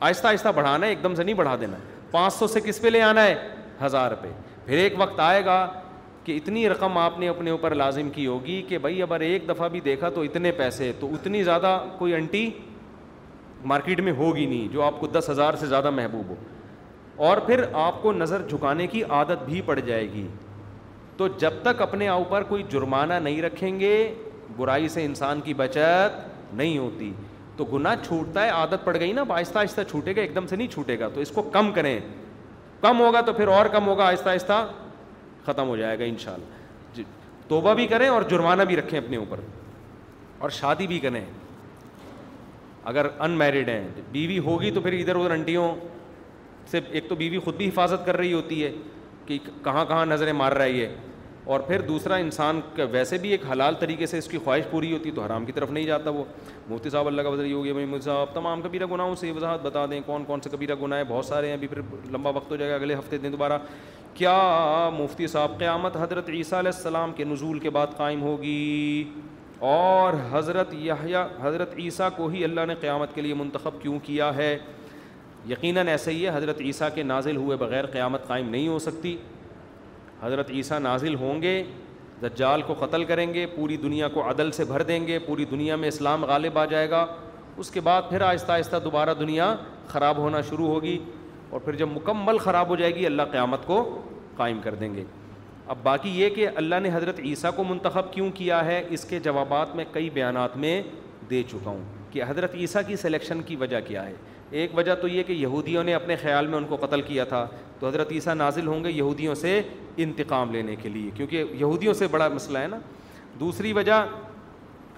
[0.00, 1.76] آہستہ آہستہ بڑھانا ہے ایک دم سے نہیں بڑھا دینا
[2.10, 3.34] پانچ سو سے کس پہ لے آنا ہے
[3.84, 4.28] ہزار پہ
[4.66, 5.66] پھر ایک وقت آئے گا
[6.24, 9.68] کہ اتنی رقم آپ نے اپنے اوپر لازم کی ہوگی کہ بھائی اگر ایک دفعہ
[9.68, 12.48] بھی دیکھا تو اتنے پیسے تو اتنی زیادہ کوئی انٹی
[13.72, 16.34] مارکیٹ میں ہوگی نہیں جو آپ کو دس ہزار سے زیادہ محبوب ہو
[17.28, 20.26] اور پھر آپ کو نظر جھکانے کی عادت بھی پڑ جائے گی
[21.16, 23.94] تو جب تک اپنے اوپر کوئی جرمانہ نہیں رکھیں گے
[24.56, 27.12] برائی سے انسان کی بچت نہیں ہوتی
[27.58, 30.56] تو گناہ چھوٹتا ہے عادت پڑ گئی نا آہستہ آہستہ چھوٹے گا ایک دم سے
[30.56, 31.98] نہیں چھوٹے گا تو اس کو کم کریں
[32.80, 34.66] کم ہوگا تو پھر اور کم ہوگا آہستہ آہستہ
[35.46, 37.04] ختم ہو جائے گا ان شاء اللہ جی
[37.48, 39.40] توبہ بھی کریں اور جرمانہ بھی رکھیں اپنے اوپر
[40.46, 41.20] اور شادی بھی کریں
[42.92, 45.74] اگر ان میرڈ ہیں بیوی ہوگی تو پھر ادھر ادھر انڈیوں
[46.70, 48.72] سے ایک تو بیوی خود بھی حفاظت کر رہی ہوتی ہے
[49.26, 50.86] کہ کہاں کہاں نظریں مار رہا ہے یہ
[51.52, 52.58] اور پھر دوسرا انسان
[52.92, 55.52] ویسے بھی ایک حلال طریقے سے اس کی خواہش پوری ہوتی ہے تو حرام کی
[55.58, 56.24] طرف نہیں جاتا وہ
[56.70, 60.00] مفتی صاحب اللہ کا وزیر یوگی مفتی صاحب تمام کبیرہ گناہوں سے وضاحت بتا دیں
[60.06, 61.80] کون کون سے کبیرہ گناہ ہیں بہت سارے ہیں ابھی پھر
[62.12, 63.58] لمبا وقت ہو جائے گا اگلے ہفتے دیں دوبارہ
[64.14, 64.34] کیا
[64.98, 69.04] مفتی صاحب قیامت حضرت عیسیٰ علیہ السلام کے نزول کے بعد قائم ہوگی
[69.70, 74.34] اور حضرت یحییٰ حضرت عیسیٰ کو ہی اللہ نے قیامت کے لیے منتخب کیوں کیا
[74.36, 74.56] ہے
[75.48, 79.16] یقیناً ایسا ہی ہے حضرت عیسیٰ کے نازل ہوئے بغیر قیامت قائم نہیں ہو سکتی
[80.22, 81.62] حضرت عیسیٰ نازل ہوں گے
[82.22, 85.76] دجال کو قتل کریں گے پوری دنیا کو عدل سے بھر دیں گے پوری دنیا
[85.82, 87.04] میں اسلام غالب آ جائے گا
[87.62, 89.54] اس کے بعد پھر آہستہ آہستہ دوبارہ دنیا
[89.88, 90.98] خراب ہونا شروع ہوگی
[91.50, 93.82] اور پھر جب مکمل خراب ہو جائے گی اللہ قیامت کو
[94.36, 95.04] قائم کر دیں گے
[95.72, 99.20] اب باقی یہ کہ اللہ نے حضرت عیسیٰ کو منتخب کیوں کیا ہے اس کے
[99.24, 100.80] جوابات میں کئی بیانات میں
[101.30, 104.12] دے چکا ہوں کہ حضرت عیسیٰ کی سلیکشن کی وجہ کیا ہے
[104.60, 107.46] ایک وجہ تو یہ کہ یہودیوں نے اپنے خیال میں ان کو قتل کیا تھا
[107.80, 109.60] تو حضرت عیسیٰ نازل ہوں گے یہودیوں سے
[110.04, 112.78] انتقام لینے کے لیے کیونکہ یہودیوں سے بڑا مسئلہ ہے نا
[113.40, 114.04] دوسری وجہ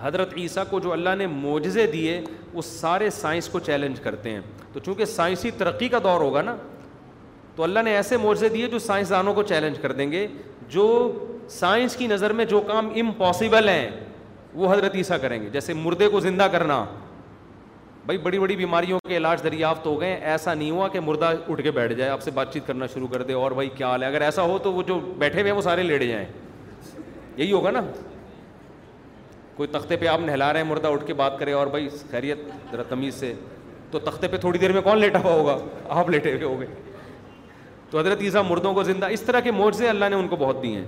[0.01, 2.21] حضرت عیسیٰ کو جو اللہ نے معجزے دیے
[2.53, 4.41] وہ سارے سائنس کو چیلنج کرتے ہیں
[4.73, 6.57] تو چونکہ سائنسی ترقی کا دور ہوگا نا
[7.57, 10.27] تو اللہ نے ایسے معجزے دیے جو سائنسدانوں کو چیلنج کر دیں گے
[10.71, 10.87] جو
[11.59, 13.89] سائنس کی نظر میں جو کام امپاسبل ہیں
[14.55, 16.85] وہ حضرت عیسیٰ کریں گے جیسے مردے کو زندہ کرنا
[18.07, 21.63] بھائی بڑی بڑی بیماریوں کے علاج دریافت ہو گئے ایسا نہیں ہوا کہ مردہ اٹھ
[21.63, 24.03] کے بیٹھ جائے آپ سے بات چیت کرنا شروع کر دے اور بھائی کیا حال
[24.03, 26.25] ہے اگر ایسا ہو تو وہ جو بیٹھے ہوئے ہیں وہ سارے لیٹ جائیں
[27.37, 27.81] یہی ہوگا نا
[29.57, 32.45] کوئی تختے پہ آپ نہلا رہے ہیں مردہ اٹھ کے بات کرے اور بھائی خیریت
[32.73, 33.33] ذرا تمیز سے
[33.91, 35.57] تو تختے پہ تھوڑی دیر میں کون لیٹا ہوا ہوگا
[36.01, 36.67] آپ لیٹے ہوئے ہو گئے
[37.91, 40.63] تو حضرت عیسیٰ مردوں کو زندہ اس طرح کے موجے اللہ نے ان کو بہت
[40.63, 40.85] دیے ہیں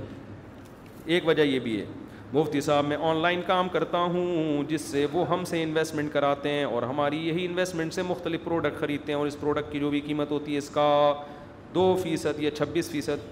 [1.15, 1.85] ایک وجہ یہ بھی ہے
[2.35, 6.51] مفتی صاحب میں آن لائن کام کرتا ہوں جس سے وہ ہم سے انویسٹمنٹ کراتے
[6.51, 9.91] ہیں اور ہماری یہی انویسٹمنٹ سے مختلف پروڈکٹ خریدتے ہیں اور اس پروڈکٹ کی جو
[9.91, 10.87] بھی قیمت ہوتی ہے اس کا
[11.75, 13.27] دو فیصد یا چھبیس فیصد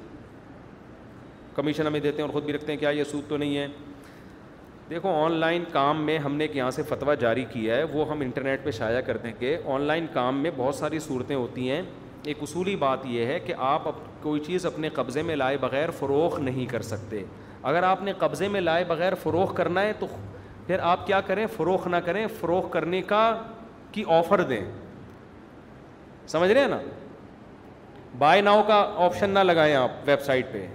[1.57, 3.67] کمیشن ہمیں دیتے ہیں اور خود بھی رکھتے ہیں کیا یہ سود تو نہیں ہے
[4.91, 8.21] دیکھو آن لائن کام میں ہم نے یہاں سے فتویٰ جاری کیا ہے وہ ہم
[8.25, 11.83] انٹرنیٹ پہ شائع کرتے ہیں کہ آن لائن کام میں بہت ساری صورتیں ہوتی ہیں
[12.31, 13.85] ایک اصولی بات یہ ہے کہ آپ
[14.23, 17.23] کوئی چیز اپنے قبضے میں لائے بغیر فروغ نہیں کر سکتے
[17.69, 20.07] اگر آپ نے قبضے میں لائے بغیر فروغ کرنا ہے تو
[20.67, 23.21] پھر آپ کیا کریں فروغ نہ کریں فروغ کرنے کا
[23.93, 24.65] کی آفر دیں
[26.29, 26.79] سمجھ رہے ہیں نا
[28.19, 30.67] بائے ناؤ کا آپشن نہ لگائیں آپ ویب سائٹ پہ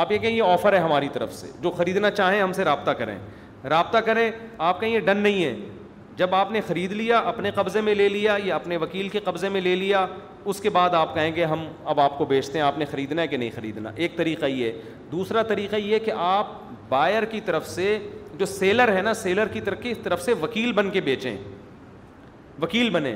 [0.00, 2.90] آپ یہ کہیں یہ آفر ہے ہماری طرف سے جو خریدنا چاہیں ہم سے رابطہ
[2.98, 3.18] کریں
[3.70, 5.54] رابطہ کریں آپ کہیں یہ ڈن نہیں ہے
[6.16, 9.48] جب آپ نے خرید لیا اپنے قبضے میں لے لیا یا اپنے وکیل کے قبضے
[9.48, 10.06] میں لے لیا
[10.48, 11.64] اس کے بعد آپ کہیں گے ہم
[11.94, 14.72] اب آپ کو بیچتے ہیں آپ نے خریدنا ہے کہ نہیں خریدنا ایک طریقہ یہ
[15.10, 16.52] دوسرا طریقہ یہ کہ آپ
[16.88, 17.98] بائر کی طرف سے
[18.38, 21.36] جو سیلر ہے نا سیلر کی طرف کی طرف سے وکیل بن کے بیچیں
[22.62, 23.14] وکیل بنیں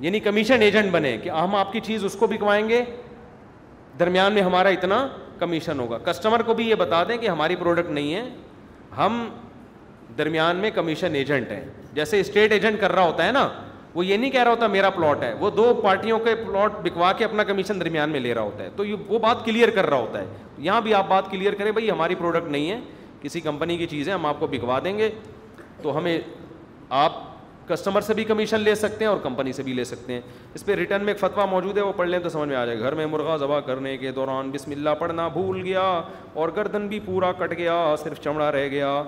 [0.00, 2.82] یعنی کمیشن ایجنٹ بنے کہ ہم آپ کی چیز اس کو بکوائیں گے
[3.98, 5.06] درمیان میں ہمارا اتنا
[5.38, 8.22] کمیشن ہوگا کسٹمر کو بھی یہ بتا دیں کہ ہماری پروڈکٹ نہیں ہے
[8.96, 9.28] ہم
[10.18, 13.48] درمیان میں کمیشن ایجنٹ ہیں جیسے اسٹیٹ ایجنٹ کر رہا ہوتا ہے نا
[13.94, 17.12] وہ یہ نہیں کہہ رہا ہوتا میرا پلاٹ ہے وہ دو پارٹیوں کے پلاٹ بکوا
[17.16, 19.86] کے اپنا کمیشن درمیان میں لے رہا ہوتا ہے تو یہ وہ بات کلیئر کر
[19.90, 20.26] رہا ہوتا ہے
[20.68, 22.78] یہاں بھی آپ بات کلیئر کریں بھائی ہماری پروڈکٹ نہیں ہے
[23.22, 25.10] کسی کمپنی کی چیز ہے ہم آپ کو بکوا دیں گے
[25.82, 26.18] تو ہمیں
[27.00, 27.20] آپ
[27.68, 30.20] کسٹمر سے بھی کمیشن لے سکتے ہیں اور کمپنی سے بھی لے سکتے ہیں
[30.54, 32.64] اس پہ ریٹرن میں ایک فتویٰ موجود ہے وہ پڑھ لیں تو سمجھ میں آ
[32.66, 35.82] جائے گھر میں مرغہ ذبح کرنے کے دوران بسم اللہ پڑھنا بھول گیا
[36.34, 39.02] اور گردن بھی پورا کٹ گیا صرف چمڑا رہ گیا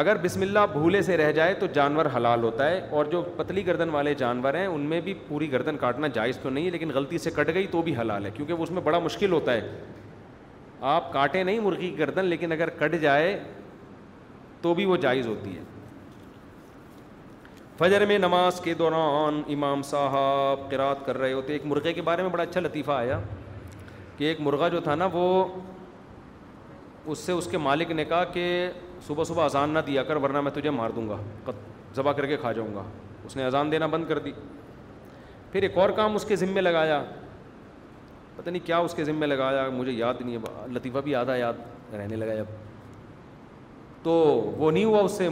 [0.00, 3.66] اگر بسم اللہ بھولے سے رہ جائے تو جانور حلال ہوتا ہے اور جو پتلی
[3.66, 6.90] گردن والے جانور ہیں ان میں بھی پوری گردن کاٹنا جائز تو نہیں ہے لیکن
[6.94, 9.52] غلطی سے کٹ گئی تو بھی حلال ہے کیونکہ وہ اس میں بڑا مشکل ہوتا
[9.52, 9.60] ہے
[10.96, 13.38] آپ کاٹیں نہیں مرغی کی گردن لیکن اگر کٹ جائے
[14.62, 15.62] تو بھی وہ جائز ہوتی ہے
[17.78, 22.22] فجر میں نماز کے دوران امام صاحب قرات کر رہے ہوتے ایک مرغے کے بارے
[22.22, 23.18] میں بڑا اچھا لطیفہ آیا
[24.16, 25.26] کہ ایک مرغہ جو تھا نا وہ
[27.06, 28.44] اس سے اس کے مالک نے کہا کہ
[29.06, 31.16] صبح صبح اذان نہ دیا کر ورنہ میں تجھے مار دوں گا
[31.96, 32.82] ذبح کر کے کھا جاؤں گا
[33.26, 34.32] اس نے اذان دینا بند کر دی
[35.52, 37.02] پھر ایک اور کام اس کے ذمے لگایا
[38.36, 41.94] پتہ نہیں کیا اس کے ذمے لگایا مجھے یاد نہیں ہے لطیفہ بھی آدھا یاد
[41.94, 42.50] رہنے لگا اب
[44.02, 44.12] تو
[44.58, 45.28] وہ نہیں ہوا اس سے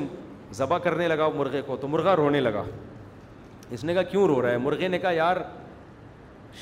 [0.61, 2.63] ذبح کرنے لگا مرغے کو تو مرغہ رونے لگا
[3.75, 5.37] اس نے کہا کیوں رو رہا ہے مرغے نے کہا یار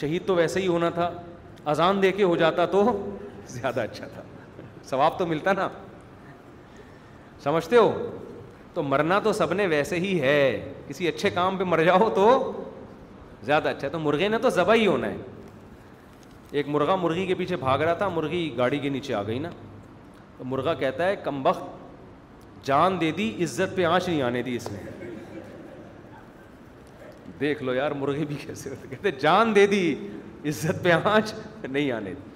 [0.01, 1.11] شہید تو ویسے ہی ہونا تھا
[1.73, 2.83] اذان دے کے ہو جاتا تو
[3.55, 4.23] زیادہ اچھا تھا
[4.91, 5.69] ثواب تو ملتا نا
[7.43, 7.91] سمجھتے ہو
[8.75, 10.37] تو مرنا تو سب نے ویسے ہی ہے
[10.89, 12.29] کسی اچھے کام پہ مر جاؤ تو
[13.45, 15.17] زیادہ اچھا ہے تو مرغے نے تو ذبح ہی ہونا ہے
[16.61, 19.49] ایک مرغا مرغی کے پیچھے بھاگ رہا تھا مرغی گاڑی کے نیچے آ گئی نا
[20.39, 24.69] تو مرغا کہتا ہے کمبخت جان دے دی عزت پہ آنچ نہیں آنے دی اس
[24.73, 24.81] نے
[27.41, 29.95] دیکھ لو یار مرغے بھی کیسے کہتے جان دے دی
[30.49, 31.33] عزت پہ آنچ
[31.67, 32.31] نہیں آنے دی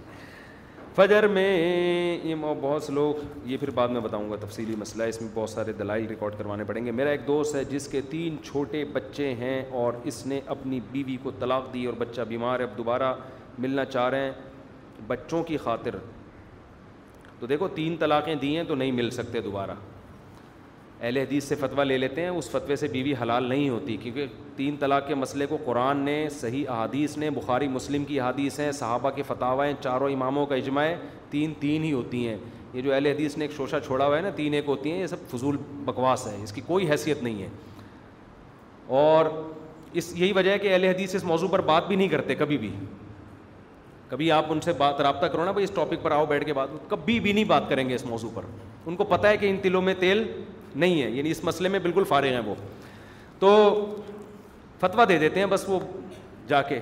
[0.96, 3.14] فجر میں بہت سے لوگ
[3.48, 6.34] یہ پھر بعد میں بتاؤں گا تفصیلی مسئلہ ہے اس میں بہت سارے دلائل ریکارڈ
[6.38, 10.24] کروانے پڑیں گے میرا ایک دوست ہے جس کے تین چھوٹے بچے ہیں اور اس
[10.26, 13.12] نے اپنی بیوی کو طلاق دی اور بچہ بیمار ہے اب دوبارہ
[13.64, 14.32] ملنا چاہ رہے ہیں
[15.06, 15.96] بچوں کی خاطر
[17.40, 19.74] تو دیکھو تین طلاقیں دی ہیں تو نہیں مل سکتے دوبارہ
[21.00, 24.26] اہل حدیث سے فتویٰ لے لیتے ہیں اس فتوے سے بیوی حلال نہیں ہوتی کیونکہ
[24.56, 28.70] تین طلاق کے مسئلے کو قرآن نے صحیح احادیث نے بخاری مسلم کی احادیث ہیں
[28.72, 30.86] صحابہ کی ہیں چاروں اماموں کا اجماع
[31.30, 32.36] تین تین ہی ہوتی ہیں
[32.72, 35.00] یہ جو اہل حدیث نے ایک شوشہ چھوڑا ہوا ہے نا تین ایک ہوتی ہیں
[35.00, 37.48] یہ سب فضول بکواس ہے اس کی کوئی حیثیت نہیں ہے
[39.06, 39.26] اور
[39.92, 42.58] اس یہی وجہ ہے کہ اہل حدیث اس موضوع پر بات بھی نہیں کرتے کبھی
[42.58, 42.70] بھی
[44.08, 46.52] کبھی آپ ان سے بات رابطہ کرو نا بھائی اس ٹاپک پر آؤ بیٹھ کے
[46.54, 48.42] بات کبھی بھی نہیں بات کریں گے اس موضوع پر
[48.86, 50.22] ان کو پتہ ہے کہ ان تلوں میں تیل
[50.80, 52.54] نہیں ہے یعنی اس مسئلے میں بالکل فارغ ہیں وہ
[53.38, 53.50] تو
[54.80, 55.78] فتویٰ دے دیتے ہیں بس وہ
[56.48, 56.78] جا کے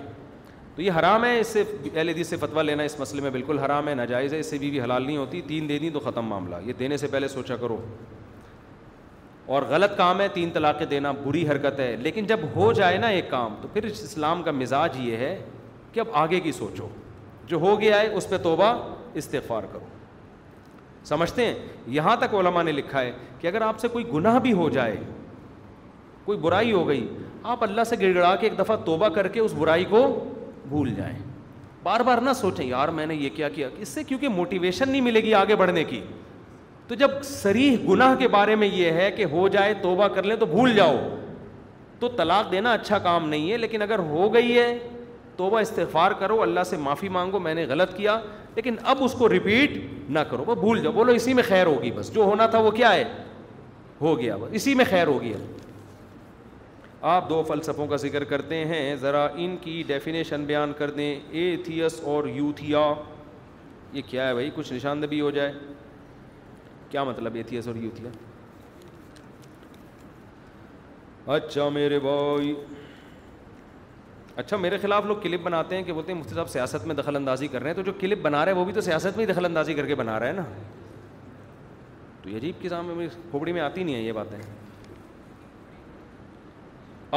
[0.75, 1.63] تو یہ حرام ہے اس سے
[1.95, 4.59] اہل حدیث سے فتویٰ لینا اس مسئلے میں بالکل حرام ہے ناجائز ہے اس سے
[4.59, 7.57] بیوی حلال نہیں ہوتی تین دے دیں تو ختم معاملہ یہ دینے سے پہلے سوچا
[7.57, 7.77] کرو
[9.55, 13.07] اور غلط کام ہے تین طلاقیں دینا بری حرکت ہے لیکن جب ہو جائے نا
[13.17, 15.37] ایک کام تو پھر اسلام کا مزاج یہ ہے
[15.93, 16.89] کہ اب آگے کی سوچو
[17.47, 18.73] جو ہو گیا ہے اس پہ توبہ
[19.23, 19.87] استغفار کرو
[21.09, 21.55] سمجھتے ہیں
[21.97, 24.97] یہاں تک علماء نے لکھا ہے کہ اگر آپ سے کوئی گناہ بھی ہو جائے
[26.25, 27.07] کوئی برائی ہو گئی
[27.55, 30.03] آپ اللہ سے گڑ گڑا کے ایک دفعہ توبہ کر کے اس برائی کو
[30.69, 31.17] بھول جائیں
[31.83, 35.01] بار بار نہ سوچیں یار میں نے یہ کیا کیا اس سے کیونکہ موٹیویشن نہیں
[35.11, 36.01] ملے گی آگے بڑھنے کی
[36.89, 40.37] تو جب سریح گناہ کے بارے میں یہ ہے کہ ہو جائے توبہ کر لیں
[40.41, 40.97] تو بھول جاؤ
[41.99, 44.73] تو طلاق دینا اچھا کام نہیں ہے لیکن اگر ہو گئی ہے
[45.37, 48.19] توبہ استغفار کرو اللہ سے معافی مانگو میں نے غلط کیا
[48.55, 49.77] لیکن اب اس کو ریپیٹ
[50.13, 52.71] نہ کرو وہ بھول جاؤ بولو اسی میں خیر ہوگی بس جو ہونا تھا وہ
[52.71, 53.05] کیا ہے
[54.01, 58.85] ہو گیا بس اسی میں خیر ہوگی اب آپ دو فلسفوں کا ذکر کرتے ہیں
[59.01, 62.93] ذرا ان کی ڈیفینیشن بیان کر دیں اے تھیس اور یوتھیا
[63.93, 65.53] یہ کیا ہے بھائی کچھ نشاندہی ہو جائے
[66.91, 68.11] کیا مطلب ایتھیس اور یوتھیا
[71.35, 72.55] اچھا میرے بھائی
[74.37, 77.17] اچھا میرے خلاف لوگ کلپ بناتے ہیں کہ بولتے ہیں مفتی صاحب سیاست میں دخل
[77.17, 79.27] اندازی کر رہے ہیں تو جو کلپ بنا رہے ہیں وہ بھی تو سیاست میں
[79.27, 80.45] ہی دخل اندازی کر کے بنا رہے ہیں نا
[82.23, 84.39] تو یہ عجیب کسان میں کھوپڑی میں آتی نہیں ہے یہ باتیں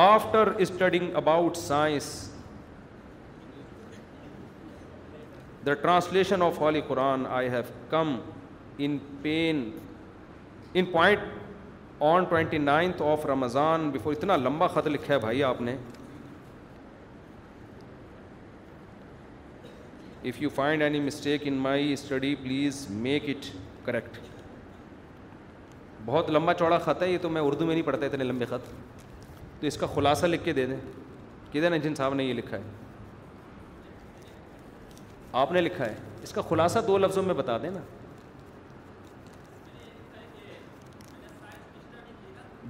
[0.02, 2.06] after studying about science
[5.66, 8.16] the translation of all Quran I have come
[8.86, 9.70] in pin
[10.74, 11.20] in point
[12.14, 15.76] on twenty ninth of Ramzan before اتنا لمبا خط لکھا ہے بھائی آپ نے
[20.30, 23.46] if you find any mistake in my study please make it
[23.86, 24.18] correct
[26.06, 28.66] بہت لمبا چوڑا خط ہے یہ تو میں اردو میں نہیں پڑھتا اتنے لمبے خط
[29.60, 30.78] تو اس کا خلاصہ لکھ کے دے دیں
[31.52, 32.64] کہ دینا جن صاحب نے یہ لکھا ہے
[35.44, 37.80] آپ نے لکھا ہے اس کا خلاصہ دو لفظوں میں بتا دیں نا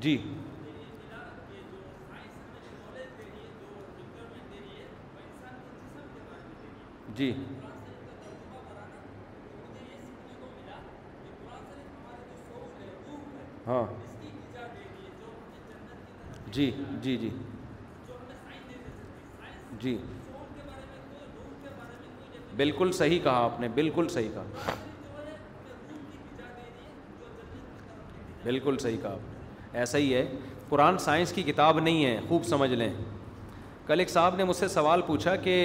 [0.01, 0.17] جی
[7.17, 7.31] جی
[13.67, 13.83] ہاں
[16.53, 16.69] جی
[17.01, 17.29] جی جی
[19.81, 19.97] جی
[22.57, 24.73] بالکل صحیح کہا آپ نے بالکل صحیح کہا
[28.43, 29.17] بالکل صحیح کہا آپ
[29.73, 30.25] نے ایسا ہی ہے
[30.69, 32.93] قرآن سائنس کی کتاب نہیں ہے خوب سمجھ لیں
[33.87, 35.55] کل ایک صاحب نے مجھ سے سوال پوچھا کہ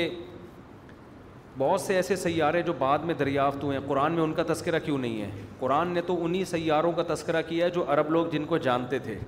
[1.59, 4.79] بہت سے ایسے سیارے جو بعد میں دریافت ہوئے ہیں قرآن میں ان کا تذکرہ
[4.85, 8.27] کیوں نہیں ہے قرآن نے تو انہی سیاروں کا تذکرہ کیا ہے جو عرب لوگ
[8.33, 9.19] جن کو جانتے تھے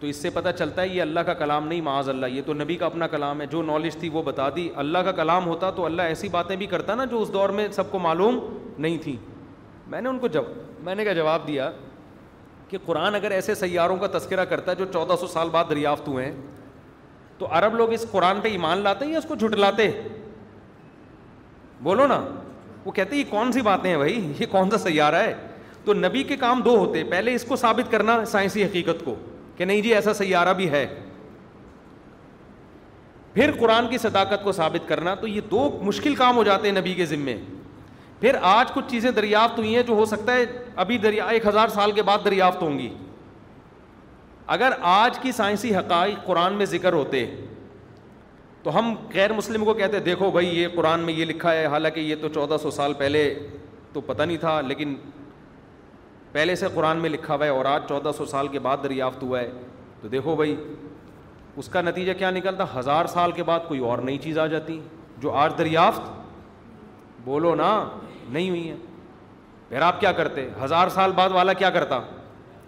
[0.00, 2.54] تو اس سے پتہ چلتا ہے یہ اللہ کا کلام نہیں معاذ اللہ یہ تو
[2.54, 5.70] نبی کا اپنا کلام ہے جو نالج تھی وہ بتا دی اللہ کا کلام ہوتا
[5.76, 8.38] تو اللہ ایسی باتیں بھی کرتا نا جو اس دور میں سب کو معلوم
[8.78, 9.16] نہیں تھیں
[9.90, 10.44] میں نے ان کو جب
[10.84, 11.70] میں نے کیا جواب دیا
[12.68, 16.08] کہ قرآن اگر ایسے سیاروں کا تذکرہ کرتا ہے جو چودہ سو سال بعد دریافت
[16.08, 16.34] ہوئے ہیں
[17.38, 19.90] تو عرب لوگ اس قرآن پہ ایمان لاتے ہیں یا اس کو جھٹلاتے
[21.82, 22.20] بولو نا
[22.84, 25.32] وہ کہتے یہ کون سی باتیں ہیں بھائی یہ کون سا سیارہ ہے
[25.84, 29.14] تو نبی کے کام دو ہوتے پہلے اس کو ثابت کرنا سائنسی حقیقت کو
[29.56, 30.86] کہ نہیں جی ایسا سیارہ بھی ہے
[33.34, 36.80] پھر قرآن کی صداقت کو ثابت کرنا تو یہ دو مشکل کام ہو جاتے ہیں
[36.80, 37.36] نبی کے ذمے
[38.20, 40.44] پھر آج کچھ چیزیں دریافت ہوئی ہیں جو ہو سکتا ہے
[40.84, 42.88] ابھی دریا ایک ہزار سال کے بعد دریافت ہوں گی
[44.56, 47.24] اگر آج کی سائنسی حقائق قرآن میں ذکر ہوتے
[48.66, 52.00] تو ہم غیر مسلم کو کہتے دیکھو بھائی یہ قرآن میں یہ لکھا ہے حالانکہ
[52.00, 53.22] یہ تو چودہ سو سال پہلے
[53.92, 54.94] تو پتہ نہیں تھا لیکن
[56.32, 59.22] پہلے سے قرآن میں لکھا ہوا ہے اور آج چودہ سو سال کے بعد دریافت
[59.22, 59.50] ہوا ہے
[60.00, 60.54] تو دیکھو بھائی
[61.62, 64.78] اس کا نتیجہ کیا نکلتا ہزار سال کے بعد کوئی اور نئی چیز آ جاتی
[65.22, 66.10] جو آج دریافت
[67.24, 67.72] بولو نا
[68.28, 68.76] نہیں ہوئی ہے
[69.68, 72.00] پھر آپ کیا کرتے ہزار سال بعد والا کیا کرتا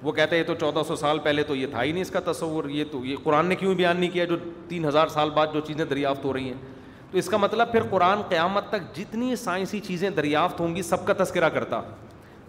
[0.02, 2.10] وہ کہتے ہیں یہ تو چودہ سو سال پہلے تو یہ تھا ہی نہیں اس
[2.10, 4.36] کا تصور یہ تو یہ قرآن نے کیوں بیان نہیں کیا جو
[4.68, 6.58] تین ہزار سال بعد جو چیزیں دریافت ہو رہی ہیں
[7.10, 11.06] تو اس کا مطلب پھر قرآن قیامت تک جتنی سائنسی چیزیں دریافت ہوں گی سب
[11.06, 11.80] کا تذکرہ کرتا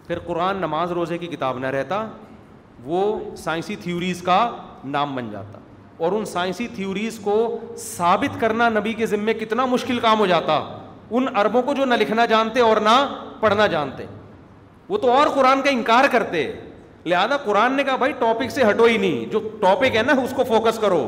[0.06, 2.06] پھر قرآن نماز روزے کی کتاب نہ رہتا
[2.84, 3.02] وہ
[3.36, 4.38] سائنسی تھیوریز کا
[4.84, 5.58] نام بن جاتا
[6.04, 7.34] اور ان سائنسی تھیوریز کو
[7.78, 10.56] ثابت کرنا نبی کے ذمے کتنا مشکل کام ہو جاتا
[11.10, 12.96] ان عربوں کو جو نہ لکھنا جانتے اور نہ
[13.40, 14.04] پڑھنا جانتے
[14.88, 16.44] وہ تو اور قرآن کا انکار کرتے
[17.04, 20.32] لہٰذا قرآن نے کہا بھائی ٹاپک سے ہٹو ہی نہیں جو ٹاپک ہے نا اس
[20.36, 21.04] کو فوکس کرو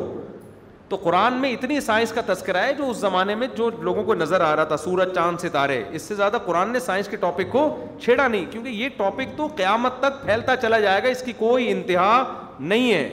[0.89, 4.15] تو قرآن میں اتنی سائنس کا تذکرہ ہے جو اس زمانے میں جو لوگوں کو
[4.15, 7.51] نظر آ رہا تھا سورج چاند ستارے اس سے زیادہ قرآن نے سائنس کے ٹاپک
[7.53, 7.65] کو
[8.03, 11.71] چھیڑا نہیں کیونکہ یہ ٹاپک تو قیامت تک پھیلتا چلا جائے گا اس کی کوئی
[11.71, 12.23] انتہا
[12.61, 13.09] نہیں ہے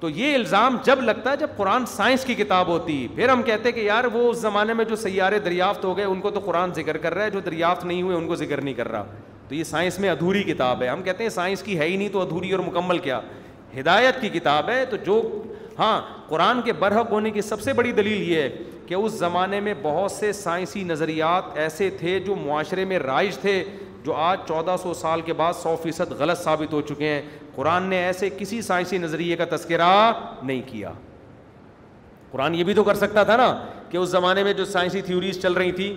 [0.00, 3.68] تو یہ الزام جب لگتا ہے جب قرآن سائنس کی کتاب ہوتی پھر ہم کہتے
[3.68, 6.40] ہیں کہ یار وہ اس زمانے میں جو سیارے دریافت ہو گئے ان کو تو
[6.44, 9.04] قرآن ذکر کر رہا ہے جو دریافت نہیں ہوئے ان کو ذکر نہیں کر رہا
[9.50, 12.08] تو یہ سائنس میں ادھوری کتاب ہے ہم کہتے ہیں سائنس کی ہے ہی نہیں
[12.12, 13.18] تو ادھوری اور مکمل کیا
[13.78, 15.20] ہدایت کی کتاب ہے تو جو
[15.78, 18.48] ہاں قرآن کے برحق ہونے کی سب سے بڑی دلیل یہ ہے
[18.86, 23.62] کہ اس زمانے میں بہت سے سائنسی نظریات ایسے تھے جو معاشرے میں رائج تھے
[24.04, 27.20] جو آج چودہ سو سال کے بعد سو فیصد غلط ثابت ہو چکے ہیں
[27.54, 29.88] قرآن نے ایسے کسی سائنسی نظریے کا تذکرہ
[30.42, 30.92] نہیں کیا
[32.30, 33.52] قرآن یہ بھی تو کر سکتا تھا نا
[33.90, 35.94] کہ اس زمانے میں جو سائنسی تھیوریز چل رہی تھیں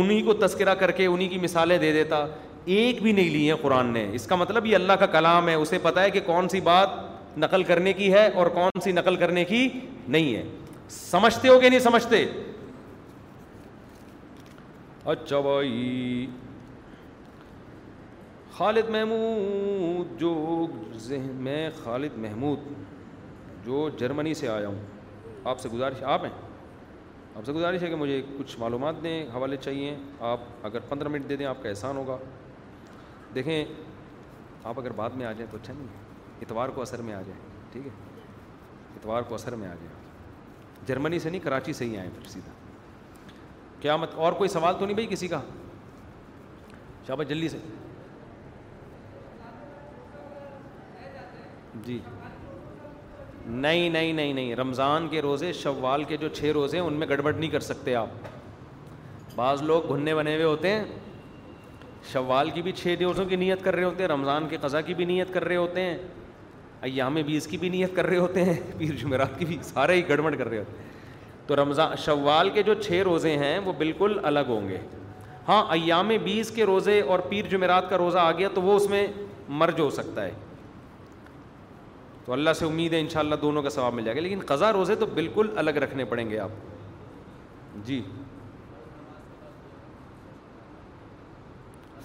[0.00, 2.24] انہیں کو تذکرہ کر کے انہیں کی مثالیں دے دیتا
[2.76, 5.52] ایک بھی نہیں لی ہے قرآن نے اس کا مطلب یہ اللہ کا کلام ہے
[5.54, 9.16] اسے پتا ہے کہ کون سی بات نقل کرنے کی ہے اور کون سی نقل
[9.16, 9.68] کرنے کی
[10.16, 10.42] نہیں ہے
[10.90, 12.24] سمجھتے ہو کہ نہیں سمجھتے
[15.12, 16.26] اچھا بھائی
[18.56, 20.36] خالد محمود جو
[21.06, 22.66] ذہن میں خالد محمود
[23.66, 24.80] جو جرمنی سے آیا ہوں
[25.50, 26.32] آپ سے گزارش آپ ہیں
[27.34, 29.96] آپ سے گزارش ہے کہ مجھے کچھ معلومات دیں حوالے چاہیے
[30.32, 32.16] آپ اگر پندرہ منٹ دے دیں آپ کا احسان ہوگا
[33.34, 33.64] دیکھیں
[34.64, 37.20] آپ اگر بعد میں آ جائیں تو اچھا نہیں ہے اتوار کو اثر میں آ
[37.26, 37.40] جائیں
[37.72, 37.90] ٹھیک ہے
[38.96, 42.52] اتوار کو اثر میں آ جائیں جرمنی سے نہیں کراچی سے ہی آئیں پھر سیدھا
[43.80, 45.40] کیا مت اور کوئی سوال تو نہیں بھائی کسی کا
[47.06, 47.58] شابہ جلدی سے
[51.84, 51.98] جی
[53.46, 57.06] نہیں نہیں نہیں نہیں رمضان کے روزے شوال کے جو چھ روزے ہیں ان میں
[57.08, 58.08] گڑبڑ نہیں کر سکتے آپ
[59.36, 60.84] بعض لوگ گھننے بنے ہوئے ہوتے ہیں
[62.12, 64.80] شوال کی بھی چھ دی روزوں کی نیت کر رہے ہوتے ہیں رمضان کے قضا
[64.80, 65.96] کی بھی نیت کر رہے ہوتے ہیں
[66.88, 70.08] ایام بیس کی بھی نیت کر رہے ہوتے ہیں پیر جمعرات کی بھی سارے ہی
[70.08, 74.18] گڑبڑ کر رہے ہوتے ہیں تو رمضان شوال کے جو چھ روزے ہیں وہ بالکل
[74.26, 74.78] الگ ہوں گے
[75.48, 78.88] ہاں ایام بیس کے روزے اور پیر جمعرات کا روزہ آ گیا تو وہ اس
[78.90, 79.06] میں
[79.62, 80.30] مرج ہو سکتا ہے
[82.24, 84.94] تو اللہ سے امید ہے انشاءاللہ دونوں کا ثواب مل جائے گا لیکن قضا روزے
[85.02, 87.06] تو بالکل الگ رکھنے پڑیں گے آپ
[87.86, 88.00] جی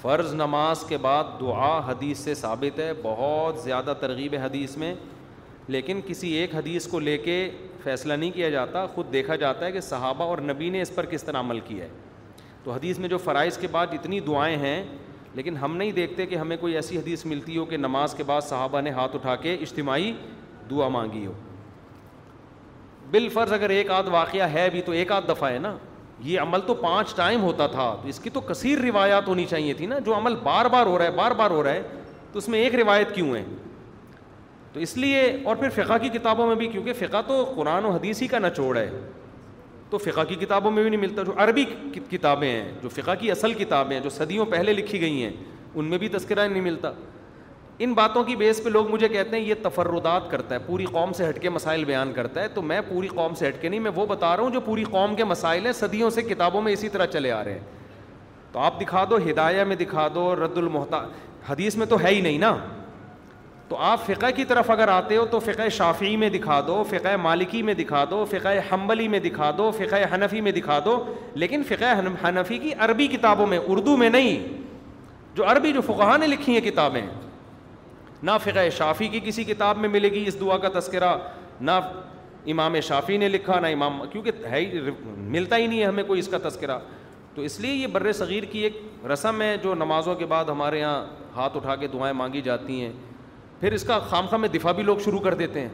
[0.03, 4.93] فرض نماز کے بعد دعا حدیث سے ثابت ہے بہت زیادہ ترغیب ہے حدیث میں
[5.75, 7.35] لیکن کسی ایک حدیث کو لے کے
[7.83, 11.05] فیصلہ نہیں کیا جاتا خود دیکھا جاتا ہے کہ صحابہ اور نبی نے اس پر
[11.11, 11.89] کس طرح عمل کیا ہے
[12.63, 14.83] تو حدیث میں جو فرائض کے بعد اتنی دعائیں ہیں
[15.35, 18.41] لیکن ہم نہیں دیکھتے کہ ہمیں کوئی ایسی حدیث ملتی ہو کہ نماز کے بعد
[18.49, 20.13] صحابہ نے ہاتھ اٹھا کے اجتماعی
[20.71, 21.33] دعا مانگی ہو
[23.11, 25.75] بالفرض اگر ایک آدھ واقعہ ہے بھی تو ایک آدھ دفعہ ہے نا
[26.23, 29.73] یہ عمل تو پانچ ٹائم ہوتا تھا تو اس کی تو کثیر روایات ہونی چاہیے
[29.79, 31.81] تھی نا جو عمل بار بار ہو رہا ہے بار بار ہو رہا ہے
[32.33, 33.43] تو اس میں ایک روایت کیوں ہے
[34.73, 37.91] تو اس لیے اور پھر فقہ کی کتابوں میں بھی کیونکہ فقہ تو قرآن و
[37.91, 38.89] حدیث ہی کا نچوڑ ہے
[39.89, 41.63] تو فقہ کی کتابوں میں بھی نہیں ملتا جو عربی
[42.11, 45.31] کتابیں ہیں جو فقہ کی اصل کتابیں ہیں جو صدیوں پہلے لکھی گئی ہیں
[45.73, 46.91] ان میں بھی تذکرہ نہیں ملتا
[47.83, 51.13] ان باتوں کی بیس پہ لوگ مجھے کہتے ہیں یہ تفردات کرتا ہے پوری قوم
[51.13, 53.79] سے ہٹ کے مسائل بیان کرتا ہے تو میں پوری قوم سے ہٹ کے نہیں
[53.87, 56.73] میں وہ بتا رہا ہوں جو پوری قوم کے مسائل ہیں صدیوں سے کتابوں میں
[56.73, 57.59] اسی طرح چلے آ رہے ہیں
[58.51, 61.01] تو آپ دکھا دو ہدایہ میں دکھا دو رد المحتا
[61.49, 62.53] حدیث میں تو ہے ہی نہیں نا
[63.69, 67.15] تو آپ فقہ کی طرف اگر آتے ہو تو فقہ شافی میں دکھا دو فقہ
[67.21, 70.97] مالکی میں دکھا دو فقہ حمبلی میں دکھا دو فقہ حنفی میں دکھا دو
[71.43, 71.93] لیکن فقہ
[72.27, 74.61] حنفی کی عربی کتابوں میں اردو میں نہیں
[75.35, 77.01] جو عربی جو فقہ نے لکھی ہیں کتابیں
[78.23, 81.15] نہ فقہ شافی کی کسی کتاب میں ملے گی اس دعا کا تذکرہ
[81.61, 81.71] نہ
[82.51, 84.79] امام شافی نے لکھا نہ امام کیونکہ ہے ہی
[85.33, 86.77] ملتا ہی نہیں ہے ہمیں کوئی اس کا تذکرہ
[87.35, 88.77] تو اس لیے یہ بر صغیر کی ایک
[89.11, 91.03] رسم ہے جو نمازوں کے بعد ہمارے یہاں
[91.35, 92.91] ہاتھ اٹھا کے دعائیں مانگی جاتی ہیں
[93.59, 95.69] پھر اس کا خام خام میں دفاع بھی لوگ شروع کر دیتے ہیں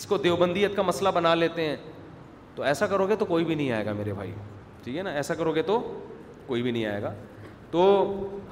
[0.00, 1.76] اس کو دیوبندیت کا مسئلہ بنا لیتے ہیں
[2.54, 4.32] تو ایسا کرو گے تو کوئی بھی نہیں آئے گا میرے بھائی
[4.84, 5.80] ٹھیک ہے نا ایسا کرو گے تو
[6.46, 7.12] کوئی بھی نہیں آئے گا
[7.72, 7.82] تو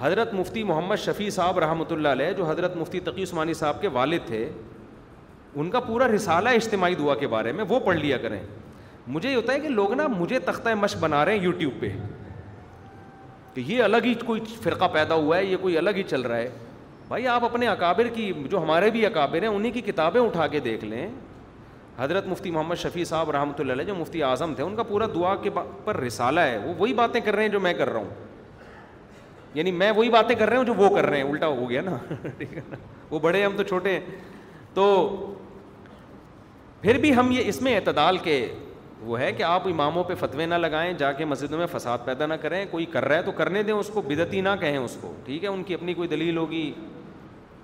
[0.01, 3.89] حضرت مفتی محمد شفیع صاحب رحمۃ اللہ علیہ جو حضرت مفتی تقی عثمانی صاحب کے
[3.93, 4.49] والد تھے
[5.61, 8.41] ان کا پورا رسالہ اجتماعی دعا کے بارے میں وہ پڑھ لیا کریں
[9.15, 11.89] مجھے یہ ہوتا ہے کہ لوگ نا مجھے تختہ مشق بنا رہے ہیں یوٹیوب پہ
[13.55, 16.37] کہ یہ الگ ہی کوئی فرقہ پیدا ہوا ہے یہ کوئی الگ ہی چل رہا
[16.37, 16.49] ہے
[17.09, 20.61] بھائی آپ اپنے اکابر کی جو ہمارے بھی اکابر ہیں انہیں کی کتابیں اٹھا کے
[20.71, 21.07] دیکھ لیں
[21.99, 25.07] حضرت مفتی محمد شفیع صاحب رحمۃ اللہ علیہ جو مفتی اعظم تھے ان کا پورا
[25.15, 25.51] دعا کے
[25.85, 28.29] پر رسالہ ہے وہ وہی باتیں کر رہے ہیں جو میں کر رہا ہوں
[29.55, 31.81] یعنی میں وہی باتیں کر رہے ہوں جو وہ کر رہے ہیں الٹا ہو گیا
[31.85, 31.97] نا
[32.39, 32.77] ٹھیک ہے نا
[33.11, 34.01] وہ بڑے ہم تو چھوٹے ہیں
[34.75, 34.85] تو
[36.83, 38.37] پھر بھی ہم یہ اس میں اعتدال کے
[39.07, 42.27] وہ ہے کہ آپ اماموں پہ فتوے نہ لگائیں جا کے مسجدوں میں فساد پیدا
[42.27, 44.97] نہ کریں کوئی کر رہا ہے تو کرنے دیں اس کو بدتی نہ کہیں اس
[45.01, 46.71] کو ٹھیک ہے ان کی اپنی کوئی دلیل ہوگی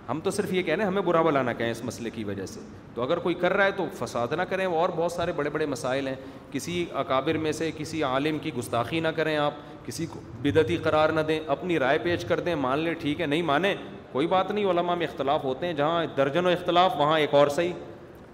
[0.09, 2.61] ہم تو صرف یہ کہنے ہمیں برا بلانا کہیں اس مسئلے کی وجہ سے
[2.95, 5.67] تو اگر کوئی کر رہا ہے تو فساد نہ کریں اور بہت سارے بڑے بڑے
[5.67, 6.15] مسائل ہیں
[6.53, 9.55] کسی اکابر میں سے کسی عالم کی گستاخی نہ کریں آپ
[9.87, 13.27] کسی کو بدعتی قرار نہ دیں اپنی رائے پیش کر دیں مان لیں ٹھیک ہے
[13.27, 13.75] نہیں مانیں
[14.13, 17.49] کوئی بات نہیں علماء میں اختلاف ہوتے ہیں جہاں درجن و اختلاف وہاں ایک اور
[17.57, 17.73] صحیح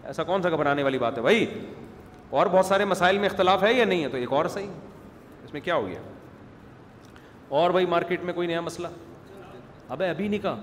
[0.04, 1.44] ایسا کون سا گھبرانے والی بات ہے بھائی
[2.40, 4.68] اور بہت سارے مسائل میں اختلاف ہے یا نہیں ہے تو ایک اور صحیح
[5.44, 6.00] اس میں کیا ہو گیا
[7.60, 8.88] اور بھائی مارکیٹ میں کوئی نیا مسئلہ
[9.88, 10.56] ابے ابھی نہیں کہا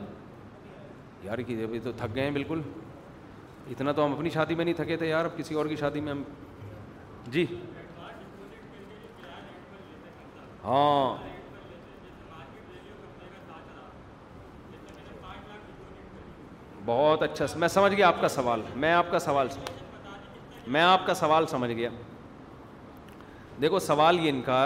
[1.23, 2.61] یار کہ ابھی تو تھک گئے ہیں بالکل
[3.71, 6.01] اتنا تو ہم اپنی شادی میں نہیں تھکے تھے یار اب کسی اور کی شادی
[6.01, 6.21] میں ہم
[7.31, 7.45] جی
[10.63, 11.17] ہاں
[16.85, 19.47] بہت اچھا میں سمجھ گیا آپ کا سوال میں آپ کا سوال
[20.75, 21.89] میں آپ کا سوال سمجھ گیا
[23.61, 24.61] دیکھو سوال یہ ان کا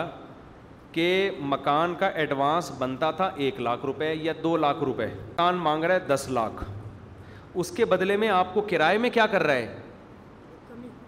[0.94, 1.06] کہ
[1.52, 5.96] مکان کا ایڈوانس بنتا تھا ایک لاکھ روپے یا دو لاکھ روپے مکان مانگ رہا
[5.96, 6.64] ہے دس لاکھ
[7.62, 9.76] اس کے بدلے میں آپ کو کرائے میں کیا کر رہا ہے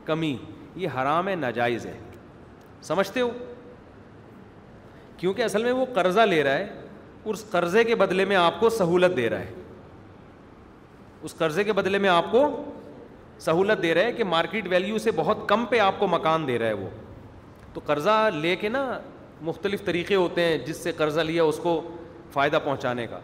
[0.05, 0.35] کمی
[0.75, 1.97] یہ حرام ہے ناجائز ہے
[2.89, 3.29] سمجھتے ہو
[5.17, 6.67] کیونکہ اصل میں وہ قرضہ لے رہا ہے
[7.31, 9.53] اس قرضے کے بدلے میں آپ کو سہولت دے رہا ہے
[11.25, 12.45] اس قرضے کے بدلے میں آپ کو
[13.45, 16.59] سہولت دے رہا ہے کہ مارکیٹ ویلیو سے بہت کم پہ آپ کو مکان دے
[16.59, 16.89] رہا ہے وہ
[17.73, 18.85] تو قرضہ لے کے نا
[19.43, 21.81] مختلف طریقے ہوتے ہیں جس سے قرضہ لیا اس کو
[22.33, 23.19] فائدہ پہنچانے کا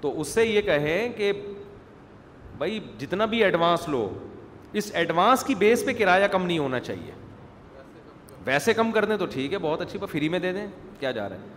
[0.00, 1.32] تو اس سے یہ کہیں کہ
[2.58, 4.08] بھائی جتنا بھی ایڈوانس لو
[4.80, 7.10] اس ایڈوانس کی بیس پہ کرایہ کم نہیں ہونا چاہیے
[8.44, 10.66] ویسے کم کر دیں تو ٹھیک ہے بہت اچھی بات فری میں دے دیں
[11.00, 11.54] کیا جا رہا ہے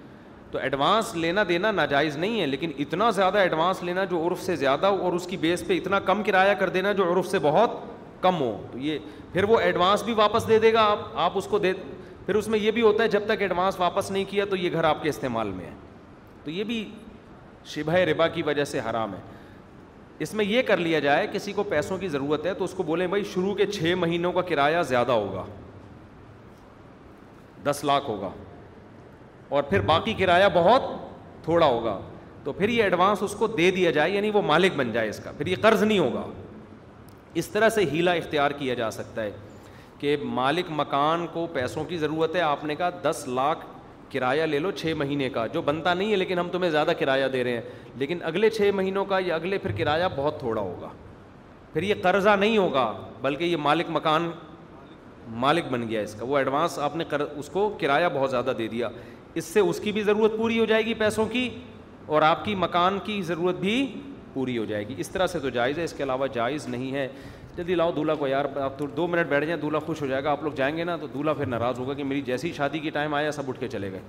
[0.51, 4.55] تو ایڈوانس لینا دینا ناجائز نہیں ہے لیکن اتنا زیادہ ایڈوانس لینا جو عرف سے
[4.55, 7.39] زیادہ ہو اور اس کی بیس پہ اتنا کم کرایہ کر دینا جو عرف سے
[7.41, 7.71] بہت
[8.21, 8.97] کم ہو تو یہ
[9.33, 11.73] پھر وہ ایڈوانس بھی واپس دے دے گا آپ آپ اس کو دے
[12.29, 14.71] پھر اس میں یہ بھی ہوتا ہے جب تک ایڈوانس واپس نہیں کیا تو یہ
[14.73, 15.71] گھر آپ کے استعمال میں ہے
[16.43, 16.83] تو یہ بھی
[17.67, 19.19] شبہ ربا کی وجہ سے حرام ہے
[20.23, 22.83] اس میں یہ کر لیا جائے کسی کو پیسوں کی ضرورت ہے تو اس کو
[22.91, 25.43] بولیں بھائی شروع کے چھ مہینوں کا کرایہ زیادہ ہوگا
[27.71, 28.29] دس لاکھ ہوگا
[29.55, 30.91] اور پھر باقی کرایہ بہت
[31.43, 31.99] تھوڑا ہوگا
[32.43, 35.19] تو پھر یہ ایڈوانس اس کو دے دیا جائے یعنی وہ مالک بن جائے اس
[35.23, 36.25] کا پھر یہ قرض نہیں ہوگا
[37.41, 39.31] اس طرح سے ہیلا اختیار کیا جا سکتا ہے
[39.99, 43.65] کہ مالک مکان کو پیسوں کی ضرورت ہے آپ نے کہا دس لاکھ
[44.11, 47.27] کرایہ لے لو چھ مہینے کا جو بنتا نہیں ہے لیکن ہم تمہیں زیادہ کرایہ
[47.33, 47.61] دے رہے ہیں
[47.99, 50.89] لیکن اگلے چھ مہینوں کا یہ اگلے پھر کرایہ بہت تھوڑا ہوگا
[51.73, 54.29] پھر یہ قرضہ نہیں ہوگا بلکہ یہ مالک مکان
[55.43, 57.03] مالک بن گیا اس کا وہ ایڈوانس آپ نے
[57.37, 58.89] اس کو کرایہ بہت زیادہ دے دیا
[59.39, 61.49] اس سے اس کی بھی ضرورت پوری ہو جائے گی پیسوں کی
[62.15, 63.75] اور آپ کی مکان کی ضرورت بھی
[64.33, 66.93] پوری ہو جائے گی اس طرح سے تو جائز ہے اس کے علاوہ جائز نہیں
[66.95, 67.07] ہے
[67.59, 70.23] جلدی لاؤ دولہا کو یار آپ تو دو منٹ بیٹھ جائیں دولہا خوش ہو جائے
[70.23, 72.79] گا آپ لوگ جائیں گے نا تو دولہا پھر ناراض ہوگا کہ میری جیسی شادی
[72.79, 73.99] کی ٹائم آیا سب اٹھ کے چلے گئے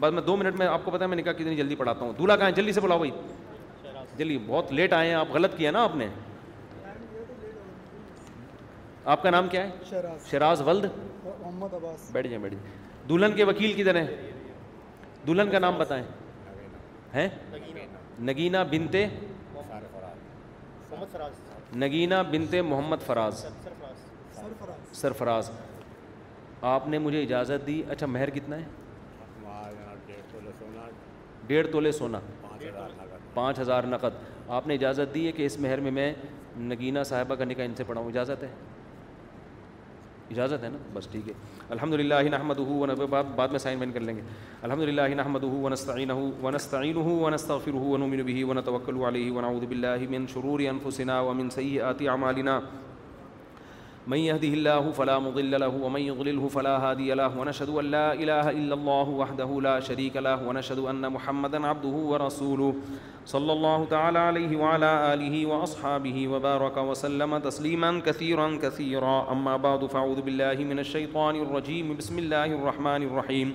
[0.00, 2.12] بس میں دو منٹ میں آپ کو پتا ہے میں نکاح کتنی جلدی پڑھاتا ہوں
[2.18, 3.10] دولہا کہاں جلدی سے بلاؤ بھائی
[4.18, 6.08] جلدی بہت لیٹ آئے ہیں آپ غلط کیا نا آپ نے
[9.04, 10.84] آپ کا نام کیا ہے شراز ولد
[11.40, 14.06] محمد عباس بیٹھ جائیں بیٹھ جائیں دلہن کے وکیل کدھر ہیں
[15.26, 16.02] دلہن کا نام بتائیں
[17.14, 17.28] ہیں
[18.30, 19.06] نگینا بنتے
[19.54, 21.16] محمد
[21.74, 23.44] نگینہ بنت محمد فراز
[24.92, 25.50] سرفراز
[26.62, 28.64] آپ نے مجھے اجازت دی اچھا مہر کتنا ہے
[31.46, 32.18] ڈیڑھ تولے سونا
[33.34, 34.14] پانچ ہزار نقد
[34.54, 36.12] آپ نے اجازت دی ہے کہ اس مہر میں میں
[36.58, 38.48] نگینہ صاحبہ کا نکاح ان سے پڑھاؤں اجازت ہے
[40.32, 41.32] اجازت ہے نا بس ٹھیک ہے
[41.76, 42.60] الحمد للہ نحمد
[43.10, 44.22] بعد بعد میں وین کر لیں گے
[44.68, 46.10] الحمد للہ نحمد ونستعین
[46.42, 46.96] ونستعین
[48.56, 48.60] نحمدین
[51.10, 51.78] و من سئی
[52.18, 52.58] عمالینہ
[54.06, 58.50] من يهده الله فلا مضل له ومن يضلله فلا هادي له ونشهد أن لا إله
[58.50, 62.74] إلا الله وحده لا شريك له ونشهد أن محمدا عبده ورسوله
[63.26, 70.22] صلى الله تعالى عليه وعلى آله وأصحابه وبارك وسلم تسليما كثيرا كثيرا أما بعد فأعوذ
[70.28, 73.54] بالله من الشيطان الرجيم بسم الله الرحمن الرحيم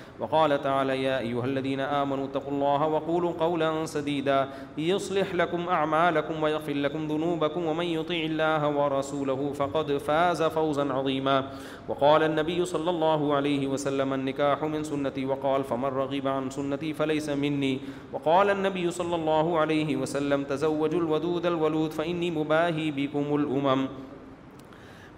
[0.21, 6.73] وقال تعالى يا أيها الذين آمنوا اتقوا الله وقولوا قولا سديدا يصلح لكم أعمالكم ويغفر
[6.73, 11.47] لكم ذنوبكم ومن يطع الله ورسوله فقد فاز فوزا عظيما
[11.89, 17.29] وقال النبي صلى الله عليه وسلم النكاح من سنتي وقال فمن رغب عن سنتي فليس
[17.29, 17.79] مني
[18.13, 23.85] وقال النبي صلى الله عليه وسلم تزوجوا الودود الولود فإني مباهي بكم الأمم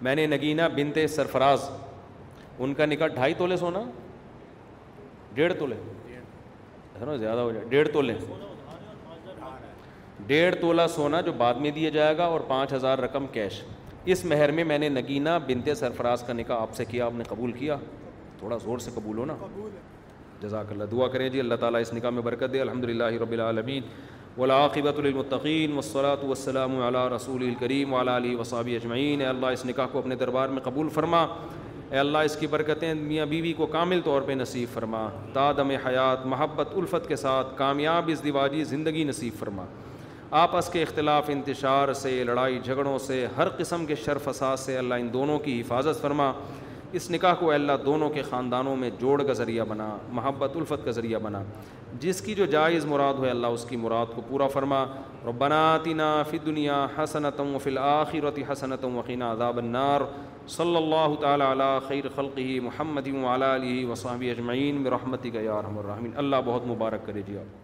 [0.04, 1.68] میں نے نگینہ بنت سرفراز
[2.60, 3.80] ان کا نکاح ڈھائی تولے سونا
[5.34, 5.76] ڈیڑھ تولے
[7.18, 8.14] زیادہ ہو جائے ڈیڑھ تولے
[10.26, 13.62] ڈیڑھ تولہ سونا جو بعد میں دیا جائے گا اور پانچ ہزار رقم کیش
[14.12, 17.24] اس مہر میں میں نے نگینہ بنتے سرفراز کا نکاح آپ سے کیا آپ نے
[17.28, 17.76] قبول کیا
[18.38, 19.36] تھوڑا زور سے قبول ہو نا
[20.42, 23.30] جزاک اللہ دعا کریں جی اللہ تعالیٰ اس نکاح میں برکت دے الحمد للہ رب
[23.32, 23.82] العالمین
[24.38, 29.98] ولاقبۃ للمتقین وسلاۃ وسلم علی رسول الکریم والا علیہ وسابی اجمعین اللہ اس نکاح کو
[29.98, 31.26] اپنے دربار میں قبول فرما
[31.94, 35.02] اے اللہ اس کی برکتیں میاں بیوی کو کامل طور پہ نصیب فرما
[35.34, 39.64] دادم حیات محبت الفت کے ساتھ کامیاب اس دیواجی زندگی نصیب فرما
[40.40, 44.94] آپس کے اختلاف انتشار سے لڑائی جھگڑوں سے ہر قسم کے شرف اساد سے اللہ
[45.04, 46.30] ان دونوں کی حفاظت فرما
[46.96, 49.86] اس نکاح کو اللہ دونوں کے خاندانوں میں جوڑ کا ذریعہ بنا
[50.18, 51.42] محبت الفت کا ذریعہ بنا
[52.00, 54.82] جس کی جو جائز مراد ہوئے اللہ اس کی مراد کو پورا فرما
[55.24, 55.32] اور
[55.84, 60.02] فی دنیا فنیا حسنتوں و فل آخرتی حسنت وقینہ دابنار
[60.58, 65.40] صلی اللہ تعالیٰ علی خیر خلقی محمد و عال علی وصحبی اجمعین میں رحمتی کا
[65.50, 67.63] یارحم الرحمین اللہ بہت مبارک کرے جی آپ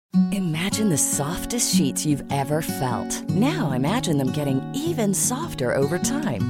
[0.33, 3.21] Imagine the softest sheets you've ever felt.
[3.29, 6.49] Now imagine them getting even softer over time.